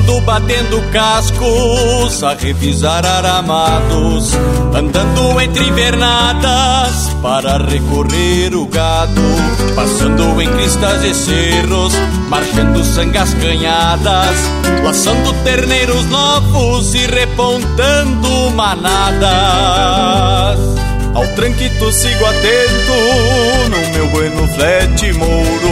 Mando 0.00 0.20
batendo 0.22 0.80
cascos 0.92 2.22
a 2.22 2.32
revisar 2.32 3.04
aramados, 3.04 4.32
andando 4.74 5.38
entre 5.38 5.68
invernadas 5.68 7.10
para 7.20 7.58
recorrer 7.58 8.54
o 8.54 8.66
gado, 8.66 9.20
passando 9.76 10.40
em 10.40 10.50
cristas 10.54 11.04
e 11.04 11.14
cerros, 11.14 11.92
marchando 12.30 12.82
sangas 12.82 13.34
canhadas, 13.34 14.38
laçando 14.82 15.34
terneiros 15.44 16.06
novos 16.06 16.94
e 16.94 17.06
repontando 17.06 18.50
manadas. 18.52 19.20
Ao 21.14 21.26
tranquito 21.34 21.92
sigo 21.92 22.24
atento 22.24 22.94
no 23.70 23.78
meu 23.92 24.06
bueno 24.08 24.48
flete 24.48 25.12
mouro 25.12 25.70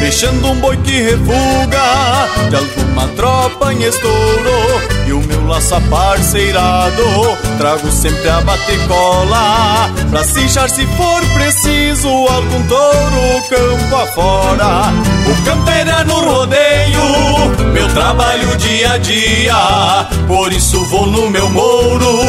Deixando 0.00 0.50
um 0.50 0.56
boi 0.56 0.76
que 0.78 1.00
refuga 1.02 2.28
de 2.50 2.56
alguma 2.56 3.08
tropa 3.16 3.72
em 3.72 3.82
estouro. 3.82 4.80
E 5.06 5.12
o 5.12 5.20
meu 5.20 5.46
laço 5.46 5.80
parceirado 5.88 7.02
trago 7.58 7.90
sempre 7.90 8.28
a 8.28 8.40
bater 8.40 8.78
cola 8.86 9.90
Pra 10.10 10.24
cinchar 10.24 10.68
se 10.68 10.86
for 10.86 11.24
preciso 11.34 12.08
algum 12.08 12.62
touro 12.66 13.42
campo 13.48 13.96
afora. 13.96 14.92
O 15.26 15.44
campeiro 15.44 15.90
é 15.90 16.04
no 16.04 16.20
rodeio, 16.20 17.72
meu 17.72 17.88
trabalho 17.94 18.56
dia 18.56 18.92
a 18.92 18.98
dia 18.98 20.08
Por 20.26 20.52
isso 20.52 20.84
vou 20.86 21.06
no 21.06 21.30
meu 21.30 21.48
mouro, 21.48 22.22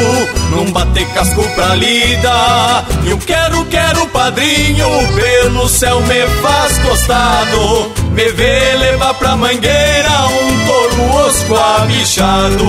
num 0.51 0.71
bater 0.71 1.07
casco 1.09 1.43
pra 1.55 1.75
lida. 1.75 2.85
Eu 3.05 3.17
quero, 3.17 3.65
quero 3.65 4.06
padrinho, 4.27 4.89
pelo 5.15 5.69
céu 5.69 6.01
me 6.01 6.27
faz 6.41 6.77
gostado. 6.79 7.91
Me 8.11 8.29
vê 8.31 8.75
levar 8.75 9.13
pra 9.13 9.37
mangueira 9.37 10.27
um 10.27 10.65
touro 10.65 11.25
osco 11.25 11.55
abichado. 11.55 12.65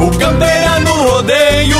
O 0.00 0.18
campeira 0.18 0.80
no 0.80 1.10
rodeio, 1.10 1.78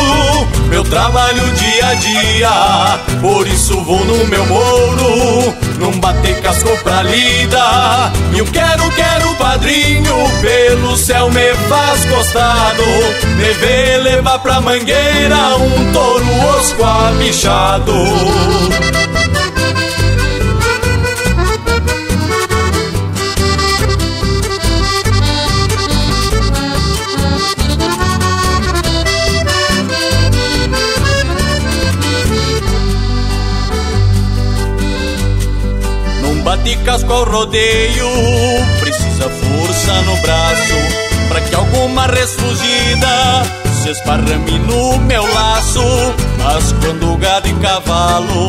meu 0.69 0.85
trabalho 0.85 1.43
dia 1.55 1.87
a 1.87 1.95
dia. 1.95 3.01
Por 3.21 3.47
isso 3.47 3.81
vou 3.83 4.05
no 4.05 4.27
meu 4.27 4.45
moro, 4.45 5.55
não 5.79 5.93
bater 6.01 6.43
casco 6.43 6.77
pra 6.83 7.03
lida. 7.03 8.13
E 8.35 8.39
eu 8.41 8.47
quero, 8.47 8.91
quero 8.91 9.35
padrinho, 9.37 10.17
pelo 10.43 10.97
céu 10.99 11.31
me 11.31 11.55
faz 11.69 12.05
gostado. 12.05 12.83
Me 13.37 13.53
vê 13.55 13.97
levar 13.99 14.39
pra 14.41 14.61
mangueira 14.61 15.57
um 15.57 15.93
touro 15.93 16.59
osco 16.59 16.85
abichado. 16.85 17.95
Bate 36.65 36.77
casco 36.85 37.13
ao 37.13 37.25
rodeio. 37.25 38.09
Precisa 38.81 39.29
força 39.29 40.03
no 40.03 40.17
braço 40.23 40.75
Pra 41.29 41.41
que 41.41 41.55
alguma 41.55 42.07
resfugida 42.07 43.43
Se 43.83 43.91
esparrame 43.91 44.59
no 44.61 44.99
meu 45.01 45.23
laço. 45.35 45.83
Mas 46.43 46.73
quando 46.81 47.17
gado 47.19 47.49
e 47.49 47.53
cavalo 47.55 48.49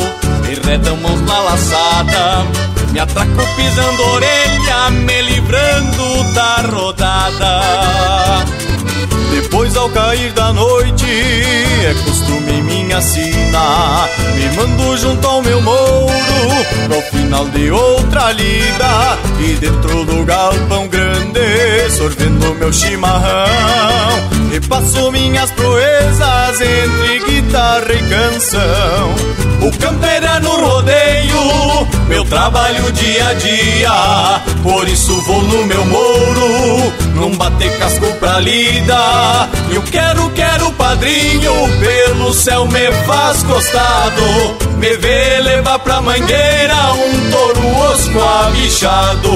Enredam 0.49 0.97
mãos 0.97 1.21
na 1.21 1.39
laçada 1.39 2.45
Me 2.91 2.99
atraco 2.99 3.55
pisando 3.55 4.03
orelha 4.03 4.89
Me 4.91 5.21
livrando 5.21 6.33
da 6.33 6.55
rodada 6.71 7.65
depois 9.41 9.75
ao 9.75 9.89
cair 9.89 10.31
da 10.31 10.53
noite 10.53 11.05
é 11.05 11.93
costume 12.05 12.61
minha 12.61 13.01
sina 13.01 14.07
Me 14.35 14.55
mando 14.55 14.97
junto 14.97 15.27
ao 15.27 15.41
meu 15.41 15.61
mouro 15.61 16.13
No 16.89 17.01
final 17.11 17.45
de 17.49 17.69
outra 17.69 18.31
lida 18.31 19.17
E 19.39 19.53
dentro 19.55 20.05
do 20.05 20.23
galpão 20.23 20.87
grande 20.87 21.89
Sorvendo 21.89 22.55
meu 22.55 22.73
chimarrão. 22.73 23.45
E 24.53 24.59
passo 24.59 25.11
minhas 25.11 25.51
proezas 25.51 26.61
Entre 26.61 27.19
guitarra 27.25 27.93
e 27.93 28.09
canção. 28.09 29.15
O 29.61 29.71
campeiro 29.79 30.25
é 30.25 30.39
no 30.39 30.49
rodeio, 30.49 31.87
meu 32.07 32.23
trabalho 32.25 32.91
dia 32.91 33.29
a 33.29 33.33
dia. 33.33 34.41
Por 34.61 34.87
isso 34.87 35.19
vou 35.21 35.41
no 35.43 35.65
meu 35.65 35.85
mouro, 35.85 36.93
não 37.15 37.31
bater 37.31 37.71
casco 37.79 38.05
pra 38.19 38.39
lida. 38.39 39.49
Eu 39.71 39.81
quero, 39.83 40.29
quero 40.31 40.71
padrinho, 40.73 41.53
pelo 41.79 42.33
céu 42.33 42.65
me 42.65 42.91
faz 43.07 43.41
costado. 43.43 44.57
Me 44.77 44.95
vê 44.97 45.39
levar 45.39 45.79
pra 45.79 46.01
mangueira 46.01 46.93
um 46.93 47.31
touro 47.31 47.77
osco 47.91 48.19
abichado. 48.19 49.31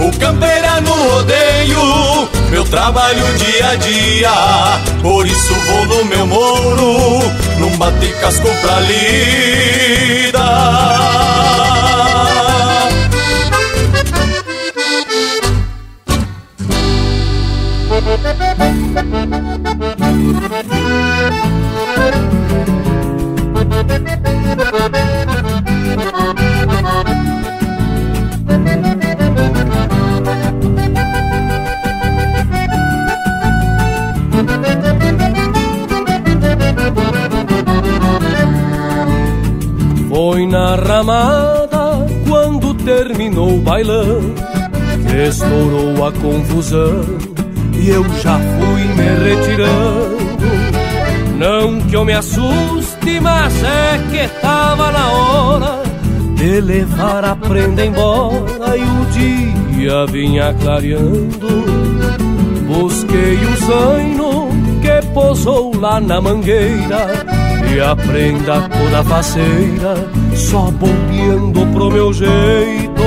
O 0.00 0.18
campeiro 0.18 0.66
é 0.66 0.80
no 0.80 0.92
rodeio, 0.92 2.28
meu 2.50 2.64
trabalho 2.64 3.24
dia 3.36 3.68
a 3.68 3.74
dia. 3.76 4.32
Por 5.02 5.26
isso 5.26 5.54
vou 5.54 5.86
no 5.86 6.04
meu 6.06 6.26
mouro, 6.26 7.20
não 7.58 7.70
bater 7.76 8.18
casco 8.20 8.48
pra 8.62 8.80
lida. 8.80 10.38
Foi 40.08 40.46
quando 42.28 42.74
terminou 42.74 43.56
o 43.56 43.60
bailão 43.60 44.20
estourou 45.26 46.06
a 46.06 46.12
confusão 46.12 47.37
e 47.78 47.90
eu 47.90 48.04
já 48.22 48.38
fui 48.38 48.84
me 48.84 49.08
retirando. 49.24 50.18
Não 51.38 51.80
que 51.82 51.94
eu 51.94 52.04
me 52.04 52.12
assuste, 52.12 53.20
mas 53.20 53.62
é 53.62 54.00
que 54.10 54.40
tava 54.40 54.90
na 54.90 55.08
hora 55.08 55.82
de 56.34 56.60
levar 56.60 57.24
a 57.24 57.36
prenda 57.36 57.84
embora 57.84 58.76
e 58.76 58.82
o 58.82 59.04
dia 59.12 60.06
vinha 60.06 60.54
clareando. 60.54 61.48
Busquei 62.66 63.36
o 63.36 63.56
zaino 63.66 64.48
que 64.80 65.06
pousou 65.12 65.74
lá 65.78 66.00
na 66.00 66.20
mangueira 66.20 67.24
e 67.74 67.80
a 67.80 67.94
prenda 67.94 68.68
toda 68.68 69.04
faceira, 69.04 69.94
só 70.34 70.70
bombeando 70.70 71.66
pro 71.66 71.90
meu 71.90 72.12
jeito. 72.12 73.02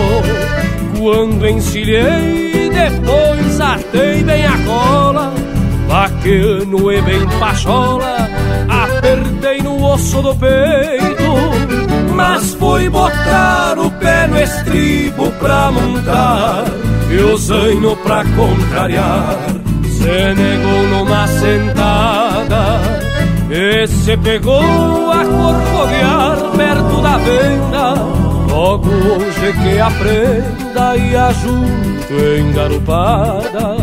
Quando 0.97 1.47
encilhei, 1.47 2.50
depois 2.89 3.61
atei 3.61 4.23
bem 4.23 4.45
a 4.45 4.57
cola, 4.65 5.33
vaqueano 5.87 6.91
e 6.91 7.01
bem 7.01 7.27
pachola, 7.39 8.29
apertei 8.69 9.61
no 9.61 9.83
osso 9.83 10.21
do 10.21 10.35
peito. 10.35 11.21
Mas 12.15 12.53
foi 12.55 12.89
botar 12.89 13.77
o 13.77 13.89
pé 13.91 14.27
no 14.27 14.39
estribo 14.39 15.31
pra 15.39 15.71
montar, 15.71 16.65
e 17.09 17.17
o 17.17 17.37
zaino 17.37 17.95
pra 17.97 18.23
contrariar, 18.25 19.37
se 19.83 20.33
negou 20.33 20.83
numa 20.89 21.27
sentada. 21.27 22.81
E 23.49 23.85
se 23.85 24.15
pegou 24.17 25.11
a 25.11 25.25
corcovear 25.25 26.37
perto 26.55 27.01
da 27.01 27.17
venda 27.17 28.20
Logo 28.61 28.89
hoje 28.89 29.53
que 29.53 29.79
aprenda 29.79 30.95
e 30.95 31.15
ajunto 31.15 32.13
engarupada. 32.39 33.75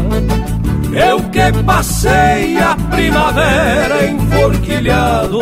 Eu 0.92 1.18
que 1.30 1.64
passei 1.64 2.56
a 2.58 2.76
primavera 2.88 4.06
enforquilhado 4.06 5.40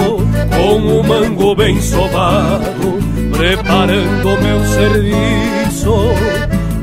Com 0.57 0.77
o 0.79 1.05
mango 1.07 1.55
bem 1.55 1.79
sovado 1.83 2.99
Preparando 3.31 4.43
meu 4.43 4.65
serviço. 4.65 5.93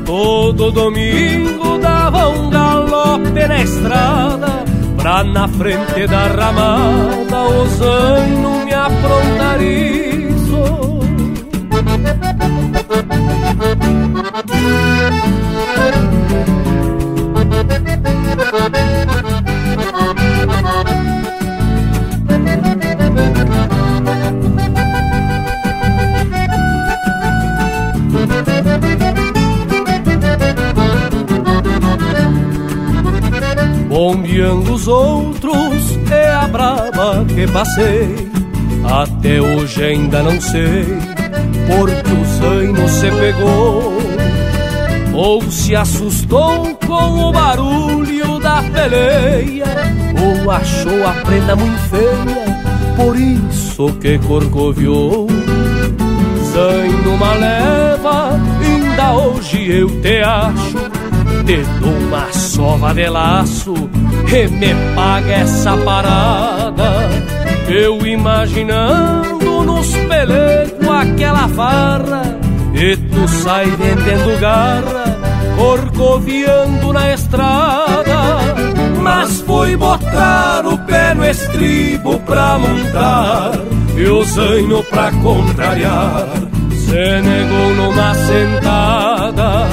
Todo 0.06 0.70
domingo 0.70 1.78
dava 1.78 2.28
um 2.28 2.50
galope 2.50 3.48
na 3.48 3.62
estrada 3.62 4.64
Pra 4.96 5.24
na 5.24 5.48
frente 5.48 6.06
da 6.06 6.28
ramada 6.28 7.42
o 7.42 7.66
zaino 7.66 8.64
me 8.64 8.72
aprontar 8.72 9.60
Bombeando 33.88 34.74
os 34.74 34.86
outros 34.88 35.98
é 36.10 36.30
a 36.30 36.46
brava 36.46 37.24
que 37.24 37.46
passei. 37.48 38.28
Até 38.84 39.40
hoje 39.40 39.82
ainda 39.82 40.22
não 40.22 40.38
sei 40.38 40.84
Porque 41.66 42.12
o 42.12 42.24
zaino 42.38 42.86
se 42.86 43.10
pegou 43.10 43.93
Ou 45.24 45.40
se 45.50 45.74
assustou 45.74 46.76
com 46.86 47.28
o 47.30 47.32
barulho 47.32 48.38
da 48.40 48.62
peleia 48.62 49.64
Ou 50.22 50.50
achou 50.50 51.06
a 51.06 51.12
prenda 51.24 51.56
muito 51.56 51.78
feia 51.88 52.94
Por 52.94 53.16
isso 53.18 53.86
que 54.02 54.18
corcoviou 54.18 55.26
Zaino 56.52 57.14
uma 57.14 57.32
leva 57.36 58.38
Ainda 58.60 59.12
hoje 59.14 59.66
eu 59.70 59.88
te 60.02 60.20
acho 60.20 61.04
te 61.46 61.56
dou 61.78 61.90
uma 61.90 62.30
sova 62.32 62.94
de 62.94 63.06
laço 63.08 63.74
e 64.32 64.48
me 64.48 64.74
paga 64.94 65.30
essa 65.30 65.76
parada. 65.76 67.10
Eu 67.68 68.06
imaginando 68.06 69.62
nos 69.62 69.94
pelecos 69.94 70.88
aquela 70.88 71.46
farra 71.48 72.44
e 72.74 72.96
tu 72.96 73.28
sai 73.28 73.66
vendendo 73.66 74.40
garra, 74.40 74.93
corcoviando 75.56 76.92
na 76.92 77.12
estrada. 77.12 78.38
Mas 79.00 79.40
foi 79.42 79.76
botar 79.76 80.66
o 80.66 80.78
pé 80.78 81.14
no 81.14 81.24
estribo 81.24 82.18
pra 82.20 82.58
montar 82.58 83.52
e 83.96 84.06
o 84.06 84.24
zaino 84.24 84.82
pra 84.84 85.10
contrariar. 85.12 86.26
Se 86.70 87.20
negou 87.22 87.74
numa 87.74 88.14
sentada 88.14 89.66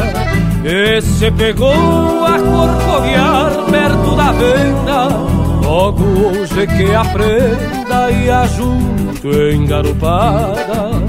e 0.64 1.02
se 1.02 1.32
pegou 1.32 2.26
a 2.26 2.40
corcoviar 2.40 3.52
perto 3.72 4.16
da 4.16 4.32
venda 4.32 5.42
Logo 5.64 6.04
hoje 6.04 6.68
que 6.68 6.94
aprenda 6.94 8.12
e 8.12 8.30
ajunto 8.30 9.32
engarupada 9.54 11.01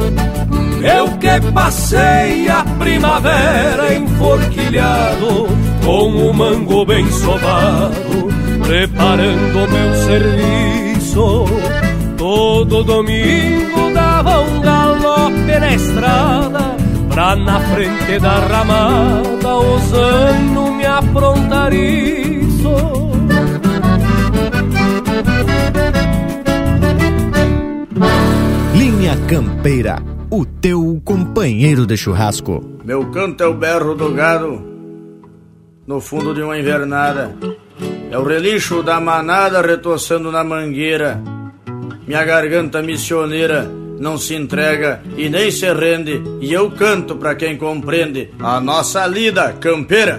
Eu 0.82 1.09
que 1.18 1.52
passei 1.52 2.48
a 2.48 2.64
primavera 2.78 3.94
enforquilhado 3.94 5.48
Com 5.84 6.30
o 6.30 6.34
mango 6.34 6.84
bem 6.84 7.09
sovado 7.10 8.28
Preparando 8.62 9.68
meu 9.70 9.94
serviço. 10.06 11.44
Todo 12.16 12.84
domingo 12.84 13.92
dava 13.92 14.40
um 14.40 14.60
galope 14.60 15.59
na 15.60 15.74
estrada 15.74 16.76
Pra 17.09 17.36
na 17.36 17.60
frente 17.60 18.18
da 18.18 18.38
ramada 18.38 19.59
os 19.59 19.92
anos 19.92 20.70
me 20.70 20.86
aprontar 20.86 21.72
isso 21.72 23.12
Linha 28.74 29.16
Campeira, 29.28 30.02
o 30.32 30.46
teu 30.46 30.98
companheiro 31.04 31.84
de 31.84 31.94
churrasco. 31.94 32.64
Meu 32.82 33.10
canto 33.10 33.44
é 33.44 33.46
o 33.46 33.52
berro 33.52 33.94
do 33.94 34.14
gado 34.14 34.64
no 35.86 36.00
fundo 36.00 36.32
de 36.32 36.40
uma 36.40 36.59
invernada. 36.59 37.36
É 38.10 38.16
o 38.16 38.24
relincho 38.24 38.82
da 38.82 38.98
manada 38.98 39.60
retoçando 39.60 40.32
na 40.32 40.42
mangueira. 40.42 41.22
Minha 42.06 42.24
garganta 42.24 42.80
missioneira 42.80 43.70
não 44.00 44.16
se 44.16 44.34
entrega 44.34 45.02
e 45.18 45.28
nem 45.28 45.50
se 45.50 45.70
rende, 45.70 46.22
e 46.40 46.50
eu 46.50 46.70
canto 46.70 47.16
para 47.16 47.34
quem 47.34 47.59
compreende 47.59 48.30
a 48.40 48.59
nossa 48.59 49.06
lida 49.06 49.52
campeira. 49.60 50.18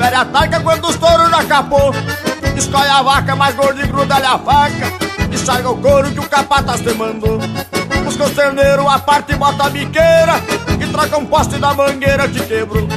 Confere 0.00 0.16
a 0.16 0.60
quando 0.60 0.88
os 0.88 0.96
touros 0.96 1.30
já 1.30 1.44
capou. 1.44 1.92
Escolhe 2.56 2.88
a 2.88 3.02
vaca 3.02 3.36
mais 3.36 3.54
gorda 3.54 3.82
e 3.82 3.86
gruda-lhe 3.86 4.24
a 4.24 4.38
faca, 4.38 4.92
e 5.30 5.36
sarga 5.36 5.68
o 5.68 5.76
couro 5.76 6.10
que 6.10 6.20
o 6.20 6.28
capataz 6.28 6.80
te 6.80 6.94
mandou. 6.94 7.38
Busca 8.04 8.24
o 8.24 8.30
terneiro, 8.30 8.88
a 8.88 8.98
parte 8.98 9.34
bota 9.36 9.64
a 9.64 9.68
biqueira, 9.68 10.40
e 10.80 10.86
troca 10.86 11.18
um 11.18 11.26
poste 11.26 11.58
da 11.58 11.74
mangueira 11.74 12.26
que 12.28 12.40
quebrou. 12.40 12.88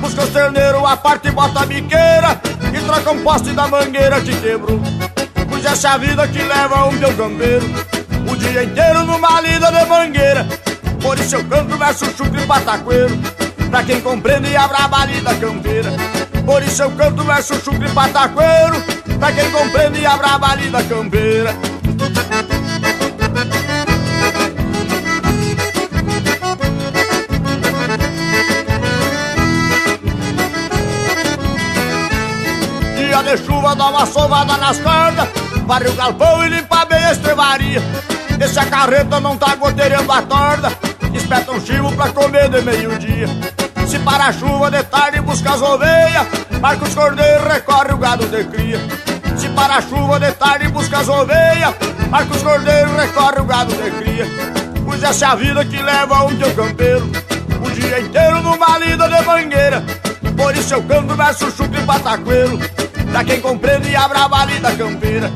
Busca 0.00 0.22
o 0.22 0.26
terneiro, 0.28 0.86
a 0.86 0.96
parte 0.96 1.30
bota 1.32 1.60
a 1.62 1.66
biqueira, 1.66 2.40
e 2.72 2.80
troca 2.80 3.10
um 3.10 3.22
poste 3.22 3.52
da 3.52 3.66
mangueira 3.66 4.20
que 4.20 4.34
quebrou. 4.40 4.80
Pois 5.48 5.64
essa 5.64 5.94
é 5.94 5.98
vida 5.98 6.28
que 6.28 6.42
leva 6.42 6.86
um 6.86 6.96
teu 6.96 7.12
campeiro, 7.14 7.66
o 8.30 8.36
dia 8.36 8.62
inteiro 8.62 9.04
numa 9.04 9.40
lida 9.40 9.72
de 9.72 9.84
mangueira. 9.84 10.46
Por 11.02 11.18
isso 11.18 11.36
eu 11.36 11.44
canto 11.44 11.76
verso 11.76 12.06
chucre 12.16 12.42
e 12.42 12.46
pataqueiro 12.46 13.16
Pra 13.70 13.82
quem 13.82 14.00
compreende 14.00 14.56
a 14.56 14.66
brabalida 14.66 15.34
campeira 15.34 16.15
Por 16.46 16.62
isso 16.62 16.80
eu 16.80 16.90
canto 16.92 17.24
verso 17.24 17.56
chucre 17.56 17.90
pataqueiro 17.90 18.80
Pra 19.18 19.32
quem 19.32 19.50
compreende 19.50 20.06
a 20.06 20.16
brabalida 20.16 20.82
campeira. 20.84 21.56
Dia 32.96 33.22
de 33.22 33.36
chuva 33.38 33.74
dá 33.74 33.86
uma 33.88 34.06
sovada 34.06 34.56
nas 34.56 34.78
cordas 34.78 35.28
Varre 35.66 35.88
o 35.88 35.92
galpão 35.94 36.44
e 36.44 36.48
limpa 36.48 36.84
bem 36.84 37.04
a 37.04 37.10
estrevaria. 37.10 37.82
Esse 38.40 38.58
a 38.60 38.66
carreta 38.66 39.18
não 39.18 39.36
tá 39.36 39.56
goteirando 39.56 40.12
a 40.12 40.22
torda 40.22 40.72
Espeta 41.12 41.50
um 41.50 41.60
chivo 41.60 41.90
pra 41.96 42.10
comer 42.10 42.48
de 42.48 42.60
meio-dia 42.60 43.65
Se 43.86 44.00
para 44.00 44.26
a 44.26 44.32
chuva 44.32 44.70
de 44.70 44.82
tarde 44.84 45.20
busca 45.20 45.52
as 45.52 45.62
ovelhas 45.62 46.26
Marca 46.60 46.84
os 46.84 46.94
cordeiros, 46.94 47.46
recorre 47.46 47.92
o 47.92 47.98
gado 47.98 48.26
de 48.26 48.44
cria. 48.44 48.80
Se 49.36 49.48
para 49.50 49.76
a 49.76 49.82
chuva 49.82 50.18
de 50.18 50.32
tarde 50.32 50.68
busca 50.68 50.98
as 50.98 51.08
ovelhas 51.08 51.74
Marca 52.10 52.34
os 52.34 52.42
cordeiros, 52.42 52.92
recorre 52.96 53.40
o 53.40 53.44
gado 53.44 53.72
de 53.74 53.90
cria. 53.92 54.26
Pois 54.84 55.02
essa 55.02 55.26
é 55.26 55.28
a 55.28 55.34
vida 55.36 55.64
que 55.64 55.80
leva 55.80 56.24
um 56.24 56.36
teu 56.36 56.52
campeiro 56.54 57.10
O 57.64 57.70
dia 57.70 58.00
inteiro 58.00 58.42
numa 58.42 58.78
lida 58.78 59.08
de 59.08 59.22
mangueira. 59.24 59.84
Por 60.36 60.56
isso 60.56 60.74
eu 60.74 60.82
canto 60.82 61.14
verso 61.14 61.50
chucre 61.52 61.80
e 61.80 61.84
pataqueiro 61.84 62.58
Pra 63.10 63.24
quem 63.24 63.40
compreende 63.40 63.94
a 63.94 64.08
brava 64.08 64.44
lida 64.44 64.72
campeira. 64.74 65.32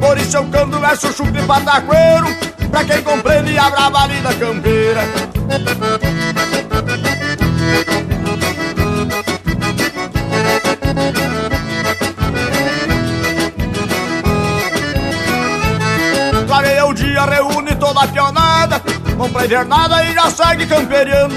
Por 0.00 0.18
isso 0.18 0.36
eu 0.38 0.44
canto 0.46 0.78
verso 0.78 1.12
chucre 1.12 1.42
e 1.42 1.46
pataqueiro 1.46 2.26
Pra 2.70 2.82
quem 2.82 3.02
compreende 3.02 3.58
a 3.58 3.68
brava 3.68 4.06
lida 4.06 4.34
campeira 4.34 5.02
Clareia 16.46 16.86
o 16.86 16.92
dia, 16.92 17.24
reúne 17.24 17.74
toda 17.76 18.02
a 18.02 18.08
pionada 18.08 18.82
Compra 19.16 19.44
invernada 19.44 20.04
e 20.04 20.14
já 20.14 20.30
segue 20.30 20.66
camperiano. 20.66 21.34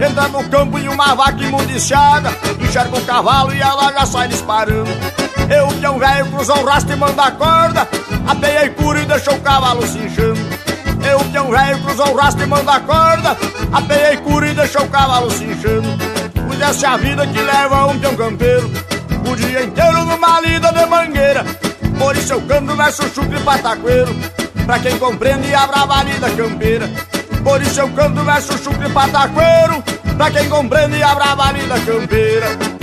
Entra 0.00 0.28
no 0.28 0.48
campo 0.48 0.78
em 0.78 0.88
uma 0.88 1.14
vaca 1.14 1.42
imundiciada 1.42 2.30
Enxerga 2.60 2.96
um 2.96 3.04
cavalo 3.04 3.52
e 3.54 3.60
ela 3.60 3.92
já 3.92 4.06
sai 4.06 4.28
disparando. 4.28 4.90
Eu, 5.48 5.68
que 5.68 5.84
é 5.84 5.90
um 5.90 5.98
velho, 5.98 6.26
cruza 6.26 6.54
o 6.54 6.64
rastro 6.64 6.94
e 6.94 6.96
manda 6.96 7.22
a 7.22 7.30
corda 7.30 7.88
Apeia 8.26 8.66
e 8.66 8.70
cura 8.70 9.00
e 9.00 9.06
deixa 9.06 9.32
o 9.32 9.40
cavalo 9.40 9.86
se 9.86 9.98
inchando 9.98 10.37
eu 11.08 11.18
que 11.18 11.36
é 11.36 11.42
um 11.42 11.50
velho 11.50 11.82
cruzou 11.82 12.12
o 12.12 12.16
rastro 12.16 12.44
e 12.44 12.46
manda 12.46 12.72
a 12.72 12.80
corda. 12.80 13.36
Apeei 13.72 14.16
cura 14.18 14.48
e 14.48 14.54
deixou 14.54 14.82
o 14.82 14.88
cavalo 14.88 15.30
se 15.30 15.44
essa 16.60 16.86
é 16.86 16.88
a 16.90 16.96
vida 16.96 17.26
que 17.26 17.40
leva 17.40 17.86
um 17.86 17.98
peão 17.98 18.14
campeiro. 18.16 18.70
O 19.30 19.36
dia 19.36 19.62
inteiro 19.62 20.04
numa 20.04 20.40
lida 20.40 20.72
de 20.72 20.86
mangueira. 20.86 21.44
Por 21.98 22.16
isso 22.16 22.32
eu 22.34 22.42
canto 22.42 22.76
verso 22.76 23.08
chucre 23.14 23.40
pataqueiro. 23.40 24.14
Pra 24.66 24.78
quem 24.78 24.98
compreende 24.98 25.54
a 25.54 25.66
brava 25.66 26.02
lida 26.02 26.30
campeira. 26.30 26.90
Por 27.42 27.62
isso 27.62 27.80
eu 27.80 27.88
canto 27.90 28.22
verso 28.22 28.58
chucre 28.58 28.88
pataqueiro. 28.90 29.82
Pra 30.16 30.30
quem 30.30 30.48
compreende 30.48 31.02
a 31.02 31.14
brava 31.14 31.52
lida 31.52 31.80
campeira 31.80 32.78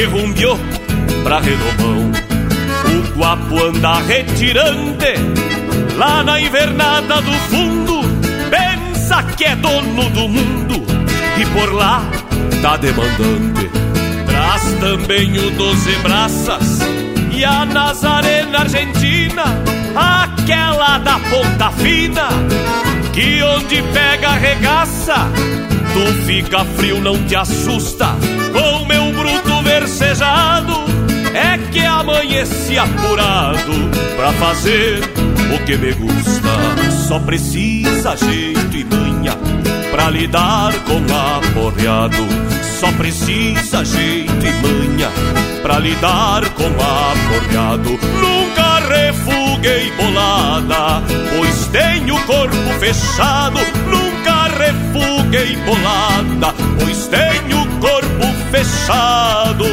Que 0.00 0.06
rumbiou 0.06 0.58
pra 1.22 1.40
redomão 1.40 2.10
O 2.86 3.18
guapo 3.18 3.66
anda 3.66 4.00
retirante 4.00 5.12
Lá 5.98 6.22
na 6.22 6.40
invernada 6.40 7.20
do 7.20 7.32
fundo 7.50 8.00
Pensa 8.48 9.22
que 9.36 9.44
é 9.44 9.54
dono 9.56 10.08
do 10.08 10.26
mundo 10.26 10.82
E 11.38 11.44
por 11.44 11.74
lá 11.74 12.02
tá 12.62 12.78
demandante 12.78 13.70
Traz 14.26 14.62
também 14.80 15.38
o 15.38 15.50
Doze 15.50 15.94
Braças 15.96 16.78
E 17.30 17.44
a 17.44 17.66
Nazarena 17.66 18.60
Argentina 18.60 19.44
Aquela 19.94 20.96
da 20.96 21.18
ponta 21.18 21.70
fina 21.72 22.28
que 23.12 23.42
onde 23.42 23.82
pega 23.92 24.30
regaça, 24.34 25.16
tu 25.92 26.24
fica 26.24 26.64
frio, 26.64 27.00
não 27.00 27.20
te 27.26 27.34
assusta. 27.34 28.14
Com 28.52 28.84
meu 28.86 29.12
bruto 29.12 29.49
é 31.34 31.58
que 31.72 31.84
amanheci 31.84 32.78
apurado 32.78 33.90
pra 34.16 34.32
fazer 34.32 35.00
o 35.54 35.64
que 35.64 35.76
me 35.76 35.92
gusta. 35.92 36.48
Só 37.08 37.18
precisa 37.18 38.16
jeito 38.16 38.76
e 38.76 38.84
manha 38.84 39.36
pra 39.90 40.10
lidar 40.10 40.72
com 40.84 41.00
aporreado. 41.12 42.26
Só 42.78 42.90
precisa 42.92 43.84
jeito 43.84 44.46
e 44.46 44.52
manha 44.62 45.10
pra 45.62 45.78
lidar 45.78 46.48
com 46.50 46.66
aporreado. 46.66 47.98
Nunca 48.20 48.80
refuguei 48.88 49.92
bolada, 49.92 51.02
pois 51.36 51.66
tenho 51.66 52.18
corpo 52.26 52.78
fechado. 52.78 53.60
Nunca 53.88 54.48
refuguei 54.56 55.56
bolada, 55.64 56.54
pois 56.78 57.06
tenho 57.08 57.59
fechado. 58.50 59.64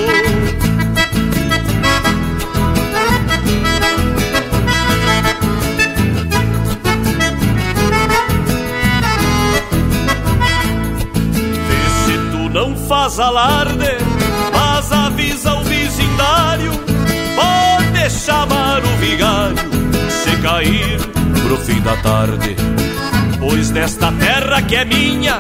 Vê 11.68 11.90
se 12.06 12.18
tu 12.32 12.50
não 12.50 12.76
faz 12.88 13.20
alarde, 13.20 13.98
mas 14.54 14.92
avisa 14.92 15.54
o 15.54 15.64
vizindário 15.64 16.72
Pode 17.36 18.10
chamar 18.10 18.84
o 18.84 18.98
vigário 18.98 19.58
Se 20.10 20.36
cair 20.42 21.00
pro 21.44 21.58
fim 21.58 21.82
da 21.82 21.96
tarde 21.98 22.56
Pois 23.40 23.70
desta 23.70 24.12
terra 24.14 24.62
que 24.62 24.76
é 24.76 24.84
minha, 24.84 25.40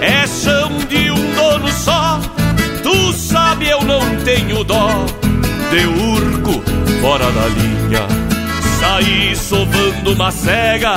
é 0.00 0.26
chão 0.26 0.78
de 0.88 1.10
um 1.10 1.34
dono 1.34 1.68
só. 1.72 2.20
Tu 2.96 3.12
sabe, 3.12 3.68
eu 3.68 3.82
não 3.82 4.00
tenho 4.24 4.64
dó 4.64 5.04
de 5.70 5.86
urco 5.86 6.62
fora 7.02 7.30
da 7.30 7.46
linha. 7.48 8.06
Saí 8.80 9.36
sovando 9.36 10.14
uma 10.14 10.30
cega 10.30 10.94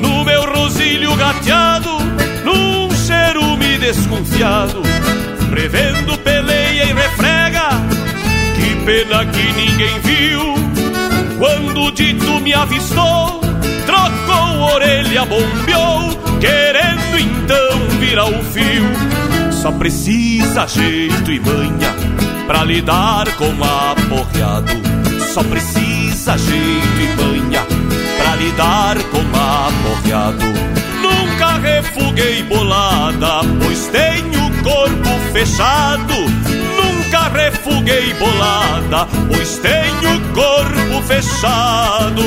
no 0.00 0.24
meu 0.24 0.44
rosilho 0.44 1.14
gateado, 1.14 1.98
num 2.44 2.90
cherume 2.96 3.78
desconfiado, 3.78 4.82
prevendo 5.50 6.18
peleia 6.18 6.86
e 6.86 6.92
refrega. 6.92 7.68
Que 8.56 8.74
pena 8.84 9.24
que 9.26 9.52
ninguém 9.52 10.00
viu 10.00 10.54
quando 11.38 11.80
o 11.80 11.90
dito 11.92 12.40
me 12.40 12.52
avistou, 12.54 13.40
trocou 13.86 14.74
orelha, 14.74 15.24
bombeou, 15.24 16.10
querendo 16.40 17.18
então 17.20 17.98
virar 18.00 18.26
o 18.26 18.42
fio. 18.46 19.33
Só 19.64 19.72
precisa 19.72 20.66
jeito 20.68 21.32
e 21.32 21.40
manha 21.40 21.94
pra 22.46 22.64
lidar 22.64 23.26
com 23.36 23.46
aporreado. 23.64 24.74
Só 25.32 25.42
precisa 25.42 26.36
jeito 26.36 27.00
e 27.00 27.16
manha 27.16 27.62
pra 28.18 28.36
lidar 28.36 28.98
com 29.04 29.20
aporreado. 29.20 30.44
Nunca 31.00 31.56
refuguei 31.60 32.42
bolada, 32.42 33.40
pois 33.62 33.86
tenho 33.86 34.50
corpo 34.62 35.32
fechado. 35.32 36.14
Nunca 36.76 37.30
refuguei 37.30 38.12
bolada, 38.18 39.06
pois 39.30 39.56
tenho 39.60 40.20
corpo 40.34 41.02
fechado. 41.06 42.22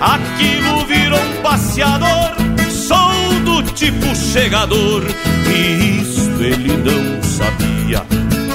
Aquilo 0.00 0.84
virou 0.86 1.20
um 1.20 1.42
passeador. 1.42 2.30
Sou 2.70 3.40
do 3.44 3.62
tipo 3.72 4.14
chegador, 4.16 5.04
e 5.46 6.00
isto 6.00 6.42
ele 6.42 6.76
não 6.78 7.22
sabia. 7.22 8.04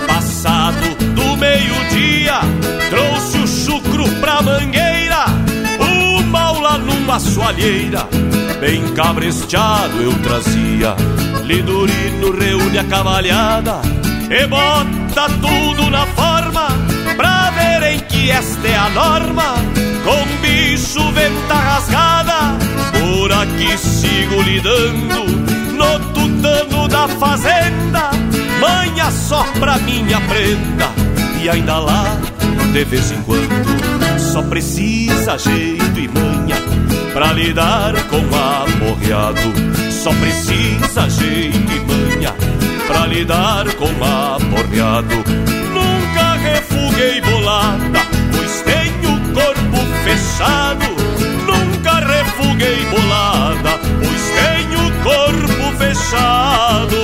Passado 0.08 0.96
do 1.14 1.38
meio-dia, 1.38 2.40
trouxe 2.90 3.38
o 3.38 3.48
chucro 3.48 4.10
pra 4.20 4.42
mangueira. 4.42 5.26
Mal 6.32 6.60
lá 6.60 6.78
numa 6.78 7.18
soalheira, 7.18 8.10
bem 8.60 8.84
cabresteado 8.94 10.02
eu 10.02 10.12
trazia. 10.20 10.94
Lidurino 11.46 12.38
reúne 12.38 12.78
a 12.78 12.84
cavalhada 12.84 13.80
e 14.30 14.46
bota 14.46 15.30
tudo 15.40 15.90
na 15.90 16.06
forma 16.08 16.68
pra 17.16 17.52
verem 17.52 18.00
que 18.00 18.32
esta 18.32 18.68
é 18.68 18.76
a 18.76 18.90
norma. 18.90 19.56
Com 20.06 20.24
bicho 20.40 21.12
venta 21.14 21.56
rasgada, 21.56 22.58
por 23.00 23.32
aqui 23.32 23.76
sigo 23.76 24.40
lidando 24.44 25.26
no 25.74 26.00
tutano 26.14 26.88
da 26.88 27.08
fazenda. 27.08 28.12
Manha 28.62 29.10
só 29.10 29.44
pra 29.60 29.80
minha 29.80 30.22
prenda 30.22 30.92
e 31.42 31.50
ainda 31.50 31.80
lá 31.80 32.18
de 32.72 32.84
vez 32.84 33.12
em 33.12 33.22
quando 33.24 34.20
só 34.20 34.44
precisa 34.44 35.40
jeito 35.40 36.00
e 36.00 36.08
manha 36.08 36.58
pra 37.12 37.34
lidar 37.34 37.94
com 38.04 38.18
aporreado. 38.18 39.92
Só 39.92 40.14
precisa 40.14 41.10
jeito 41.10 41.72
e 41.72 41.80
manha 41.80 42.32
pra 42.88 43.08
lidar 43.08 43.66
com 43.74 43.88
aporreado. 43.88 45.16
Nunca 45.74 46.34
refuguei 46.36 47.22
corpo 47.26 47.95
fechado. 50.06 50.86
Nunca 51.48 51.94
refuguei 52.00 52.86
bolada, 52.86 53.80
pois 54.00 54.24
tenho 54.38 54.84
corpo 55.04 55.78
fechado. 55.78 56.96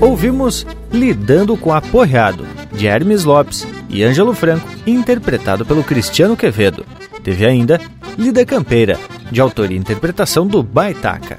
Ouvimos 0.00 0.66
Lidando 0.90 1.56
com 1.58 1.74
Aporreado, 1.74 2.46
de 2.72 2.86
Hermes 2.86 3.24
Lopes 3.24 3.66
e 3.90 4.02
Ângelo 4.02 4.32
Franco, 4.32 4.66
interpretado 4.86 5.66
pelo 5.66 5.84
Cristiano 5.84 6.34
Quevedo. 6.34 6.86
Teve 7.22 7.44
ainda 7.44 7.78
Lida 8.16 8.46
Campeira, 8.46 8.98
de 9.30 9.40
autoria 9.40 9.76
e 9.76 9.80
interpretação 9.80 10.46
do 10.46 10.62
Baitaca. 10.62 11.38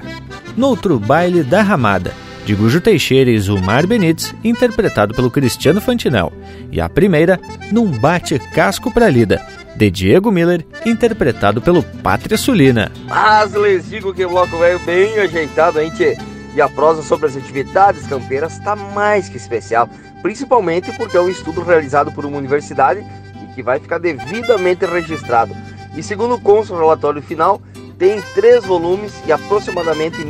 Noutro 0.56 1.00
Baile 1.00 1.42
da 1.42 1.62
Ramada, 1.62 2.12
de 2.50 2.56
Gujo 2.56 2.80
Teixeira 2.80 3.30
e 3.30 3.38
Zumar 3.38 3.86
Benites, 3.86 4.34
interpretado 4.42 5.14
pelo 5.14 5.30
Cristiano 5.30 5.80
Fantinel. 5.80 6.32
E 6.72 6.80
a 6.80 6.88
primeira, 6.88 7.38
Num 7.70 7.86
Bate 7.86 8.40
Casco 8.40 8.90
pra 8.90 9.08
Lida, 9.08 9.40
de 9.76 9.88
Diego 9.88 10.32
Miller, 10.32 10.66
interpretado 10.84 11.62
pelo 11.62 11.80
Pátria 11.80 12.36
Sulina. 12.36 12.90
Mas 13.06 13.54
les 13.54 13.88
digo 13.88 14.12
que 14.12 14.24
o 14.24 14.30
bloco 14.30 14.58
veio 14.58 14.80
bem 14.80 15.16
ajeitado, 15.20 15.80
hein, 15.80 15.92
tchê? 15.94 16.18
E 16.52 16.60
a 16.60 16.68
prosa 16.68 17.04
sobre 17.04 17.26
as 17.26 17.36
atividades 17.36 18.04
campeiras 18.08 18.54
está 18.54 18.74
mais 18.74 19.28
que 19.28 19.36
especial, 19.36 19.88
principalmente 20.20 20.90
porque 20.96 21.16
é 21.16 21.20
um 21.20 21.28
estudo 21.28 21.62
realizado 21.62 22.10
por 22.10 22.26
uma 22.26 22.38
universidade 22.38 23.06
e 23.44 23.54
que 23.54 23.62
vai 23.62 23.78
ficar 23.78 23.98
devidamente 23.98 24.84
registrado. 24.84 25.54
E 25.96 26.02
segundo 26.02 26.36
consta 26.36 26.74
o 26.74 26.78
relatório 26.78 27.22
final, 27.22 27.62
tem 27.96 28.20
três 28.34 28.64
volumes 28.64 29.12
e 29.24 29.30
aproximadamente 29.30 30.24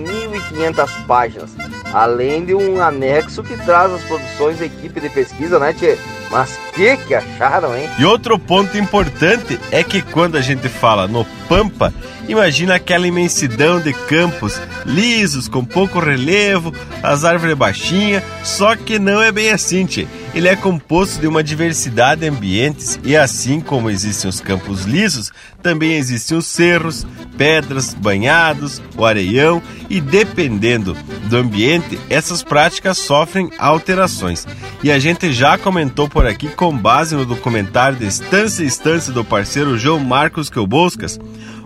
1.500 0.52 1.06
páginas, 1.06 1.50
além 1.92 2.44
de 2.44 2.54
um 2.54 2.82
anexo 2.82 3.42
que 3.42 3.56
traz 3.58 3.92
as 3.92 4.02
produções 4.04 4.58
da 4.58 4.66
equipe 4.66 5.00
de 5.00 5.08
pesquisa, 5.08 5.58
né, 5.58 5.72
Tchê? 5.72 5.98
Mas 6.30 6.56
que 6.74 6.96
que 6.96 7.14
acharam, 7.14 7.76
hein? 7.76 7.88
E 7.98 8.04
outro 8.04 8.38
ponto 8.38 8.78
importante 8.78 9.58
é 9.72 9.82
que 9.82 10.00
quando 10.00 10.36
a 10.36 10.40
gente 10.40 10.68
fala 10.68 11.08
no 11.08 11.24
Pampa, 11.48 11.92
imagina 12.28 12.76
aquela 12.76 13.06
imensidão 13.06 13.80
de 13.80 13.92
campos 13.92 14.60
lisos, 14.86 15.48
com 15.48 15.64
pouco 15.64 15.98
relevo, 15.98 16.72
as 17.02 17.24
árvores 17.24 17.56
baixinhas, 17.56 18.22
só 18.44 18.76
que 18.76 18.98
não 18.98 19.20
é 19.20 19.32
bem 19.32 19.50
assim, 19.50 19.84
tchê. 19.84 20.06
Ele 20.32 20.46
é 20.46 20.54
composto 20.54 21.20
de 21.20 21.26
uma 21.26 21.42
diversidade 21.42 22.20
de 22.20 22.28
ambientes 22.28 23.00
e 23.02 23.16
assim 23.16 23.60
como 23.60 23.90
existem 23.90 24.30
os 24.30 24.40
campos 24.40 24.84
lisos, 24.84 25.32
também 25.60 25.94
existem 25.94 26.38
os 26.38 26.46
cerros, 26.46 27.04
pedras, 27.36 27.92
banhados, 27.92 28.80
o 28.96 29.04
areião 29.04 29.60
e 29.90 30.00
dependendo 30.00 30.96
do 31.28 31.36
ambiente, 31.36 31.98
essas 32.08 32.44
práticas 32.44 32.96
sofrem 32.96 33.50
alterações. 33.58 34.46
E 34.82 34.90
a 34.90 34.98
gente 35.00 35.32
já 35.32 35.58
comentou 35.58 36.08
por 36.08 36.24
aqui 36.24 36.48
com 36.48 36.74
base 36.74 37.16
no 37.16 37.26
documentário 37.26 37.98
de 37.98 38.06
Estância 38.06 38.62
Estância 38.62 39.12
do 39.12 39.24
parceiro 39.24 39.76
João 39.76 39.98
Marcos 39.98 40.48
Quelboscas, 40.48 41.18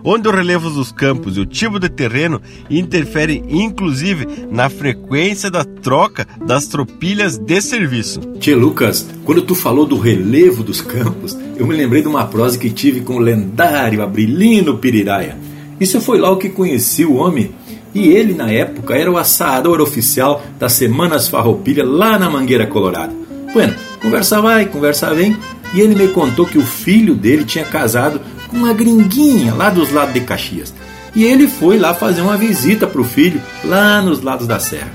onde 0.03 0.27
o 0.27 0.31
relevo 0.31 0.69
dos 0.69 0.91
campos 0.91 1.37
e 1.37 1.39
o 1.39 1.45
tipo 1.45 1.79
de 1.79 1.87
terreno 1.87 2.41
interferem 2.69 3.43
inclusive 3.47 4.47
na 4.51 4.69
frequência 4.69 5.49
da 5.49 5.63
troca 5.63 6.27
das 6.45 6.67
tropilhas 6.67 7.37
de 7.37 7.61
serviço. 7.61 8.19
Tio 8.39 8.57
Lucas, 8.57 9.07
quando 9.23 9.41
tu 9.43 9.55
falou 9.55 9.85
do 9.85 9.97
relevo 9.97 10.63
dos 10.63 10.81
campos, 10.81 11.37
eu 11.57 11.65
me 11.65 11.75
lembrei 11.75 12.01
de 12.01 12.07
uma 12.07 12.25
prosa 12.25 12.57
que 12.57 12.69
tive 12.69 13.01
com 13.01 13.15
o 13.15 13.19
lendário 13.19 14.01
Abrilino 14.01 14.77
Piriraia. 14.77 15.37
Isso 15.79 15.99
foi 15.99 16.17
lá 16.19 16.31
o 16.31 16.37
que 16.37 16.49
conheci 16.49 17.03
o 17.03 17.15
homem 17.15 17.51
e 17.95 18.09
ele, 18.09 18.33
na 18.33 18.51
época, 18.51 18.93
era 18.93 19.09
o 19.09 19.17
assador 19.17 19.79
oficial 19.79 20.43
das 20.59 20.73
Semanas 20.73 21.29
Farroupilha 21.29 21.85
lá 21.85 22.19
na 22.19 22.29
Mangueira 22.29 22.67
Colorada. 22.67 23.13
Bueno, 23.53 23.73
conversa 24.01 24.41
vai, 24.41 24.65
conversa 24.65 25.13
vem, 25.13 25.37
e 25.73 25.79
ele 25.79 25.95
me 25.95 26.09
contou 26.09 26.45
que 26.45 26.57
o 26.57 26.65
filho 26.65 27.15
dele 27.15 27.45
tinha 27.45 27.63
casado 27.63 28.19
com 28.49 28.57
uma 28.57 28.73
gringuinha 28.73 29.53
lá 29.53 29.69
dos 29.69 29.93
lados 29.93 30.13
de 30.13 30.19
Caxias. 30.19 30.73
E 31.15 31.23
ele 31.23 31.47
foi 31.47 31.79
lá 31.79 31.93
fazer 31.93 32.19
uma 32.19 32.35
visita 32.35 32.85
pro 32.85 33.05
filho, 33.05 33.41
lá 33.63 34.01
nos 34.01 34.21
lados 34.21 34.45
da 34.45 34.59
serra. 34.59 34.91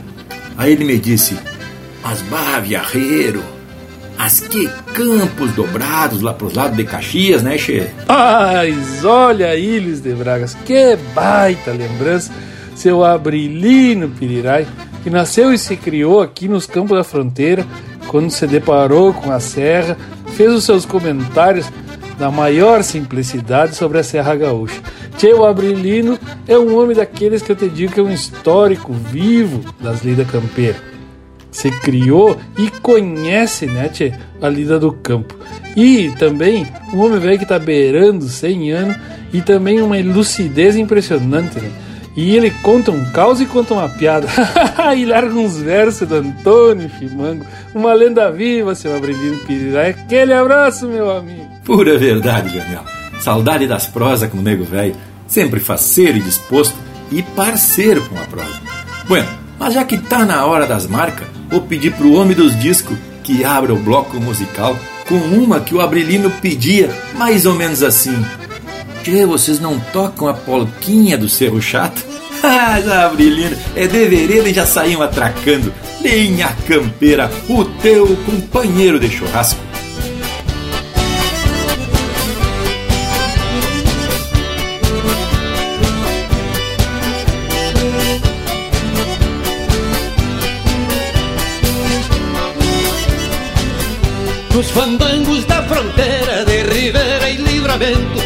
Aí 0.59 0.73
ele 0.73 0.85
me 0.85 0.99
disse: 0.99 1.35
bah, 2.29 2.61
viajeiro, 2.61 3.43
as 4.19 4.41
que 4.41 4.69
campos 4.93 5.53
dobrados 5.53 6.21
lá 6.21 6.35
pros 6.35 6.53
lados 6.53 6.77
de 6.77 6.85
Caxias, 6.85 7.43
né, 7.43 7.57
Che? 7.57 7.89
Mas 8.07 9.03
olha 9.03 9.49
aí, 9.49 9.81
Luiz 9.81 10.03
de 10.03 10.13
Bragas, 10.13 10.55
que 10.67 10.99
baita 11.15 11.71
lembrança, 11.71 12.31
seu 12.81 13.05
Abrilino 13.05 14.09
Pirirai, 14.09 14.67
que 15.03 15.11
nasceu 15.11 15.53
e 15.53 15.59
se 15.59 15.77
criou 15.77 16.23
aqui 16.23 16.49
nos 16.49 16.65
campos 16.65 16.97
da 16.97 17.05
fronteira, 17.05 17.67
quando 18.09 18.31
se 18.31 18.47
deparou 18.47 19.13
com 19.13 19.31
a 19.31 19.39
serra, 19.39 19.99
fez 20.35 20.51
os 20.51 20.65
seus 20.65 20.87
comentários 20.87 21.71
da 22.19 22.31
maior 22.31 22.83
simplicidade 22.83 23.77
sobre 23.77 23.99
a 23.99 24.03
Serra 24.03 24.35
Gaúcha. 24.35 24.81
Tchê, 25.19 25.31
Abrilino 25.33 26.19
é 26.49 26.59
um 26.59 26.75
homem 26.79 26.97
daqueles 26.97 27.43
que 27.43 27.53
eu 27.53 27.57
te 27.57 27.69
digo 27.69 27.93
que 27.93 28.01
é 28.01 28.03
um 28.03 28.11
histórico 28.11 28.95
vivo 28.95 29.61
das 29.79 30.03
lidas 30.03 30.31
campeiras. 30.31 30.81
Se 31.51 31.71
criou 31.71 32.39
e 32.57 32.71
conhece, 32.81 33.67
né, 33.67 33.91
tchê, 33.91 34.15
a 34.41 34.49
lida 34.49 34.79
do 34.79 34.91
campo. 34.93 35.37
E 35.77 36.11
também 36.19 36.67
um 36.95 37.01
homem 37.01 37.19
velho 37.19 37.37
que 37.37 37.45
está 37.45 37.59
beirando 37.59 38.27
100 38.27 38.73
anos 38.73 38.97
e 39.35 39.43
também 39.43 39.83
uma 39.83 39.99
lucidez 40.01 40.77
impressionante, 40.77 41.61
né? 41.61 41.71
E 42.17 42.37
ele 42.37 42.51
conta 42.63 42.91
um 42.91 43.05
caos 43.13 43.41
e 43.41 43.47
conta 43.47 43.75
uma 43.75 43.89
piada. 43.89 44.27
e 44.97 45.05
larga 45.05 45.35
uns 45.35 45.57
versos 45.57 46.09
do 46.09 46.17
Antônio 46.17 46.89
Fimango. 46.89 47.47
Uma 47.75 47.93
lenda 47.93 48.31
viva, 48.31 48.75
seu 48.75 48.97
Abrelino 48.97 49.39
Pires. 49.47 49.75
Aquele 49.75 50.33
abraço, 50.33 50.89
meu 50.89 51.11
amigo. 51.11 51.49
Pura 51.65 51.97
verdade, 51.97 52.57
Daniel. 52.57 52.85
Saudade 53.21 53.67
das 53.67 53.87
prosas 53.87 54.29
com 54.29 54.39
o 54.39 54.43
nego 54.43 54.65
velho. 54.65 54.97
Sempre 55.27 55.61
faceiro 55.61 56.19
e 56.19 56.23
disposto 56.23 56.77
e 57.13 57.23
parceiro 57.23 58.03
com 58.09 58.17
a 58.17 58.25
prosa. 58.25 58.61
Bueno, 59.07 59.29
mas 59.59 59.75
já 59.75 59.85
que 59.85 59.99
tá 59.99 60.25
na 60.25 60.45
hora 60.47 60.67
das 60.67 60.87
marcas, 60.87 61.29
vou 61.49 61.61
pedir 61.61 61.93
pro 61.93 62.15
homem 62.15 62.37
dos 62.37 62.59
discos 62.59 62.97
que 63.23 63.45
abra 63.45 63.73
o 63.73 63.79
bloco 63.79 64.19
musical 64.21 64.77
com 65.09 65.17
uma 65.17 65.61
que 65.61 65.75
o 65.75 65.81
Abrelino 65.81 66.31
pedia, 66.31 66.89
mais 67.17 67.45
ou 67.45 67.55
menos 67.55 67.83
assim. 67.83 68.15
Que 69.05 69.25
vocês 69.25 69.59
não 69.59 69.79
tocam 69.79 70.29
a 70.29 70.35
polquinha 70.35 71.17
do 71.17 71.29
Cerro 71.29 71.61
Chato? 71.61 72.05
Ah, 72.43 73.05
Abrelino, 73.05 73.55
é 73.77 73.87
de 73.87 74.49
e 74.49 74.55
já 74.55 74.65
saíam 74.65 75.03
atracando. 75.03 75.75
Linha 76.01 76.49
Campeira, 76.67 77.31
o 77.51 77.67
teu 77.67 78.17
companheiro 78.25 78.99
de 78.99 79.11
churrasco. 79.11 79.61
Nos 94.55 94.71
fandangos 94.71 95.45
da 95.45 95.63
fronteira 95.65 96.45
de 96.47 96.63
Ribeira 96.63 97.29
e 97.29 97.37
Livramento 97.37 98.20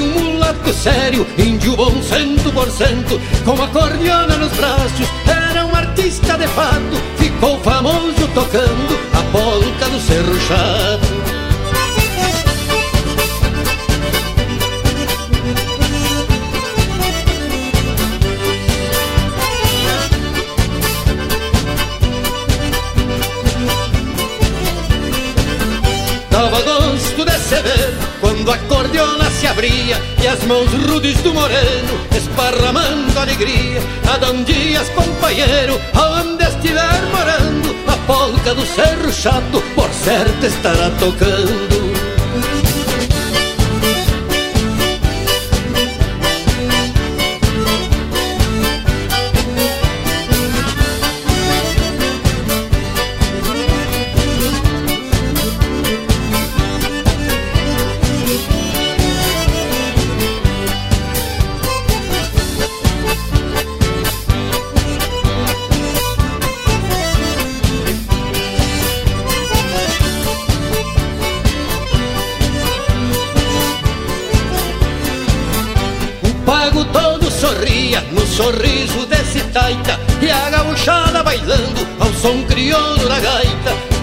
Um 0.00 0.08
mulato 0.08 0.72
sério, 0.72 1.26
índio 1.36 1.76
bom 1.76 2.02
cento 2.02 2.50
por 2.52 2.70
cento 2.70 3.20
Com 3.44 3.62
a 3.62 3.68
cordiona 3.68 4.36
nos 4.36 4.52
braços, 4.52 5.08
era 5.26 5.66
um 5.66 5.74
artista 5.74 6.38
de 6.38 6.46
fato. 6.48 6.96
Ficou 7.18 7.60
famoso 7.60 8.26
tocando 8.34 8.98
a 9.12 9.22
polca 9.32 9.88
do 9.90 10.00
Cerro 10.00 10.40
Chato 10.40 10.81
abria 29.62 29.96
e 30.20 30.26
as 30.26 30.42
mãos 30.44 30.68
rudes 30.88 31.16
do 31.22 31.32
moreno 31.32 31.94
esparramando 32.16 33.16
alegria. 33.18 33.80
Adam 34.12 34.42
Dias, 34.42 34.88
companheiro, 34.88 35.80
aonde 35.94 36.44
estiver 36.44 37.02
morando, 37.12 37.74
a 37.86 37.96
polca 37.98 38.54
do 38.54 38.66
Cerro 38.66 39.12
Chato 39.12 39.62
por 39.76 39.88
certo 39.92 40.46
estará 40.46 40.90
tocando. 40.98 41.81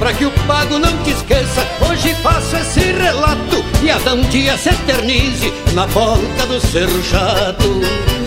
Pra 0.10 0.18
que 0.18 0.26
o 0.26 0.32
pago 0.48 0.80
não 0.80 1.04
te 1.04 1.12
esqueça, 1.12 1.62
hoje 1.88 2.16
faço 2.16 2.58
esse 2.58 2.80
relato. 2.80 3.64
E 3.84 3.92
a 3.92 4.00
dandia 4.00 4.58
se 4.58 4.70
eternize 4.70 5.54
na 5.76 5.88
polca 5.88 6.48
do 6.48 6.60
Cerro 6.60 7.04
Chato 7.04 8.19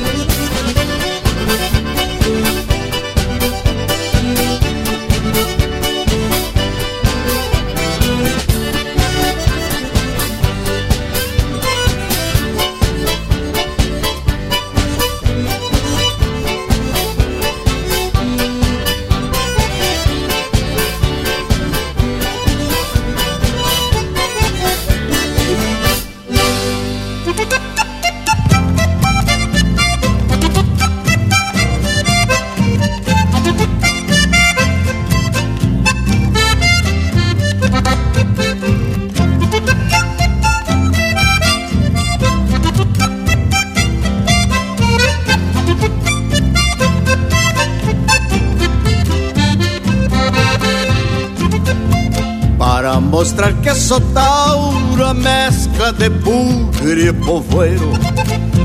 mostrar 53.93 53.99
que 53.99 53.99
sou 53.99 54.01
tauro, 54.01 55.05
a 55.05 55.15
mescla 55.15 55.93
de 55.93 56.09
bugre 56.09 57.09
e 57.09 57.13
povoeiro. 57.13 57.93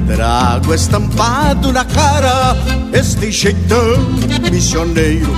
Trago 0.08 0.74
estampado 0.74 1.74
na 1.74 1.84
cara 1.84 2.56
este 2.94 3.32
jeitão 3.32 3.98
missioneiro. 4.52 5.32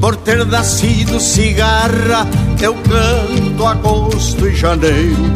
Por 0.00 0.16
ter 0.16 0.44
nascido 0.44 1.18
cigarra, 1.18 2.26
eu 2.60 2.74
canto 2.74 3.66
agosto 3.66 4.46
e 4.46 4.54
janeiro. 4.54 5.32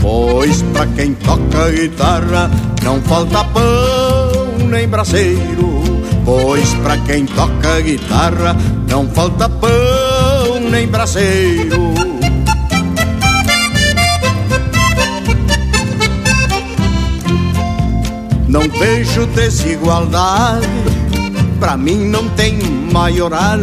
Pois 0.00 0.62
pra 0.62 0.86
quem 0.86 1.14
toca 1.14 1.70
guitarra, 1.70 2.50
não 2.82 3.00
falta 3.02 3.44
pão 3.44 4.68
nem 4.70 4.88
braseiro. 4.88 5.82
Pois 6.24 6.74
pra 6.74 6.96
quem 6.98 7.26
toca 7.26 7.80
guitarra, 7.80 8.56
não 8.88 9.08
falta 9.08 9.48
pão 9.48 10.60
nem 10.70 10.86
braseiro 10.86 11.87
Não 18.58 18.68
vejo 18.70 19.24
desigualdade, 19.26 20.66
pra 21.60 21.76
mim 21.76 22.08
não 22.08 22.28
tem 22.30 22.58
maioral, 22.92 23.60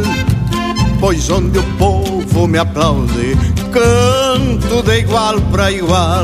pois 1.01 1.29
onde 1.29 1.59
o 1.59 1.63
povo 1.77 2.47
me 2.47 2.57
aplaude, 2.57 3.37
canto 3.73 4.81
de 4.83 4.99
igual 4.99 5.41
pra 5.51 5.69
igual. 5.69 6.23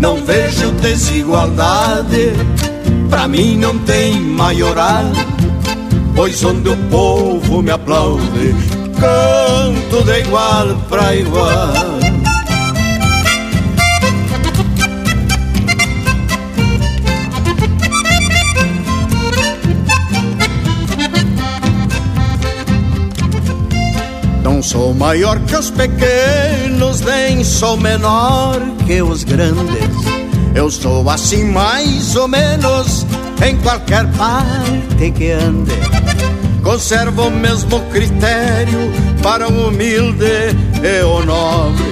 Não 0.00 0.16
vejo 0.16 0.72
desigualdade, 0.72 2.32
pra 3.08 3.28
mim 3.28 3.56
não 3.56 3.78
tem 3.78 4.20
maioral, 4.20 5.04
pois 6.16 6.42
onde 6.42 6.70
o 6.70 6.76
povo 6.90 7.62
me 7.62 7.70
aplaude, 7.70 8.52
canto 8.98 10.02
de 10.04 10.22
igual 10.22 10.74
pra 10.88 11.14
igual. 11.14 11.95
Sou 24.66 24.92
maior 24.92 25.38
que 25.40 25.54
os 25.54 25.70
pequenos, 25.70 27.00
nem 27.00 27.44
sou 27.44 27.76
menor 27.76 28.60
que 28.84 29.00
os 29.00 29.22
grandes. 29.22 29.54
Eu 30.56 30.68
sou 30.72 31.08
assim 31.08 31.44
mais 31.44 32.16
ou 32.16 32.26
menos 32.26 33.06
em 33.46 33.56
qualquer 33.58 34.04
parte 34.16 35.12
que 35.12 35.30
ande. 35.30 35.70
Conservo 36.64 37.28
o 37.28 37.30
mesmo 37.30 37.78
critério 37.92 38.90
para 39.22 39.48
o 39.48 39.68
humilde 39.68 40.24
e 40.82 41.04
o 41.04 41.24
nobre. 41.24 41.86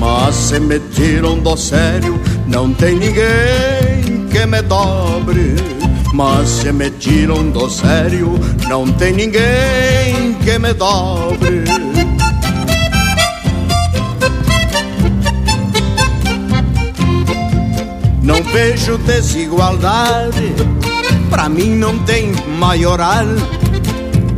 Mas 0.00 0.34
se 0.34 0.58
me 0.58 0.80
tiram 0.80 1.38
do 1.38 1.54
sério, 1.54 2.18
não 2.46 2.72
tem 2.72 2.96
ninguém 2.96 4.26
que 4.30 4.46
me 4.46 4.62
dobre. 4.62 5.54
Mas 6.14 6.48
se 6.48 6.72
me 6.72 6.90
tiram 6.90 7.50
do 7.50 7.68
sério, 7.68 8.38
não 8.68 8.86
tem 8.92 9.12
ninguém 9.12 10.34
que 10.44 10.58
me 10.60 10.72
dobre. 10.72 11.73
Vejo 18.54 18.96
desigualdade, 18.98 20.54
pra 21.28 21.48
mim 21.48 21.70
não 21.70 21.98
tem 22.04 22.32
maioral, 22.56 23.26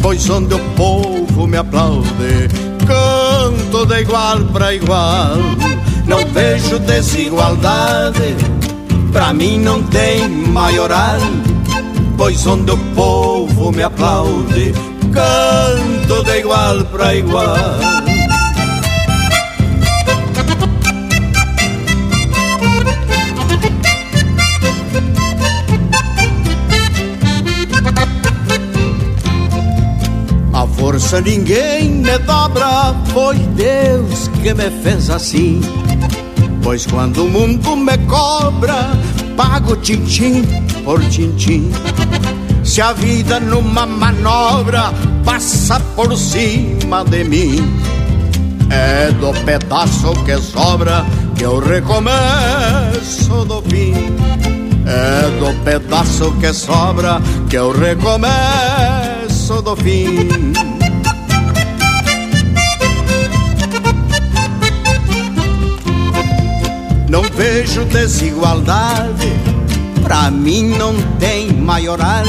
pois 0.01 0.31
onde 0.31 0.55
o 0.55 0.59
povo 0.75 1.47
me 1.47 1.59
aplaude, 1.59 2.49
canto 2.87 3.85
de 3.85 4.01
igual 4.01 4.39
para 4.55 4.73
igual. 4.75 5.37
Não 6.07 6.27
vejo 6.29 6.79
desigualdade, 6.79 8.35
pra 9.13 9.35
mim 9.35 9.59
não 9.59 9.83
tem 9.83 10.27
maioral, 10.27 11.21
pois 12.17 12.47
onde 12.47 12.71
o 12.71 12.79
povo 12.95 13.71
me 13.71 13.83
aplaude, 13.83 14.73
canto 15.13 16.25
de 16.25 16.39
igual 16.39 16.83
para 16.87 17.15
igual. 17.15 18.16
Força 30.97 31.21
ninguém 31.21 31.91
me 31.91 32.19
dobra, 32.21 32.95
foi 33.13 33.37
Deus 33.55 34.29
que 34.29 34.55
me 34.55 34.71
fez 34.83 35.11
assim. 35.11 35.61
Pois 36.63 36.87
quando 36.87 37.27
o 37.27 37.29
mundo 37.29 37.77
me 37.77 37.99
cobra, 38.07 38.93
pago 39.37 39.77
tintim 39.77 40.43
por 40.85 41.05
tintim. 41.11 41.71
Se 42.65 42.81
a 42.81 42.95
vida 42.95 43.39
numa 43.39 43.85
manobra 43.85 44.91
passa 45.23 45.79
por 45.95 46.17
cima 46.17 47.05
de 47.05 47.25
mim, 47.25 47.79
é 48.71 49.11
do 49.13 49.35
pedaço 49.45 50.15
que 50.25 50.39
sobra 50.39 51.05
que 51.37 51.45
eu 51.45 51.59
recomeço 51.59 53.45
do 53.45 53.61
fim. 53.69 53.93
É 54.87 55.29
do 55.41 55.53
pedaço 55.63 56.33
que 56.41 56.55
sobra 56.55 57.21
que 57.51 57.57
eu 57.57 57.71
recomeço 57.71 59.61
do 59.61 59.77
fim. 59.77 60.76
Não 67.09 67.23
vejo 67.23 67.85
desigualdade, 67.85 69.33
pra 70.03 70.29
mim 70.29 70.75
não 70.77 70.95
tem 71.21 71.53
maioral, 71.53 72.25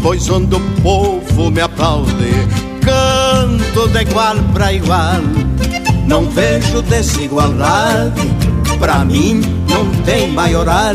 pois 0.00 0.30
onde 0.30 0.54
o 0.54 0.60
povo 0.82 1.50
me 1.50 1.60
aplaude, 1.60 2.32
canto 2.80 3.88
de 3.88 4.02
igual 4.02 4.36
pra 4.54 4.72
igual. 4.72 5.20
Não 6.06 6.26
vejo 6.30 6.80
desigualdade, 6.82 8.22
pra 8.78 9.04
mim 9.04 9.42
não 9.68 9.90
tem 10.04 10.30
maioral, 10.30 10.94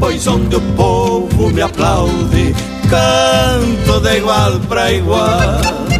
pois 0.00 0.26
onde 0.26 0.56
o 0.56 0.60
povo 0.76 1.48
me 1.50 1.62
aplaude, 1.62 2.56
canto 2.90 4.00
de 4.00 4.16
igual 4.16 4.58
pra 4.68 4.92
igual. 4.92 5.91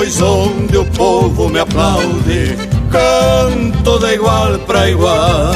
Pois 0.00 0.18
onde 0.22 0.78
o 0.78 0.84
povo 0.92 1.50
me 1.50 1.58
aplaude, 1.58 2.56
canto 2.90 3.98
de 3.98 4.14
igual 4.14 4.58
para 4.60 4.88
igual. 4.88 5.52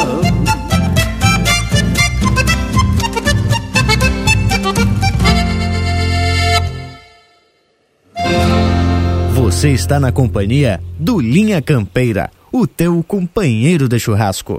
Você 9.33 9.71
está 9.71 9.99
na 9.99 10.12
companhia 10.12 10.79
do 10.99 11.19
Linha 11.19 11.62
Campeira, 11.62 12.31
o 12.53 12.66
teu 12.66 13.03
companheiro 13.03 13.89
de 13.89 13.99
churrasco. 13.99 14.59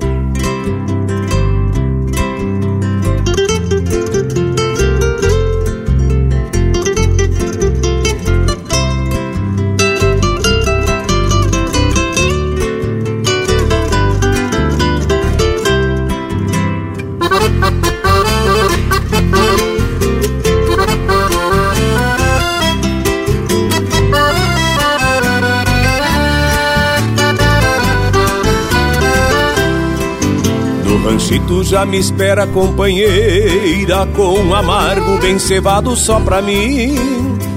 Tu 31.48 31.64
já 31.64 31.86
me 31.86 32.00
espera, 32.00 32.48
companheira, 32.48 34.08
com 34.16 34.40
um 34.40 34.56
amargo 34.56 35.18
bem 35.20 35.38
cevado 35.38 35.96
só 35.96 36.20
pra 36.20 36.42
mim. 36.42 36.96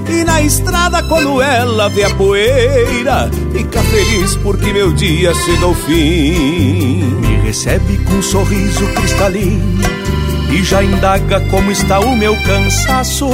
E 0.07 0.23
na 0.23 0.41
estrada, 0.41 1.01
quando 1.03 1.41
ela 1.41 1.89
vê 1.89 2.03
a 2.03 2.09
poeira, 2.15 3.29
fica 3.51 3.81
feliz 3.81 4.35
porque 4.37 4.71
meu 4.71 4.93
dia 4.93 5.33
chega 5.33 5.65
ao 5.65 5.73
fim. 5.73 7.03
Me 7.19 7.37
recebe 7.43 7.97
com 8.05 8.13
um 8.13 8.21
sorriso 8.21 8.85
cristalino 8.93 9.79
e 10.51 10.63
já 10.63 10.83
indaga 10.83 11.39
como 11.49 11.71
está 11.71 11.99
o 11.99 12.15
meu 12.15 12.35
cansaço. 12.43 13.29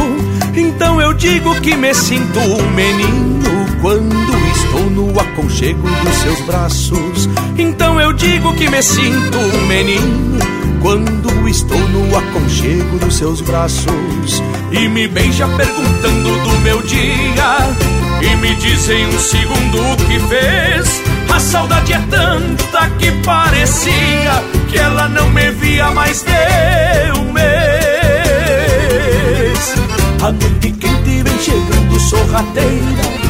Então 0.56 1.02
eu 1.02 1.14
digo 1.14 1.60
que 1.62 1.76
me 1.76 1.94
sinto 1.94 2.40
um 2.40 2.72
menino 2.72 3.44
quando 3.82 4.35
estou 4.76 4.90
no 4.90 5.20
aconchego 5.20 5.88
dos 5.88 6.16
seus 6.18 6.42
braços. 6.42 7.30
Então 7.58 8.00
eu 8.00 8.12
digo 8.14 8.54
que 8.56 8.70
me 8.70 8.84
sinto 8.84 9.38
um 9.38 9.68
menino 9.68 10.40
quando 10.82 11.48
estou 11.48 11.80
no 11.80 12.18
aconchego 12.18 13.00
dos 13.00 13.16
seus 13.16 13.40
braços. 13.42 14.44
E 14.72 14.88
me 14.90 15.08
beija 15.08 15.48
perguntando 15.48 16.44
do 16.44 16.58
meu 16.60 16.82
dia. 16.82 17.60
E 18.22 18.36
me 18.38 18.56
diz 18.56 18.90
em 18.90 19.08
um 19.08 19.20
segundo 19.20 19.94
o 19.94 19.98
que 19.98 20.20
fez. 20.28 21.02
A 21.34 21.40
saudade 21.40 21.94
é 21.94 22.00
tanta 22.10 22.90
que 22.98 23.12
parecia 23.24 24.44
que 24.70 24.78
ela 24.78 25.08
não 25.10 25.30
me 25.30 25.52
via 25.52 25.92
mais 25.92 26.22
de 26.24 27.12
um 27.20 27.32
mês. 27.32 27.46
A 30.22 30.32
noite 30.32 30.72
quente 30.72 31.24
vem 31.24 31.40
chegando 31.40 32.00
sorrateira 32.00 33.25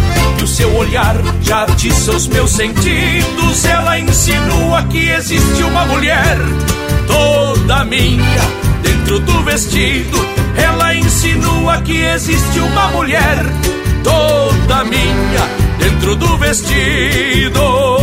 o 0.45 0.47
seu 0.47 0.71
olhar 0.75 1.15
já 1.41 1.63
atiça 1.63 2.11
os 2.11 2.27
meus 2.27 2.51
sentidos. 2.51 3.65
Ela 3.65 3.97
insinua 3.99 4.83
que 4.83 5.09
existe 5.09 5.63
uma 5.63 5.85
mulher 5.87 6.37
toda 7.07 7.83
minha 7.83 8.41
dentro 8.83 9.19
do 9.21 9.41
vestido. 9.41 10.17
Ela 10.55 10.93
insinua 10.93 11.81
que 11.81 11.99
existe 11.99 12.59
uma 12.59 12.89
mulher 12.89 13.43
toda 14.03 14.83
minha 14.83 15.49
dentro 15.79 16.15
do 16.15 16.37
vestido. 16.37 17.94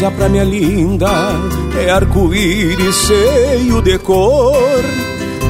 Coisa 0.00 0.10
pra 0.10 0.28
minha 0.28 0.44
linda 0.44 1.08
É 1.78 1.90
arco-íris 1.90 2.96
cheio 3.06 3.82
de 3.82 3.98
cor. 3.98 4.82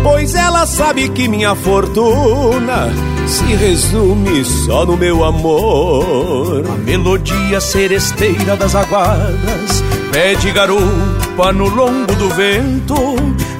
Pois 0.03 0.35
ela 0.35 0.67
sabe 0.67 1.09
que 1.11 1.29
minha 1.29 1.55
fortuna 1.55 2.89
Se 3.27 3.45
resume 3.55 4.45
só 4.45 4.85
no 4.85 4.97
meu 4.97 5.25
amor. 5.25 6.65
A 6.67 6.77
melodia 6.79 7.61
seresteira 7.61 8.57
das 8.57 8.75
aguadas 8.75 9.85
Pede 10.11 10.51
garupa 10.51 11.53
no 11.53 11.69
lombo 11.69 12.13
do 12.15 12.29
vento 12.31 12.97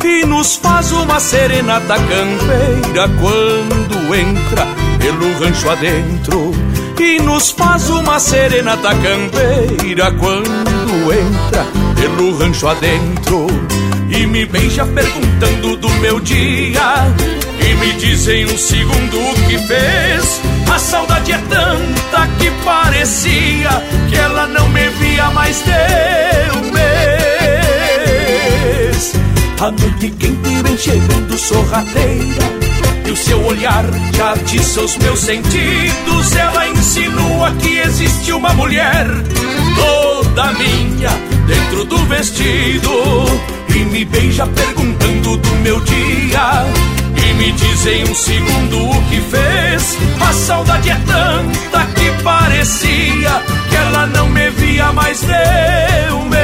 E 0.05 0.27
nos 0.27 0.57
faz 0.57 0.91
uma 0.91 1.21
serenata 1.21 1.95
campeira 1.95 3.09
Quando 3.21 4.15
entra 4.15 4.67
pelo 5.01 5.33
rancho 5.39 5.69
adentro. 5.71 6.53
E 7.01 7.19
nos 7.23 7.51
faz 7.51 7.89
uma 7.89 8.21
serenata 8.21 8.91
campeira 8.91 10.13
quando 10.13 10.70
entra 11.13 11.67
pelo 12.01 12.37
rancho 12.39 12.69
adentro 12.69 13.47
e 14.11 14.27
me 14.27 14.45
beija 14.47 14.85
perguntando 14.87 15.77
do 15.77 15.89
meu 16.01 16.21
dia 16.21 17.07
e 17.61 17.75
me 17.75 17.93
diz 17.95 18.27
em 18.29 18.45
um 18.47 18.59
segundo 18.59 19.19
o 19.19 19.35
que 19.47 19.59
fez. 19.59 20.41
A 20.73 20.79
saudade 20.79 21.33
é 21.33 21.39
tanta 21.49 22.29
que 22.39 22.51
parecia 22.65 23.71
que 24.09 24.17
ela 24.17 24.47
não 24.47 24.69
me 24.69 24.89
via 24.89 25.31
mais 25.31 25.63
de 25.63 25.71
um 26.59 26.63
mês. 26.73 26.81
A 29.61 29.71
noite 29.71 30.11
quente 30.11 30.63
vem 30.63 30.79
chegando 30.79 31.37
sorrateira 31.39 32.71
e 33.07 33.11
o 33.11 33.17
seu 33.17 33.45
olhar 33.45 33.85
já 34.17 34.33
atiça 34.33 34.81
os 34.81 34.97
meus 34.99 35.19
sentidos. 35.19 36.37
Ela 36.37 36.69
insinua 36.69 37.51
que 37.53 37.79
existe 37.79 38.33
uma 38.33 38.53
mulher 38.55 39.07
toda 40.31 40.53
minha 40.53 41.11
dentro 41.47 41.85
do 41.85 41.99
vestido 42.07 42.91
e 43.75 43.79
me 43.85 44.05
beija 44.05 44.47
perguntando 44.47 45.37
do 45.37 45.51
meu 45.57 45.81
dia. 45.81 46.67
E 47.17 47.35
me 47.35 47.53
diz 47.53 47.87
em 47.87 48.05
um 48.05 48.15
segundo 48.15 48.91
o 48.91 49.03
que 49.09 49.21
fez. 49.21 49.97
A 50.21 50.33
saudade 50.33 50.91
é 50.91 51.01
tanta 51.07 51.87
que 51.93 52.23
parecia 52.23 53.43
que 53.69 53.77
ela 53.77 54.07
não 54.07 54.29
me 54.29 54.51
via 54.51 54.93
mais 54.93 55.21
de 55.21 56.13
um 56.13 56.29
mês. 56.29 56.41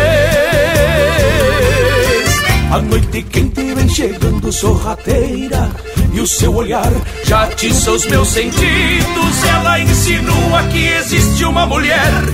A 2.71 2.79
noite 2.81 3.23
quente 3.23 3.75
vem 3.75 3.89
chegando 3.89 4.53
sorrateira 4.53 5.71
e 6.13 6.21
o 6.21 6.27
seu 6.27 6.55
olhar 6.55 6.93
já 7.25 7.45
atiça 7.45 7.93
os 7.93 8.05
meus 8.07 8.29
sentidos. 8.29 9.45
Ela 9.49 9.79
insinua 9.81 10.63
que 10.65 10.87
existe 10.89 11.45
uma 11.45 11.67
mulher 11.67 12.25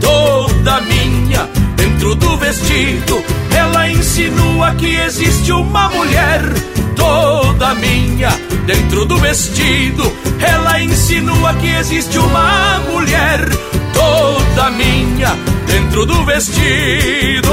toda 0.00 0.80
minha 0.82 1.48
dentro 1.76 2.14
do 2.14 2.36
vestido. 2.36 3.22
Ela 3.54 3.88
insinua 3.90 4.74
que 4.74 4.96
existe 4.96 5.52
uma 5.52 5.88
mulher 5.90 6.42
toda 6.96 7.74
minha 7.74 8.30
dentro 8.66 9.04
do 9.04 9.16
vestido. 9.18 10.12
Ela 10.40 10.80
insinua 10.80 11.54
que 11.54 11.68
existe 11.68 12.18
uma 12.18 12.80
mulher 12.90 13.40
toda 13.92 14.70
minha 14.70 15.36
dentro 15.66 16.06
do 16.06 16.24
vestido. 16.24 17.48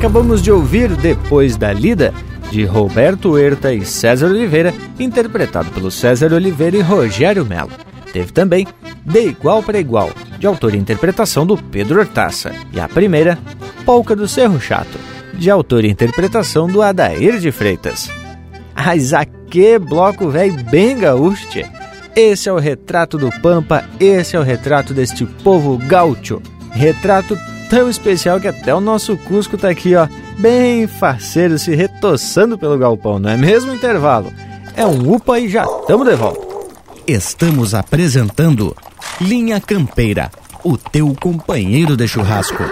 Acabamos 0.00 0.40
de 0.40 0.50
ouvir 0.50 0.96
Depois 0.96 1.58
da 1.58 1.74
Lida, 1.74 2.14
de 2.50 2.64
Roberto 2.64 3.32
Huerta 3.32 3.74
e 3.74 3.84
César 3.84 4.28
Oliveira, 4.28 4.72
interpretado 4.98 5.70
pelo 5.72 5.90
César 5.90 6.32
Oliveira 6.32 6.78
e 6.78 6.80
Rogério 6.80 7.44
Melo. 7.44 7.68
Teve 8.10 8.32
também 8.32 8.66
De 9.04 9.28
Igual 9.28 9.62
para 9.62 9.78
Igual, 9.78 10.10
de 10.38 10.46
autor 10.46 10.74
e 10.74 10.78
interpretação 10.78 11.44
do 11.44 11.54
Pedro 11.54 12.00
Hortaça. 12.00 12.50
E 12.72 12.80
a 12.80 12.88
primeira, 12.88 13.38
Polca 13.84 14.16
do 14.16 14.26
Cerro 14.26 14.58
Chato, 14.58 14.98
de 15.34 15.50
autor 15.50 15.84
e 15.84 15.90
interpretação 15.90 16.66
do 16.66 16.80
Adair 16.80 17.38
de 17.38 17.52
Freitas. 17.52 18.10
Mas 18.74 19.12
a 19.12 19.26
que 19.26 19.78
bloco 19.78 20.30
velho 20.30 20.64
bem 20.70 20.98
gaúcho! 20.98 21.60
Esse 22.16 22.48
é 22.48 22.52
o 22.52 22.58
retrato 22.58 23.18
do 23.18 23.30
Pampa, 23.42 23.84
esse 24.00 24.34
é 24.34 24.40
o 24.40 24.42
retrato 24.42 24.94
deste 24.94 25.26
povo 25.26 25.76
gaúcho. 25.76 26.40
Retrato 26.70 27.36
tão 27.70 27.88
especial 27.88 28.40
que 28.40 28.48
até 28.48 28.74
o 28.74 28.80
nosso 28.80 29.16
Cusco 29.16 29.56
tá 29.56 29.70
aqui, 29.70 29.94
ó, 29.94 30.08
bem 30.36 30.88
faceiro, 30.88 31.56
se 31.56 31.74
retoçando 31.74 32.58
pelo 32.58 32.76
galpão, 32.76 33.20
não 33.20 33.30
é 33.30 33.36
mesmo 33.36 33.72
intervalo? 33.72 34.32
É 34.76 34.84
um 34.84 35.14
upa 35.14 35.38
e 35.38 35.48
já 35.48 35.62
estamos 35.62 36.06
de 36.06 36.16
volta. 36.16 36.40
Estamos 37.06 37.72
apresentando 37.72 38.76
Linha 39.20 39.60
Campeira, 39.60 40.30
o 40.64 40.76
teu 40.76 41.14
companheiro 41.14 41.96
de 41.96 42.08
churrasco. 42.08 42.64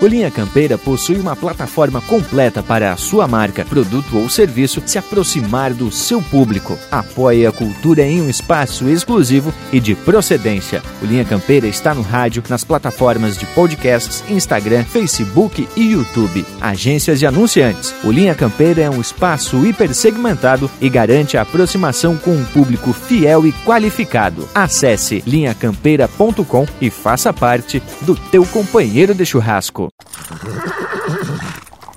O 0.00 0.06
Linha 0.06 0.30
Campeira 0.30 0.78
possui 0.78 1.16
uma 1.16 1.34
plataforma 1.34 2.00
completa 2.00 2.62
para 2.62 2.92
a 2.92 2.96
sua 2.96 3.26
marca, 3.26 3.64
produto 3.64 4.16
ou 4.16 4.28
serviço 4.28 4.80
se 4.86 4.96
aproximar 4.96 5.74
do 5.74 5.90
seu 5.90 6.22
público. 6.22 6.78
Apoie 6.88 7.44
a 7.44 7.50
cultura 7.50 8.02
em 8.02 8.22
um 8.22 8.30
espaço 8.30 8.88
exclusivo 8.88 9.52
e 9.72 9.80
de 9.80 9.96
procedência. 9.96 10.84
O 11.02 11.04
Linha 11.04 11.24
Campeira 11.24 11.66
está 11.66 11.92
no 11.94 12.02
rádio, 12.02 12.44
nas 12.48 12.62
plataformas 12.62 13.36
de 13.36 13.44
podcasts, 13.46 14.22
Instagram, 14.30 14.84
Facebook 14.84 15.68
e 15.76 15.90
YouTube. 15.90 16.46
Agências 16.60 17.20
e 17.20 17.26
anunciantes. 17.26 17.92
O 18.04 18.12
Linha 18.12 18.36
Campeira 18.36 18.82
é 18.82 18.88
um 18.88 19.00
espaço 19.00 19.66
hipersegmentado 19.66 20.70
e 20.80 20.88
garante 20.88 21.36
a 21.36 21.42
aproximação 21.42 22.16
com 22.16 22.36
um 22.36 22.44
público 22.44 22.92
fiel 22.92 23.44
e 23.44 23.52
qualificado. 23.64 24.48
Acesse 24.54 25.24
linhacampeira.com 25.26 26.66
e 26.80 26.88
faça 26.88 27.32
parte 27.32 27.82
do 28.02 28.14
teu 28.14 28.46
companheiro 28.46 29.12
de 29.12 29.26
churrasco. 29.26 29.87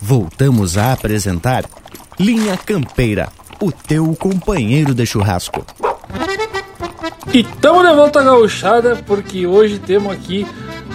Voltamos 0.02 0.78
a 0.78 0.94
apresentar 0.94 1.64
Linha 2.20 2.58
Campeira, 2.58 3.30
o 3.62 3.72
teu 3.72 4.16
companheiro 4.16 4.94
de 4.94 5.06
churrasco. 5.06 5.66
E 7.34 7.42
estamos 7.42 7.88
de 7.88 7.96
volta 7.96 8.22
gauchada, 8.22 8.96
porque 9.06 9.48
hoje 9.48 9.80
temos 9.80 10.12
aqui 10.12 10.46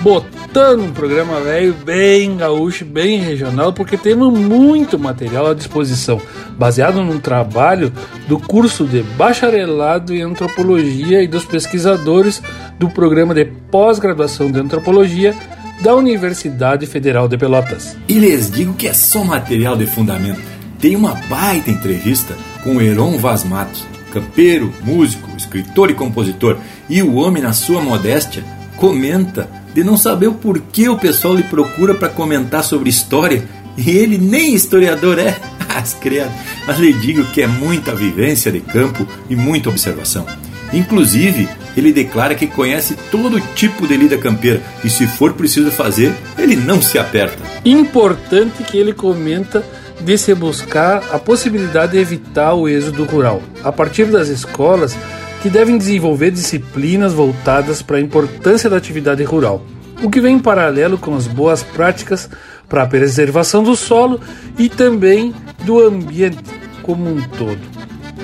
botando 0.02 0.82
um 0.82 0.93
programa 0.93 1.40
velho 1.40 1.73
bem 1.73 2.36
gaúcho, 2.36 2.85
bem 2.85 3.18
regional, 3.18 3.73
porque 3.73 3.97
temos 3.97 4.39
muito 4.39 4.98
material 4.98 5.47
à 5.47 5.55
disposição, 5.55 6.20
baseado 6.59 7.02
num 7.02 7.18
trabalho 7.18 7.93
do 8.28 8.39
curso 8.39 8.85
de 8.85 9.02
bacharelado 9.02 10.14
em 10.14 10.23
antropologia 10.23 11.23
e 11.23 11.27
dos 11.27 11.44
pesquisadores 11.44 12.43
do 12.78 12.89
programa 12.90 13.35
de 13.35 13.44
pós-graduação 13.44 14.51
de 14.51 14.59
antropologia 14.60 15.35
da 15.81 15.94
Universidade 15.94 16.86
Federal 16.86 17.28
de 17.28 17.36
Pelotas. 17.36 17.97
E 18.09 18.19
lhes 18.19 18.51
digo 18.51 18.74
que 18.74 18.89
é 18.89 18.93
só 18.93 19.24
material 19.24 19.77
de 19.77 19.86
fundamento. 19.86 20.40
Tem 20.81 20.97
uma 20.97 21.15
baita 21.28 21.70
entrevista 21.70 22.35
com 22.62 22.81
Heron 22.81 23.19
Vaz 23.19 23.44
Matos, 23.44 23.85
campeiro, 24.12 24.73
músico, 24.82 25.28
escritor 25.36 25.90
e 25.90 25.94
compositor. 25.94 26.59
E 26.89 27.03
o 27.03 27.15
homem, 27.15 27.43
na 27.43 27.53
sua 27.53 27.81
modéstia, 27.81 28.44
comenta 28.77 29.48
de 29.74 29.85
não 29.85 29.97
saber 29.97 30.28
o 30.28 30.35
porquê 30.35 30.89
o 30.89 30.98
pessoal 30.98 31.35
lhe 31.35 31.43
procura 31.43 31.94
para 31.94 32.09
comentar 32.09 32.65
sobre 32.65 32.89
história 32.89 33.44
e 33.77 33.90
ele 33.90 34.16
nem 34.19 34.55
historiador 34.55 35.19
é. 35.19 35.36
As 35.69 35.93
criadas. 35.93 36.32
Mas 36.66 36.78
lhe 36.78 36.93
digo 36.94 37.23
que 37.27 37.43
é 37.43 37.47
muita 37.47 37.94
vivência 37.94 38.51
de 38.51 38.61
campo 38.61 39.07
e 39.28 39.36
muita 39.36 39.69
observação. 39.69 40.24
Inclusive, 40.73 41.47
ele 41.77 41.93
declara 41.93 42.35
que 42.35 42.47
conhece 42.47 42.97
todo 43.11 43.40
tipo 43.55 43.86
de 43.86 43.97
lida 43.97 44.16
campeira 44.16 44.62
e, 44.82 44.90
se 44.90 45.07
for 45.07 45.35
preciso 45.35 45.70
fazer, 45.70 46.15
ele 46.39 46.57
não 46.57 46.81
se 46.81 46.98
aperta. 46.98 47.43
Importante 47.65 48.62
que 48.62 48.78
ele 48.78 48.93
comenta 48.93 49.65
de 50.01 50.16
se 50.19 50.35
buscar 50.35 51.03
a 51.12 51.19
possibilidade 51.19 51.93
de 51.93 51.98
evitar 51.98 52.55
o 52.55 52.69
êxodo 52.69 53.05
rural, 53.05 53.43
a 53.62 53.73
partir 53.73 54.07
das 54.07 54.28
escolas 54.28 54.97
que 55.43 55.51
devem 55.51 55.78
desenvolver 55.78 56.31
disciplinas 56.31 57.12
voltadas 57.12 57.82
para 57.82 57.98
a 57.98 58.01
importância 58.01 58.69
da 58.69 58.77
atividade 58.77 59.23
rural, 59.23 59.65
o 60.03 60.11
que 60.11 60.20
vem 60.20 60.36
em 60.36 60.40
paralelo 60.40 60.98
com 60.98 61.15
as 61.15 61.27
boas 61.27 61.62
práticas 61.62 62.28
para 62.69 62.82
a 62.82 62.86
preservação 62.86 63.62
do 63.62 63.77
solo 63.77 64.20
e 64.59 64.69
também 64.69 65.35
do 65.65 65.81
ambiente 65.81 66.39
como 66.82 67.09
um 67.09 67.20
todo, 67.20 67.61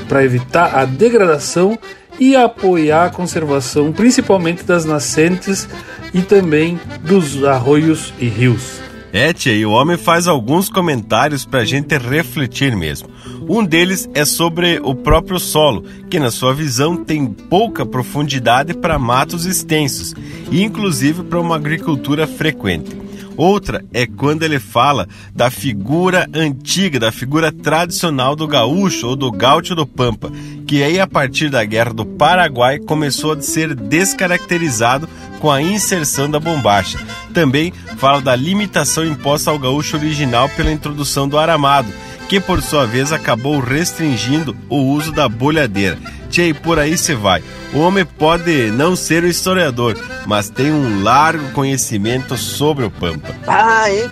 para 0.09 0.25
evitar 0.25 0.75
a 0.75 0.85
degradação 0.85 1.79
e 2.19 2.37
apoiar 2.37 3.07
a 3.07 3.11
conservação, 3.11 3.93
principalmente 3.93 4.65
das 4.65 4.85
nascentes 4.85 5.69
e 6.13 6.21
também 6.23 6.79
dos 7.03 7.43
arroios 7.45 8.13
e 8.19 8.27
rios. 8.27 8.81
É, 9.13 9.31
tia, 9.31 9.53
e 9.53 9.67
o 9.67 9.73
homem 9.73 9.99
faz 9.99 10.27
alguns 10.27 10.71
comentários 10.71 11.45
para 11.45 11.61
a 11.61 11.65
gente 11.67 11.99
refletir 11.99 12.75
mesmo. 12.75 13.11
Um 13.47 13.63
deles 13.63 14.09
é 14.15 14.25
sobre 14.25 14.81
o 14.83 14.95
próprio 14.95 15.39
solo, 15.39 15.85
que 16.09 16.19
na 16.19 16.31
sua 16.31 16.55
visão 16.55 16.97
tem 16.97 17.27
pouca 17.27 17.85
profundidade 17.85 18.73
para 18.73 18.99
matos 18.99 19.45
extensos 19.45 20.15
e 20.51 20.63
inclusive 20.63 21.25
para 21.25 21.41
uma 21.41 21.57
agricultura 21.57 22.27
frequente. 22.27 23.02
Outra 23.43 23.85
é 23.93 24.07
quando 24.07 24.45
ele 24.45 24.61
fala 24.61 25.09
da 25.35 25.51
figura 25.51 26.29
antiga, 26.33 27.01
da 27.01 27.11
figura 27.11 27.51
tradicional 27.51 28.37
do 28.37 28.47
gaúcho 28.47 29.09
ou 29.09 29.17
do 29.17 29.33
gaúcho 29.33 29.75
do 29.75 29.85
Pampa, 29.85 30.31
que 30.65 30.81
aí 30.81 31.01
a 31.01 31.09
partir 31.09 31.51
da 31.51 31.65
Guerra 31.65 31.93
do 31.93 32.07
Paraguai 32.07 32.79
começou 32.79 33.33
a 33.33 33.43
ser 33.43 33.75
descaracterizado 33.75 35.09
com 35.43 35.51
a 35.51 35.61
inserção 35.61 36.31
da 36.31 36.39
bombacha. 36.39 37.05
Também 37.35 37.73
fala 37.99 38.21
da 38.21 38.37
limitação 38.37 39.05
imposta 39.05 39.51
ao 39.51 39.59
gaúcho 39.59 39.97
original 39.97 40.49
pela 40.51 40.71
introdução 40.71 41.29
do 41.29 41.37
aramado, 41.37 41.93
que 42.29 42.39
por 42.39 42.63
sua 42.63 42.87
vez 42.87 43.13
acabou 43.13 43.59
restringindo 43.59 44.57
o 44.69 44.77
uso 44.77 45.11
da 45.11 45.29
bolhadeira. 45.29 45.99
Tchê, 46.31 46.55
por 46.55 46.79
aí 46.79 46.97
se 46.97 47.13
vai. 47.15 47.43
O 47.75 47.81
homem 47.81 48.05
pode 48.05 48.71
não 48.71 48.95
ser 48.95 49.25
o 49.25 49.27
historiador, 49.27 49.99
mas 50.27 50.49
tem 50.49 50.71
um 50.71 51.03
largo 51.03 51.51
conhecimento 51.51 52.37
sobre 52.37 52.85
o 52.85 52.91
Pampa. 52.91 53.35
Ah, 53.45 53.91
hein? 53.91 54.09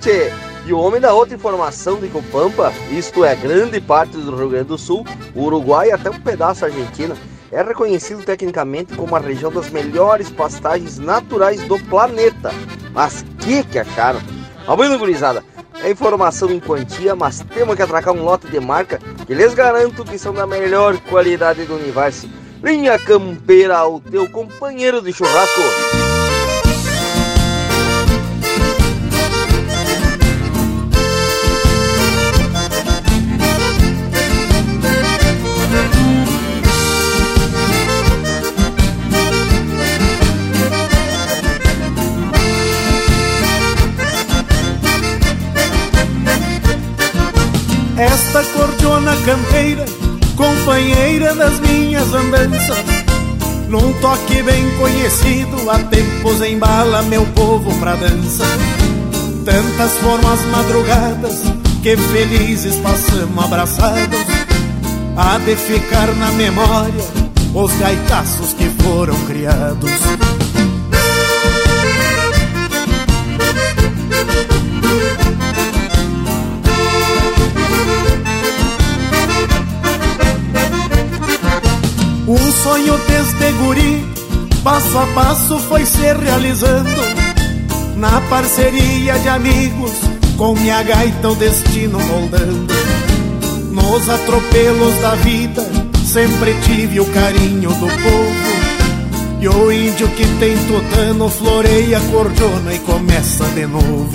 E 0.67 0.73
o 0.73 0.81
homem 0.81 1.01
dá 1.01 1.15
outra 1.15 1.37
informação 1.37 2.01
de 2.01 2.09
que 2.09 2.19
o 2.19 2.23
Pampa, 2.25 2.73
isto 2.91 3.25
é, 3.25 3.37
grande 3.37 3.81
parte 3.81 4.17
do 4.17 4.37
Rio 4.37 4.51
Grande 4.51 4.69
do 4.69 4.77
Sul, 4.79 5.07
Uruguai 5.35 5.89
e 5.89 5.93
até 5.93 6.11
um 6.11 6.21
pedaço 6.21 6.63
da 6.63 6.67
Argentina, 6.67 7.15
é 7.53 7.63
reconhecido 7.63 8.25
tecnicamente 8.25 8.95
como 8.95 9.15
a 9.17 9.19
região 9.19 9.51
das 9.51 9.71
melhores 9.71 10.31
pastagens 10.31 10.99
naturais 10.99 11.63
do 11.65 11.79
planeta. 11.87 12.51
Mas 12.93 13.25
que 13.41 13.65
que 13.65 13.79
acharam? 13.79 14.21
Abrindo, 14.67 14.99
gurizada, 14.99 15.43
é 15.83 15.91
informação 15.91 16.51
em 16.51 16.61
quantia, 16.61 17.17
mas 17.17 17.41
temos 17.41 17.75
que 17.75 17.83
atracar 17.83 18.15
um 18.15 18.23
lote 18.23 18.47
de 18.47 18.61
marca 18.61 19.01
que 19.27 19.35
lhes 19.35 19.55
garanto 19.55 20.05
que 20.05 20.19
são 20.19 20.33
da 20.33 20.47
melhor 20.47 20.97
qualidade 21.09 21.65
do 21.65 21.75
universo. 21.75 22.29
Linha 22.63 22.99
Campeira, 22.99 23.87
o 23.87 24.01
teu 24.01 24.29
companheiro 24.29 25.01
de 25.01 25.13
churrasco. 25.13 26.00
Esta 48.01 48.43
cordiona 48.55 49.15
campeira, 49.27 49.85
companheira 50.35 51.35
das 51.35 51.61
minhas 51.61 52.15
andanças, 52.15 52.79
num 53.69 53.93
toque 54.01 54.43
bem 54.43 54.71
conhecido, 54.79 55.71
há 55.71 55.79
tempos 55.81 56.41
embala 56.41 57.03
meu 57.03 57.27
povo 57.35 57.79
pra 57.79 57.97
dança. 57.97 58.47
Tantas 59.45 59.93
formas 59.99 60.41
madrugadas 60.47 61.43
que 61.83 61.95
felizes 61.95 62.77
passamos 62.77 63.45
abraçados, 63.45 64.25
há 65.15 65.37
de 65.37 65.55
ficar 65.55 66.07
na 66.17 66.33
memória 66.33 67.05
os 67.53 67.71
gaitaços 67.75 68.55
que 68.55 68.71
foram 68.83 69.15
criados. 69.27 69.91
Sonho 82.71 82.97
desde 83.09 83.53
guri, 83.59 84.07
passo 84.63 84.97
a 84.97 85.07
passo 85.09 85.59
foi 85.59 85.85
se 85.85 86.13
realizando. 86.13 87.03
Na 87.97 88.21
parceria 88.23 89.19
de 89.19 89.29
amigos, 89.29 89.91
com 90.37 90.55
minha 90.55 90.81
gaita 90.85 91.31
o 91.31 91.35
destino 91.35 91.99
moldando. 91.99 92.73
Nos 93.73 94.09
atropelos 94.09 94.95
da 95.01 95.17
vida, 95.17 95.67
sempre 96.05 96.55
tive 96.63 97.01
o 97.01 97.07
carinho 97.07 97.71
do 97.71 97.89
povo. 97.89 98.51
E 99.41 99.49
o 99.49 99.73
índio 99.73 100.09
que 100.11 100.27
tem 100.39 100.57
tutano 100.67 101.29
floreia 101.29 101.99
cordona 102.13 102.73
e 102.73 102.79
começa 102.81 103.45
de 103.47 103.67
novo. 103.67 104.11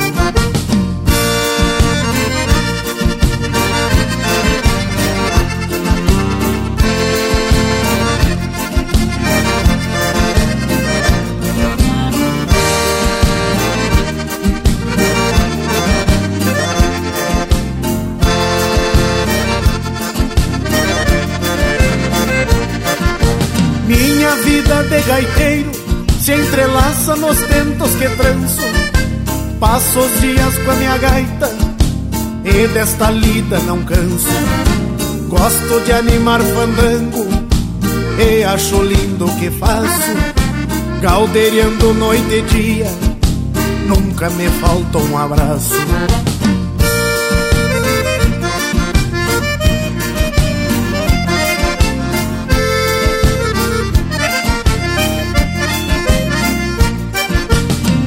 Gaiteiro 25.16 25.72
se 26.20 26.34
entrelaça 26.34 27.16
nos 27.16 27.38
tentos 27.38 27.96
que 27.96 28.10
tranço. 28.18 28.62
Passo 29.62 30.00
os 30.00 30.20
dias 30.20 30.58
com 30.58 30.72
a 30.72 30.76
minha 30.76 30.98
gaita 30.98 31.50
e 32.44 32.68
desta 32.68 33.12
lida 33.12 33.58
não 33.60 33.82
canso. 33.86 34.28
Gosto 35.30 35.86
de 35.86 35.94
animar 35.94 36.42
fandango 36.42 37.28
e 38.20 38.44
acho 38.44 38.84
lindo 38.84 39.26
o 39.26 39.36
que 39.38 39.50
faço. 39.52 40.12
Galdeirando 41.02 41.94
noite 41.94 42.34
e 42.34 42.42
dia, 42.42 42.92
nunca 43.88 44.30
me 44.32 44.50
falta 44.50 44.98
um 44.98 45.18
abraço. 45.18 45.76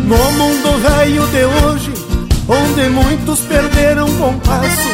No 0.09 0.17
mundo 0.33 0.79
velho 0.81 1.27
de 1.27 1.45
hoje, 1.45 1.93
onde 2.49 2.89
muitos 2.89 3.41
perderam 3.41 4.07
compasso, 4.17 4.89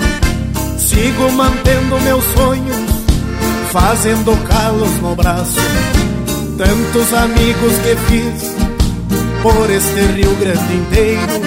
sigo 0.77 1.31
mantendo 1.31 2.01
meus 2.01 2.24
sonhos, 2.35 2.77
fazendo 3.70 4.36
calos 4.49 4.91
no 5.01 5.15
braço. 5.15 5.61
Tantos 6.59 7.15
amigos 7.15 7.74
que 7.85 7.95
fiz 8.09 8.57
por 9.41 9.70
este 9.70 10.01
Rio 10.16 10.35
Grande 10.35 10.74
inteiro, 10.74 11.41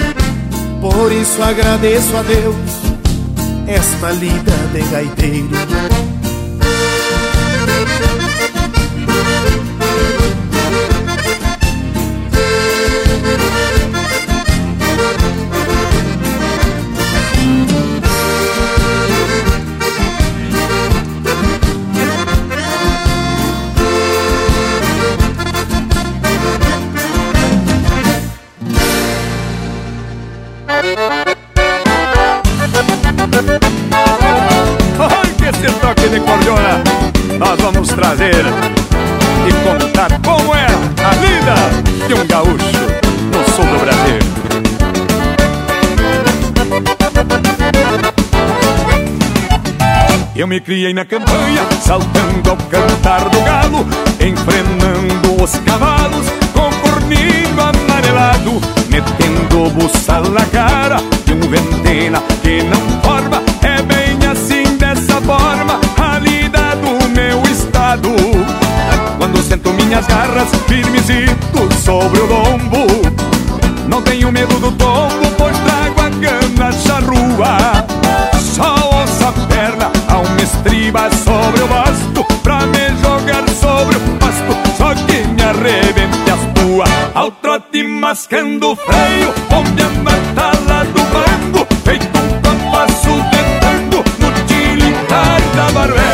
por 0.80 1.12
isso 1.12 1.42
agradeço 1.42 2.16
a 2.16 2.22
Deus 2.22 2.56
esta 3.66 4.12
lida 4.12 4.56
de 4.72 4.80
gaiteiro. 4.90 5.98
Me 50.48 50.60
criei 50.60 50.94
na 50.94 51.04
campanha, 51.04 51.62
saltando 51.82 52.50
ao 52.50 52.56
cantar 52.56 53.28
do 53.28 53.40
galo, 53.42 53.86
enfrenando 54.18 55.42
os 55.42 55.56
cavalos 55.58 56.26
com 56.54 56.70
corninho 56.80 57.60
amarelado, 57.60 58.58
metendo 58.88 59.68
buçal 59.70 60.22
na 60.30 60.46
cara 60.46 60.96
de 61.26 61.34
um 61.34 61.40
ventena 61.40 62.22
que 62.42 62.62
não 62.62 62.80
forma. 63.02 63.42
É 63.60 63.82
bem 63.82 64.26
assim, 64.26 64.64
dessa 64.78 65.20
forma, 65.20 65.78
a 65.98 66.18
lida 66.18 66.74
do 66.76 67.08
meu 67.10 67.42
estado. 67.42 68.08
Quando 69.18 69.42
sento 69.42 69.70
minhas 69.74 70.06
garras 70.06 70.48
firmezito 70.66 71.74
sobre 71.84 72.20
o 72.20 72.26
lombo, 72.26 72.86
não 73.86 74.00
tenho 74.00 74.32
medo 74.32 74.58
do 74.58 74.72
tombo, 74.72 75.30
pois 75.36 75.56
trago 75.58 76.00
a 76.00 76.10
cana 76.10 76.72
charrua. 76.72 77.77
Uma 80.90 81.08
estriba 81.08 81.10
sobre 81.12 81.62
o 81.62 81.68
basto 81.68 82.24
Pra 82.42 82.66
me 82.66 82.88
jogar 83.02 83.48
sobre 83.50 83.96
o 83.96 84.00
pasto. 84.18 84.76
Só 84.76 84.94
que 84.94 85.26
me 85.26 85.42
arrebente 85.42 86.30
as 86.30 86.60
tuas 86.60 86.90
Ao 87.14 87.30
trote 87.30 87.82
mascando 87.82 88.72
o 88.72 88.76
freio 88.76 89.34
Onde 89.50 89.82
a 89.82 89.88
matala 90.02 90.84
do 90.84 91.02
banco 91.12 91.66
Feito 91.84 92.06
um 92.06 92.28
compasso 92.42 93.10
de 93.30 93.40
No 94.20 94.32
tilitar 94.46 95.40
da 95.54 95.72
barbela 95.72 96.07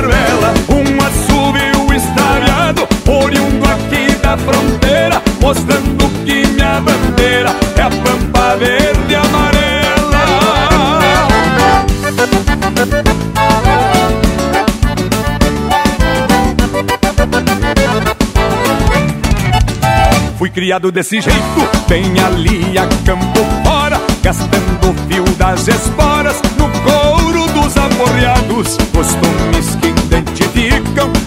Barbela, 0.00 0.54
um 0.70 0.96
assobio 1.04 1.94
estariado, 1.94 2.88
oriundo 3.06 3.66
aqui 3.66 4.16
da 4.22 4.34
fronteira, 4.34 5.20
mostrando 5.42 6.08
que 6.24 6.46
minha 6.46 6.80
bandeira 6.80 7.54
é 7.76 7.82
a 7.82 7.90
pampa 7.90 8.56
verde 8.56 9.14
amarela. 9.14 9.60
Fui 20.38 20.48
criado 20.48 20.90
desse 20.90 21.20
jeito, 21.20 21.68
bem 21.86 22.18
ali 22.20 22.78
a 22.78 22.86
campo 23.04 23.44
fora, 23.62 24.00
gastando 24.22 24.94
fio 25.06 25.24
das 25.36 25.68
esporas 25.68 26.40
no 26.56 26.70
couro 26.80 27.46
dos 27.52 27.76
aporreados, 27.76 28.78
costumes 28.94 29.69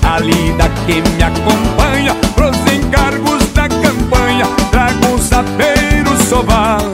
a 0.04 0.20
lida 0.20 0.70
que 0.86 1.02
me 1.02 1.24
acompanha, 1.24 2.16
pros 2.36 2.56
encargos 2.72 3.44
da 3.54 3.68
campanha, 3.68 4.46
trago 4.72 5.16
os 5.16 5.32
apeiros 5.32 6.22
sovados. 6.30 6.94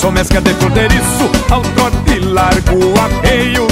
Sou 0.00 0.10
mesca 0.12 0.40
de 0.40 0.54
cordeiriço, 0.54 1.30
ao 1.50 1.62
trote 1.62 2.18
largo 2.20 2.78
arreio, 3.00 3.66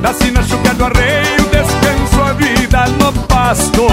da 0.00 0.12
sina 0.12 0.42
chugando 0.42 0.84
arreio, 0.84 1.42
descanso 1.50 2.22
a 2.22 2.32
vida 2.34 2.86
no 2.98 3.12
pasto. 3.26 3.86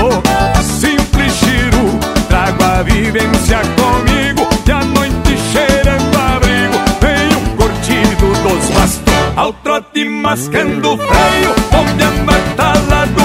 Simples 0.80 1.34
giro, 1.40 2.00
trago 2.28 2.64
a 2.64 2.84
vivência 2.84 3.60
comigo, 3.78 4.48
e 4.68 4.72
a 4.72 4.84
noite 4.84 5.38
cheirando 5.52 6.18
abrigo, 6.18 6.78
venho 7.02 7.40
curtido 7.56 8.28
dos 8.44 8.70
bastos, 8.72 9.14
ao 9.36 9.54
trote 9.54 10.06
mascando 10.06 10.98
freio, 10.98 11.56
onde 11.74 12.04
a 12.04 12.12
matala 12.24 13.06
do 13.08 13.19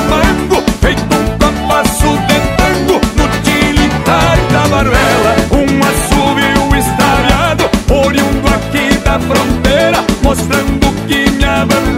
barbela, 4.75 5.37
um 5.53 5.79
assovio 5.87 6.77
estaviado, 6.77 7.65
oriundo 7.89 8.49
aqui 8.49 8.99
da 9.05 9.21
fronteira, 9.21 10.05
mostrando 10.21 10.93
que 11.07 11.31
minha 11.31 11.65
bandeira 11.65 11.94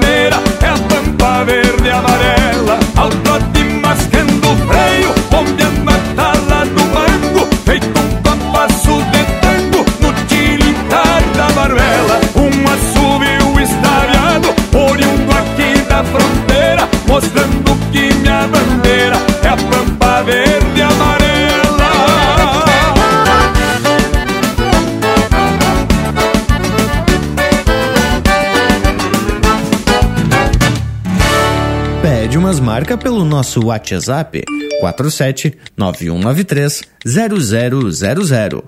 Marcas 32.87 33.03
pelo 33.03 33.25
nosso 33.25 33.67
WhatsApp 33.67 34.45
47 34.79 35.59
9193 35.77 36.83
0000. 37.05 38.63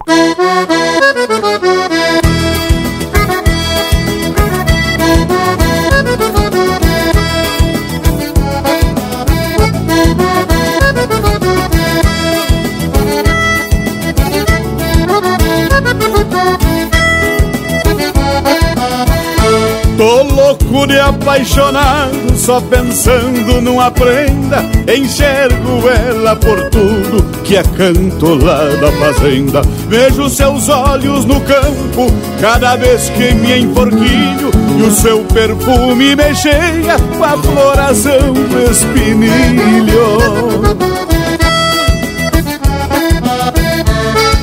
Apaixonado, 21.39 22.37
só 22.37 22.61
pensando 22.61 23.61
numa 23.61 23.91
prenda. 23.91 24.65
Enxergo 24.93 25.89
ela 25.89 26.35
por 26.35 26.69
tudo 26.71 27.25
que 27.45 27.57
é 27.57 27.63
canto 27.63 28.35
lá 28.35 28.65
da 28.81 28.91
fazenda. 28.93 29.63
Vejo 29.89 30.29
seus 30.29 30.69
olhos 30.69 31.25
no 31.25 31.41
campo, 31.43 32.13
cada 32.41 32.77
vez 32.77 33.09
que 33.11 33.33
me 33.35 33.61
enforquilho. 33.61 34.51
E 34.79 34.83
o 34.83 34.91
seu 34.91 35.21
perfume 35.25 36.17
me 36.17 36.35
cheia 36.35 36.99
com 37.17 37.25
a 37.25 37.39
floração 37.39 38.33
do 38.33 38.71
espinilho. 38.71 40.09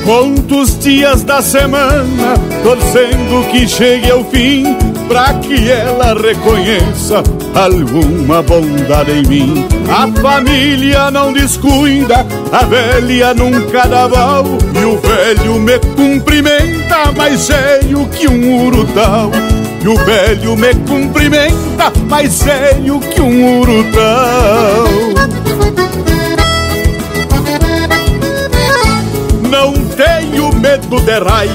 Conto 0.06 0.60
os 0.60 0.78
dias 0.78 1.24
da 1.24 1.42
semana, 1.42 2.34
torcendo 2.62 3.44
que 3.50 3.66
chegue 3.66 4.08
ao 4.08 4.24
fim, 4.26 4.76
pra 5.08 5.34
que 5.34 5.70
ela 5.70 6.14
reconheça 6.14 7.22
alguma 7.54 8.42
bondade 8.42 9.12
em 9.12 9.26
mim. 9.26 9.68
A 9.88 10.08
família 10.20 11.10
não 11.10 11.32
descuida, 11.32 12.26
a 12.52 12.64
velha 12.64 13.34
nunca 13.34 13.86
dá 13.86 14.08
e 14.78 14.84
o 14.84 14.98
velho 14.98 15.54
me 15.54 15.78
cumprimenta, 15.96 17.12
mais 17.16 17.48
velho 17.48 18.06
que 18.08 18.28
um 18.28 18.66
urutau. 18.66 19.30
E 19.82 19.88
o 19.88 19.96
velho 20.04 20.56
me 20.56 20.74
cumprimenta, 20.74 21.92
mais 22.08 22.42
velho 22.42 22.98
que 23.00 23.20
um 23.20 23.60
urutau. 23.60 24.86
Não 29.48 29.72
tenho 29.72 30.52
medo 30.56 31.00
de 31.00 31.18
raio, 31.20 31.54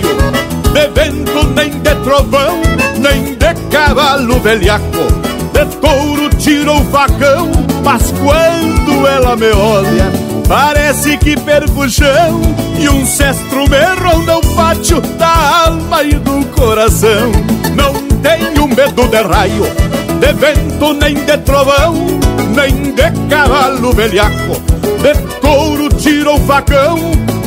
de 0.74 0.88
vento 0.88 1.44
nem 1.56 1.70
de 1.70 1.96
trovão, 2.04 2.62
nem 3.02 3.34
de 3.34 3.54
cavalo 3.72 4.40
velhaco, 4.40 5.08
de 5.54 5.66
touro 5.78 6.30
tiro 6.38 6.80
o 6.80 6.86
facão, 6.86 7.52
mas 7.84 8.12
quando 8.12 9.08
ela 9.08 9.36
me 9.36 9.52
olha, 9.52 10.12
parece 10.48 11.18
que 11.18 11.36
perco 11.40 11.82
o 11.82 11.90
chão 11.90 12.40
e 12.80 12.88
um 12.88 13.04
cestro 13.06 13.68
me 13.68 13.84
ronda 14.00 14.38
o 14.38 14.56
pátio 14.56 15.02
da 15.02 15.66
alma 15.66 16.04
e 16.04 16.14
do 16.14 16.46
coração. 16.52 17.32
Não 17.76 17.94
tenho 18.22 18.68
medo 18.68 19.08
de 19.08 19.22
raio, 19.24 19.64
de 20.20 20.34
vento 20.34 20.94
nem 20.94 21.16
de 21.16 21.38
trovão, 21.40 21.96
nem 22.56 22.94
de 22.94 23.28
cavalo 23.28 23.94
velhaco, 23.94 24.62
de 25.02 25.40
touro 25.42 25.90
tiro 25.90 26.36
o 26.36 26.40
facão, 26.42 27.00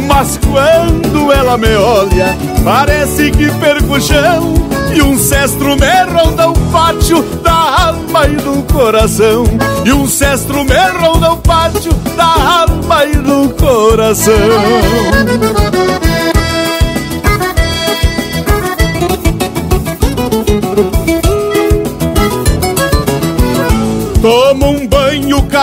mas 0.09 0.36
quando 0.39 1.32
ela 1.32 1.56
me 1.56 1.74
olha, 1.76 2.36
parece 2.64 3.31
que 3.31 3.48
perco 3.52 3.94
o 3.94 4.01
chão 4.01 4.73
E 4.94 5.02
um 5.02 5.18
cestro 5.18 5.76
me 5.76 6.04
ronda 6.12 6.50
o 6.50 6.54
pátio 6.70 7.22
da 7.42 7.86
alma 7.88 8.28
e 8.28 8.36
do 8.36 8.62
coração. 8.72 9.44
E 9.84 9.92
um 9.92 10.06
cestro 10.06 10.64
me 10.64 10.88
ronda 11.00 11.32
o 11.32 11.36
pátio 11.38 11.92
da 12.16 12.62
alma 12.62 13.04
e 13.04 13.16
do 13.16 13.48
coração 13.54 14.34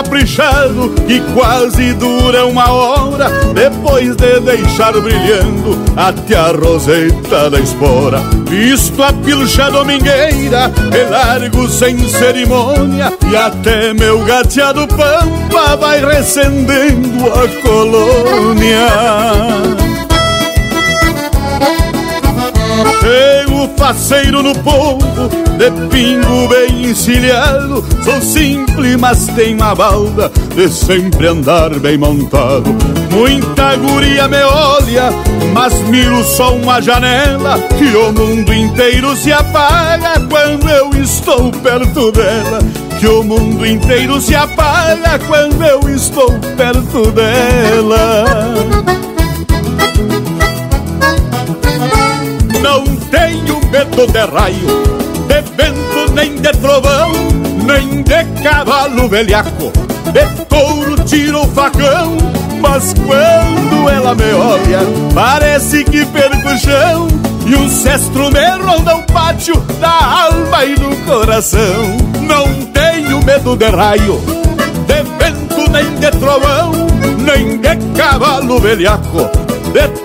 caprichado 0.01 0.89
que 1.07 1.19
quase 1.33 1.93
dura 1.93 2.45
uma 2.45 2.71
hora 2.71 3.29
Depois 3.53 4.15
de 4.15 4.39
deixar 4.39 4.93
brilhando 4.93 5.79
até 5.95 6.35
a 6.35 6.51
roseta 6.51 7.49
da 7.49 7.59
espora. 7.59 8.19
Visto 8.49 9.03
a 9.03 9.13
pilcha 9.13 9.69
domingueira 9.69 10.71
e 10.91 11.09
largo 11.09 11.67
sem 11.69 11.97
cerimônia 12.07 13.13
E 13.31 13.35
até 13.35 13.93
meu 13.93 14.23
gateado 14.25 14.87
pampa 14.87 15.75
vai 15.77 16.03
recendendo 16.03 17.27
a 17.27 17.47
colônia 17.61 18.87
Chego 23.01 23.69
faceiro 23.77 24.43
no 24.43 24.53
povo, 24.59 25.29
de 25.57 25.71
pingo 25.89 26.47
bem 26.47 26.89
encilhado. 26.89 27.83
Sou 28.03 28.21
simples, 28.21 28.95
mas 28.95 29.27
tenho 29.27 29.63
a 29.63 29.75
balda 29.75 30.31
de 30.55 30.69
sempre 30.69 31.27
andar 31.27 31.69
bem 31.79 31.97
montado. 31.97 32.75
Muita 33.11 33.75
guria 33.75 34.27
me 34.27 34.41
olha, 34.41 35.11
mas 35.53 35.73
miro 35.89 36.23
só 36.23 36.55
uma 36.55 36.81
janela 36.81 37.59
Que 37.77 37.93
o 37.95 38.13
mundo 38.13 38.53
inteiro 38.53 39.15
se 39.17 39.33
apaga 39.33 40.13
quando 40.29 40.69
eu 40.69 40.89
estou 41.01 41.51
perto 41.51 42.11
dela. 42.11 42.59
Que 42.99 43.07
o 43.07 43.23
mundo 43.23 43.65
inteiro 43.65 44.21
se 44.21 44.35
apaga 44.35 45.19
quando 45.27 45.63
eu 45.63 45.89
estou 45.89 46.31
perto 46.55 47.11
dela 47.11 48.25
medo 53.85 54.05
de 54.05 54.19
raio, 54.19 54.83
de 55.27 55.41
vento 55.55 56.13
nem 56.13 56.35
de 56.35 56.51
trovão, 56.59 57.11
nem 57.65 58.03
de 58.03 58.43
cavalo 58.43 59.09
velhaco, 59.09 59.71
de 60.11 60.45
touro 60.45 61.03
tiro 61.03 61.41
o 61.41 61.47
facão. 61.47 62.15
Mas 62.61 62.93
quando 62.93 63.89
ela 63.89 64.13
me 64.13 64.33
olha, 64.33 64.79
parece 65.15 65.83
que 65.83 66.05
perco 66.05 66.47
o 66.47 66.57
chão 66.57 67.07
e 67.47 67.55
um 67.55 67.67
cestro 67.67 68.29
me 68.31 68.45
ronda 68.63 68.97
o 68.97 69.03
pátio 69.03 69.55
da 69.79 70.25
alma 70.25 70.63
e 70.63 70.75
do 70.75 70.95
coração. 71.03 71.97
Não 72.21 72.65
tenho 72.67 73.23
medo 73.25 73.55
de 73.55 73.65
raio, 73.65 74.21
de 74.85 75.01
vento 75.17 75.71
nem 75.71 75.95
de 75.95 76.11
trovão, 76.19 76.71
nem 77.17 77.57
de 77.57 77.97
cavalo 77.97 78.59
velhaco 78.59 79.51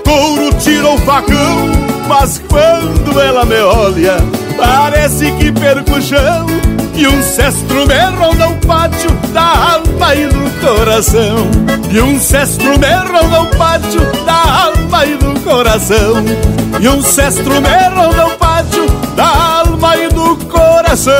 touro 0.07 0.55
tira 0.61 0.89
o 0.89 0.99
facão, 0.99 1.86
mas 2.09 2.41
quando 2.49 3.21
ela 3.21 3.45
me 3.45 3.61
olha, 3.61 4.17
parece 4.57 5.31
que 5.33 5.53
perco 5.53 5.93
o 5.93 6.03
chão. 6.03 6.47
E 6.95 7.07
um 7.07 7.23
cestro 7.23 7.87
me 7.87 8.17
ronda 8.17 8.49
o 8.49 8.57
pátio 8.67 9.11
da 9.35 9.75
alma 9.75 10.15
e 10.15 10.27
do 10.29 10.61
coração. 10.61 11.51
E 11.91 12.01
um 12.01 12.19
cestro 12.19 12.79
me 12.79 12.95
ronda 12.95 13.43
o 13.43 13.57
pátio 13.57 14.01
da 14.25 14.65
alma 14.65 15.05
e 15.05 15.17
do 15.17 15.39
coração. 15.41 16.25
E 16.81 16.89
um 16.89 17.03
cestro 17.03 17.61
me 17.61 17.89
ronda 17.95 18.27
o 18.27 18.31
pátio 18.39 18.87
da 19.15 19.27
alma 19.27 19.97
e 19.97 20.09
do 20.09 20.37
coração. 20.47 21.13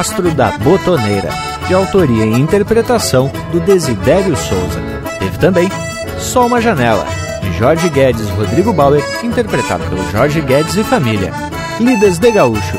Rastro 0.00 0.30
da 0.30 0.52
Botoneira, 0.52 1.28
de 1.68 1.74
autoria 1.74 2.24
e 2.24 2.32
interpretação 2.32 3.30
do 3.52 3.60
Desidério 3.60 4.34
Souza. 4.34 4.80
Teve 5.18 5.36
também 5.36 5.68
Só 6.18 6.46
uma 6.46 6.58
Janela, 6.58 7.04
de 7.42 7.52
Jorge 7.58 7.86
Guedes 7.90 8.26
e 8.26 8.32
Rodrigo 8.32 8.72
Bauer, 8.72 9.04
interpretado 9.22 9.84
pelo 9.90 10.10
Jorge 10.10 10.40
Guedes 10.40 10.74
e 10.74 10.84
Família. 10.84 11.34
Lidas 11.78 12.18
de 12.18 12.30
Gaúcho, 12.30 12.78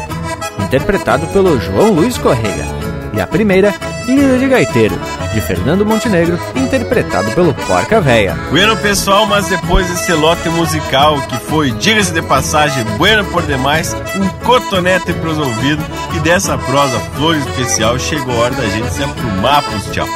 interpretado 0.65 1.27
pelo 1.27 1.61
João 1.61 1.91
Luiz 1.91 2.18
Correia. 2.18 2.65
E 3.14 3.22
a 3.22 3.27
primeira, 3.27 3.72
Lida 4.07 4.39
de 4.39 4.48
Gaiteiro, 4.48 4.95
de 5.33 5.41
Fernando 5.41 5.85
Montenegro, 5.85 6.39
interpretado 6.55 7.31
pelo 7.31 7.53
Porca 7.53 8.01
Véia. 8.01 8.35
Bueno, 8.49 8.75
pessoal, 8.77 9.25
mas 9.25 9.47
depois 9.47 9.89
desse 9.89 10.11
lote 10.13 10.49
musical 10.49 11.21
que 11.21 11.37
foi, 11.37 11.71
diga-se 11.71 12.13
de 12.13 12.21
passagem, 12.21 12.83
bueno 12.97 13.23
por 13.25 13.43
demais, 13.43 13.95
um 14.15 14.27
cotonete 14.45 15.13
pros 15.13 15.37
ouvidos 15.37 15.85
e 16.15 16.19
dessa 16.19 16.57
prosa 16.57 16.99
flor 17.15 17.35
especial 17.35 17.97
chegou 17.97 18.35
a 18.35 18.45
hora 18.45 18.55
da 18.55 18.67
gente 18.67 18.93
se 18.93 19.03
aprumar 19.03 19.63
pros 19.63 19.85
tchau. 19.91 20.07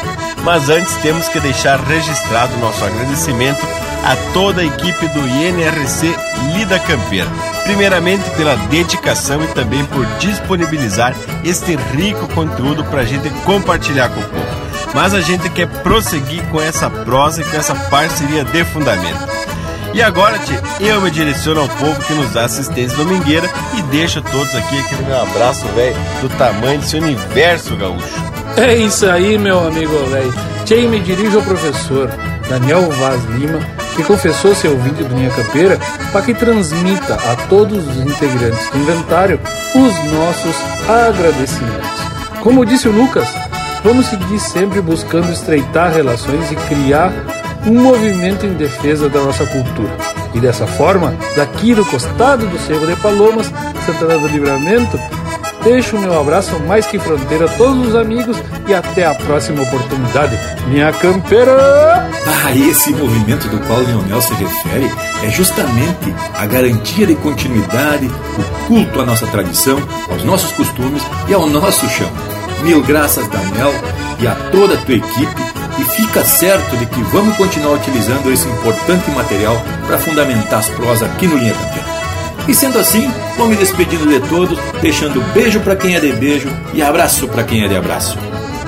Mas 0.43 0.69
antes 0.69 0.95
temos 0.97 1.27
que 1.29 1.39
deixar 1.39 1.79
registrado 1.79 2.55
nosso 2.57 2.83
agradecimento 2.83 3.65
a 4.03 4.15
toda 4.33 4.61
a 4.61 4.65
equipe 4.65 5.07
do 5.07 5.19
INRC 5.27 6.15
Lida 6.53 6.77
Campeira. 6.79 7.29
Primeiramente 7.63 8.29
pela 8.31 8.55
dedicação 8.55 9.43
e 9.43 9.47
também 9.47 9.83
por 9.85 10.05
disponibilizar 10.19 11.15
este 11.43 11.75
rico 11.75 12.27
conteúdo 12.35 12.83
para 12.85 13.01
a 13.01 13.05
gente 13.05 13.27
compartilhar 13.43 14.09
com 14.09 14.19
o 14.19 14.23
povo. 14.23 14.64
Mas 14.95 15.13
a 15.13 15.19
gente 15.19 15.49
quer 15.49 15.67
prosseguir 15.83 16.41
com 16.47 16.59
essa 16.59 16.89
prosa 16.89 17.41
e 17.41 17.43
com 17.43 17.57
essa 17.57 17.75
parceria 17.75 18.45
de 18.45 18.63
fundamento. 18.63 19.19
E 19.93 20.01
agora, 20.01 20.39
tia, 20.39 20.61
eu 20.79 21.01
me 21.01 21.11
direciono 21.11 21.61
ao 21.61 21.69
povo 21.69 22.01
que 22.01 22.13
nos 22.13 22.31
dá 22.31 22.45
assistência 22.45 22.97
domingueira 22.97 23.49
e 23.77 23.81
deixo 23.83 24.21
todos 24.21 24.55
aqui 24.55 24.79
aquele 24.79 25.03
meu 25.03 25.21
abraço, 25.21 25.65
velho, 25.67 25.95
do 26.21 26.29
tamanho 26.37 26.79
desse 26.79 26.95
universo 26.95 27.75
gaúcho. 27.75 28.23
É 28.57 28.75
isso 28.75 29.05
aí, 29.05 29.37
meu 29.37 29.67
amigo, 29.67 29.93
velho. 30.05 30.33
Tia, 30.65 30.89
me 30.89 30.99
dirijo 31.01 31.37
ao 31.37 31.43
professor 31.43 32.09
Daniel 32.49 32.89
Vaz 32.89 33.23
Lima, 33.25 33.59
que 33.95 34.03
confessou 34.03 34.55
seu 34.55 34.77
vídeo 34.79 35.05
do 35.05 35.15
Linha 35.15 35.29
Campeira 35.29 35.77
para 36.11 36.21
que 36.21 36.33
transmita 36.33 37.15
a 37.15 37.35
todos 37.47 37.85
os 37.85 37.97
integrantes 37.97 38.69
do 38.69 38.77
inventário 38.77 39.39
os 39.75 40.11
nossos 40.13 40.55
agradecimentos. 40.89 41.89
Como 42.41 42.65
disse 42.65 42.87
o 42.87 42.91
Lucas, 42.91 43.27
Vamos 43.85 44.07
seguir 44.07 44.39
sempre 44.39 44.81
buscando 44.81 45.31
estreitar 45.31 45.93
relações 45.93 46.51
e 46.51 46.55
criar 46.55 47.13
um 47.67 47.83
movimento 47.83 48.43
em 48.43 48.53
defesa 48.55 49.07
da 49.07 49.21
nossa 49.21 49.45
cultura. 49.45 49.95
E 50.33 50.39
dessa 50.39 50.65
forma, 50.65 51.15
daqui 51.35 51.75
do 51.75 51.85
costado 51.85 52.47
do 52.47 52.57
Cerro 52.57 52.87
de 52.87 52.95
Palomas, 52.95 53.45
Santana 53.85 54.17
do 54.17 54.27
Livramento, 54.27 54.99
deixo 55.63 55.97
o 55.97 55.99
meu 55.99 56.19
abraço 56.19 56.59
mais 56.61 56.87
que 56.87 56.97
fronteira 56.97 57.45
a 57.45 57.47
todos 57.49 57.89
os 57.89 57.95
amigos 57.95 58.37
e 58.67 58.73
até 58.73 59.05
a 59.05 59.13
próxima 59.13 59.61
oportunidade. 59.61 60.35
Minha 60.67 60.91
campeira! 60.91 62.09
Ah, 62.25 62.55
esse 62.55 62.91
movimento 62.91 63.47
do 63.49 63.59
qual 63.67 63.81
Leonel 63.81 64.19
se 64.19 64.33
refere 64.33 64.91
é 65.23 65.29
justamente 65.29 66.11
a 66.33 66.47
garantia 66.47 67.05
de 67.05 67.13
continuidade, 67.17 68.07
o 68.07 68.67
culto 68.67 68.99
à 68.99 69.05
nossa 69.05 69.27
tradição, 69.27 69.77
aos 70.09 70.23
nossos 70.23 70.51
costumes 70.53 71.03
e 71.27 71.35
ao 71.35 71.45
nosso 71.45 71.87
chão. 71.87 72.34
Mil 72.63 72.81
graças, 72.81 73.27
Daniel, 73.27 73.73
e 74.19 74.27
a 74.27 74.35
toda 74.51 74.75
a 74.75 74.77
tua 74.77 74.95
equipe. 74.95 75.55
E 75.77 75.83
fica 75.83 76.23
certo 76.23 76.77
de 76.77 76.85
que 76.85 77.01
vamos 77.03 77.35
continuar 77.35 77.73
utilizando 77.73 78.31
esse 78.31 78.47
importante 78.47 79.11
material 79.11 79.61
para 79.85 79.97
fundamentar 79.97 80.59
as 80.59 80.69
prosas 80.69 81.03
aqui 81.03 81.27
no 81.27 81.37
Linha 81.37 81.53
Campeã. 81.53 81.83
E 82.47 82.53
sendo 82.53 82.79
assim, 82.79 83.11
vou 83.37 83.47
me 83.47 83.55
despedindo 83.55 84.07
de 84.07 84.19
todos, 84.29 84.57
deixando 84.81 85.21
beijo 85.33 85.59
para 85.59 85.75
quem 85.75 85.95
é 85.95 85.99
de 85.99 86.13
beijo 86.13 86.47
e 86.73 86.81
abraço 86.81 87.27
para 87.27 87.43
quem 87.43 87.63
é 87.65 87.67
de 87.67 87.75
abraço. 87.75 88.17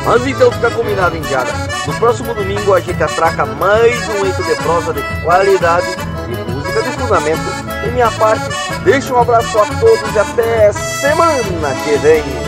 Mas 0.03 0.25
então 0.25 0.51
fica 0.51 0.71
combinado, 0.71 1.15
Indiada. 1.15 1.51
No 1.85 1.93
próximo 1.93 2.33
domingo 2.33 2.73
a 2.73 2.79
gente 2.79 3.01
atraca 3.01 3.45
mais 3.45 3.95
um 4.09 4.25
eito 4.25 4.43
de 4.43 4.55
prosa 4.63 4.93
de 4.93 5.01
qualidade 5.23 5.87
e 6.27 6.51
música 6.51 6.81
de 6.81 6.89
fundamento. 6.91 7.41
De 7.83 7.91
minha 7.91 8.11
parte, 8.11 8.45
deixo 8.83 9.13
um 9.13 9.19
abraço 9.19 9.57
a 9.59 9.65
todos 9.65 10.15
e 10.15 10.19
até 10.19 10.73
semana 10.73 11.75
que 11.83 11.97
vem. 11.97 12.46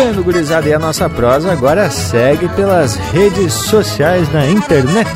Bueno, 0.00 0.22
gurizada, 0.22 0.68
e 0.68 0.72
a 0.72 0.78
nossa 0.78 1.10
prosa 1.10 1.50
agora 1.50 1.90
segue 1.90 2.48
pelas 2.50 2.94
redes 2.94 3.52
sociais 3.52 4.32
na 4.32 4.46
internet, 4.46 5.10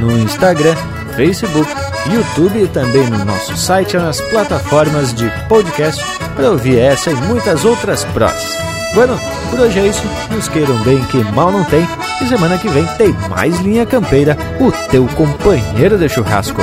no 0.00 0.10
Instagram, 0.10 0.74
Facebook, 1.14 1.70
YouTube 2.10 2.64
e 2.64 2.66
também 2.66 3.10
no 3.10 3.26
nosso 3.26 3.54
site 3.58 3.98
nas 3.98 4.22
plataformas 4.22 5.12
de 5.12 5.30
podcast 5.50 6.02
para 6.34 6.50
ouvir 6.50 6.78
essa 6.78 7.10
e 7.10 7.14
muitas 7.14 7.66
outras 7.66 8.06
prosas. 8.06 8.56
Bueno, 8.94 9.20
por 9.50 9.60
hoje 9.60 9.78
é 9.78 9.88
isso. 9.88 10.02
Nos 10.30 10.48
queiram 10.48 10.78
bem 10.78 11.04
que 11.04 11.18
mal 11.34 11.52
não 11.52 11.64
tem. 11.64 11.86
E 12.22 12.26
semana 12.26 12.56
que 12.56 12.70
vem 12.70 12.86
tem 12.96 13.12
mais 13.28 13.60
Linha 13.60 13.84
Campeira, 13.84 14.34
o 14.58 14.72
teu 14.90 15.06
companheiro 15.08 15.98
de 15.98 16.08
churrasco. 16.08 16.62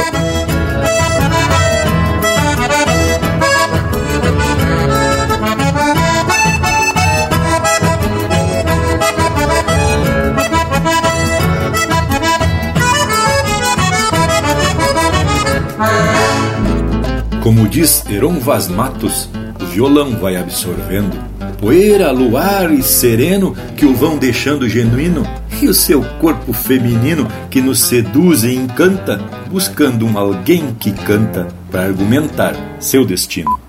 Como 17.49 17.67
diz 17.67 18.05
Heron 18.07 18.39
Vaz 18.39 18.67
Matos, 18.67 19.27
o 19.59 19.65
violão 19.65 20.11
vai 20.19 20.35
absorvendo 20.35 21.17
poeira, 21.59 22.11
luar 22.11 22.71
e 22.71 22.83
sereno 22.83 23.55
que 23.75 23.87
o 23.87 23.95
vão 23.95 24.19
deixando 24.19 24.69
genuíno, 24.69 25.23
e 25.59 25.67
o 25.67 25.73
seu 25.73 26.03
corpo 26.19 26.53
feminino 26.53 27.27
que 27.49 27.59
nos 27.59 27.79
seduz 27.79 28.43
e 28.43 28.53
encanta, 28.53 29.17
buscando 29.49 30.05
um 30.05 30.15
alguém 30.15 30.75
que 30.79 30.91
canta 30.91 31.47
para 31.71 31.85
argumentar 31.85 32.53
seu 32.79 33.03
destino. 33.03 33.68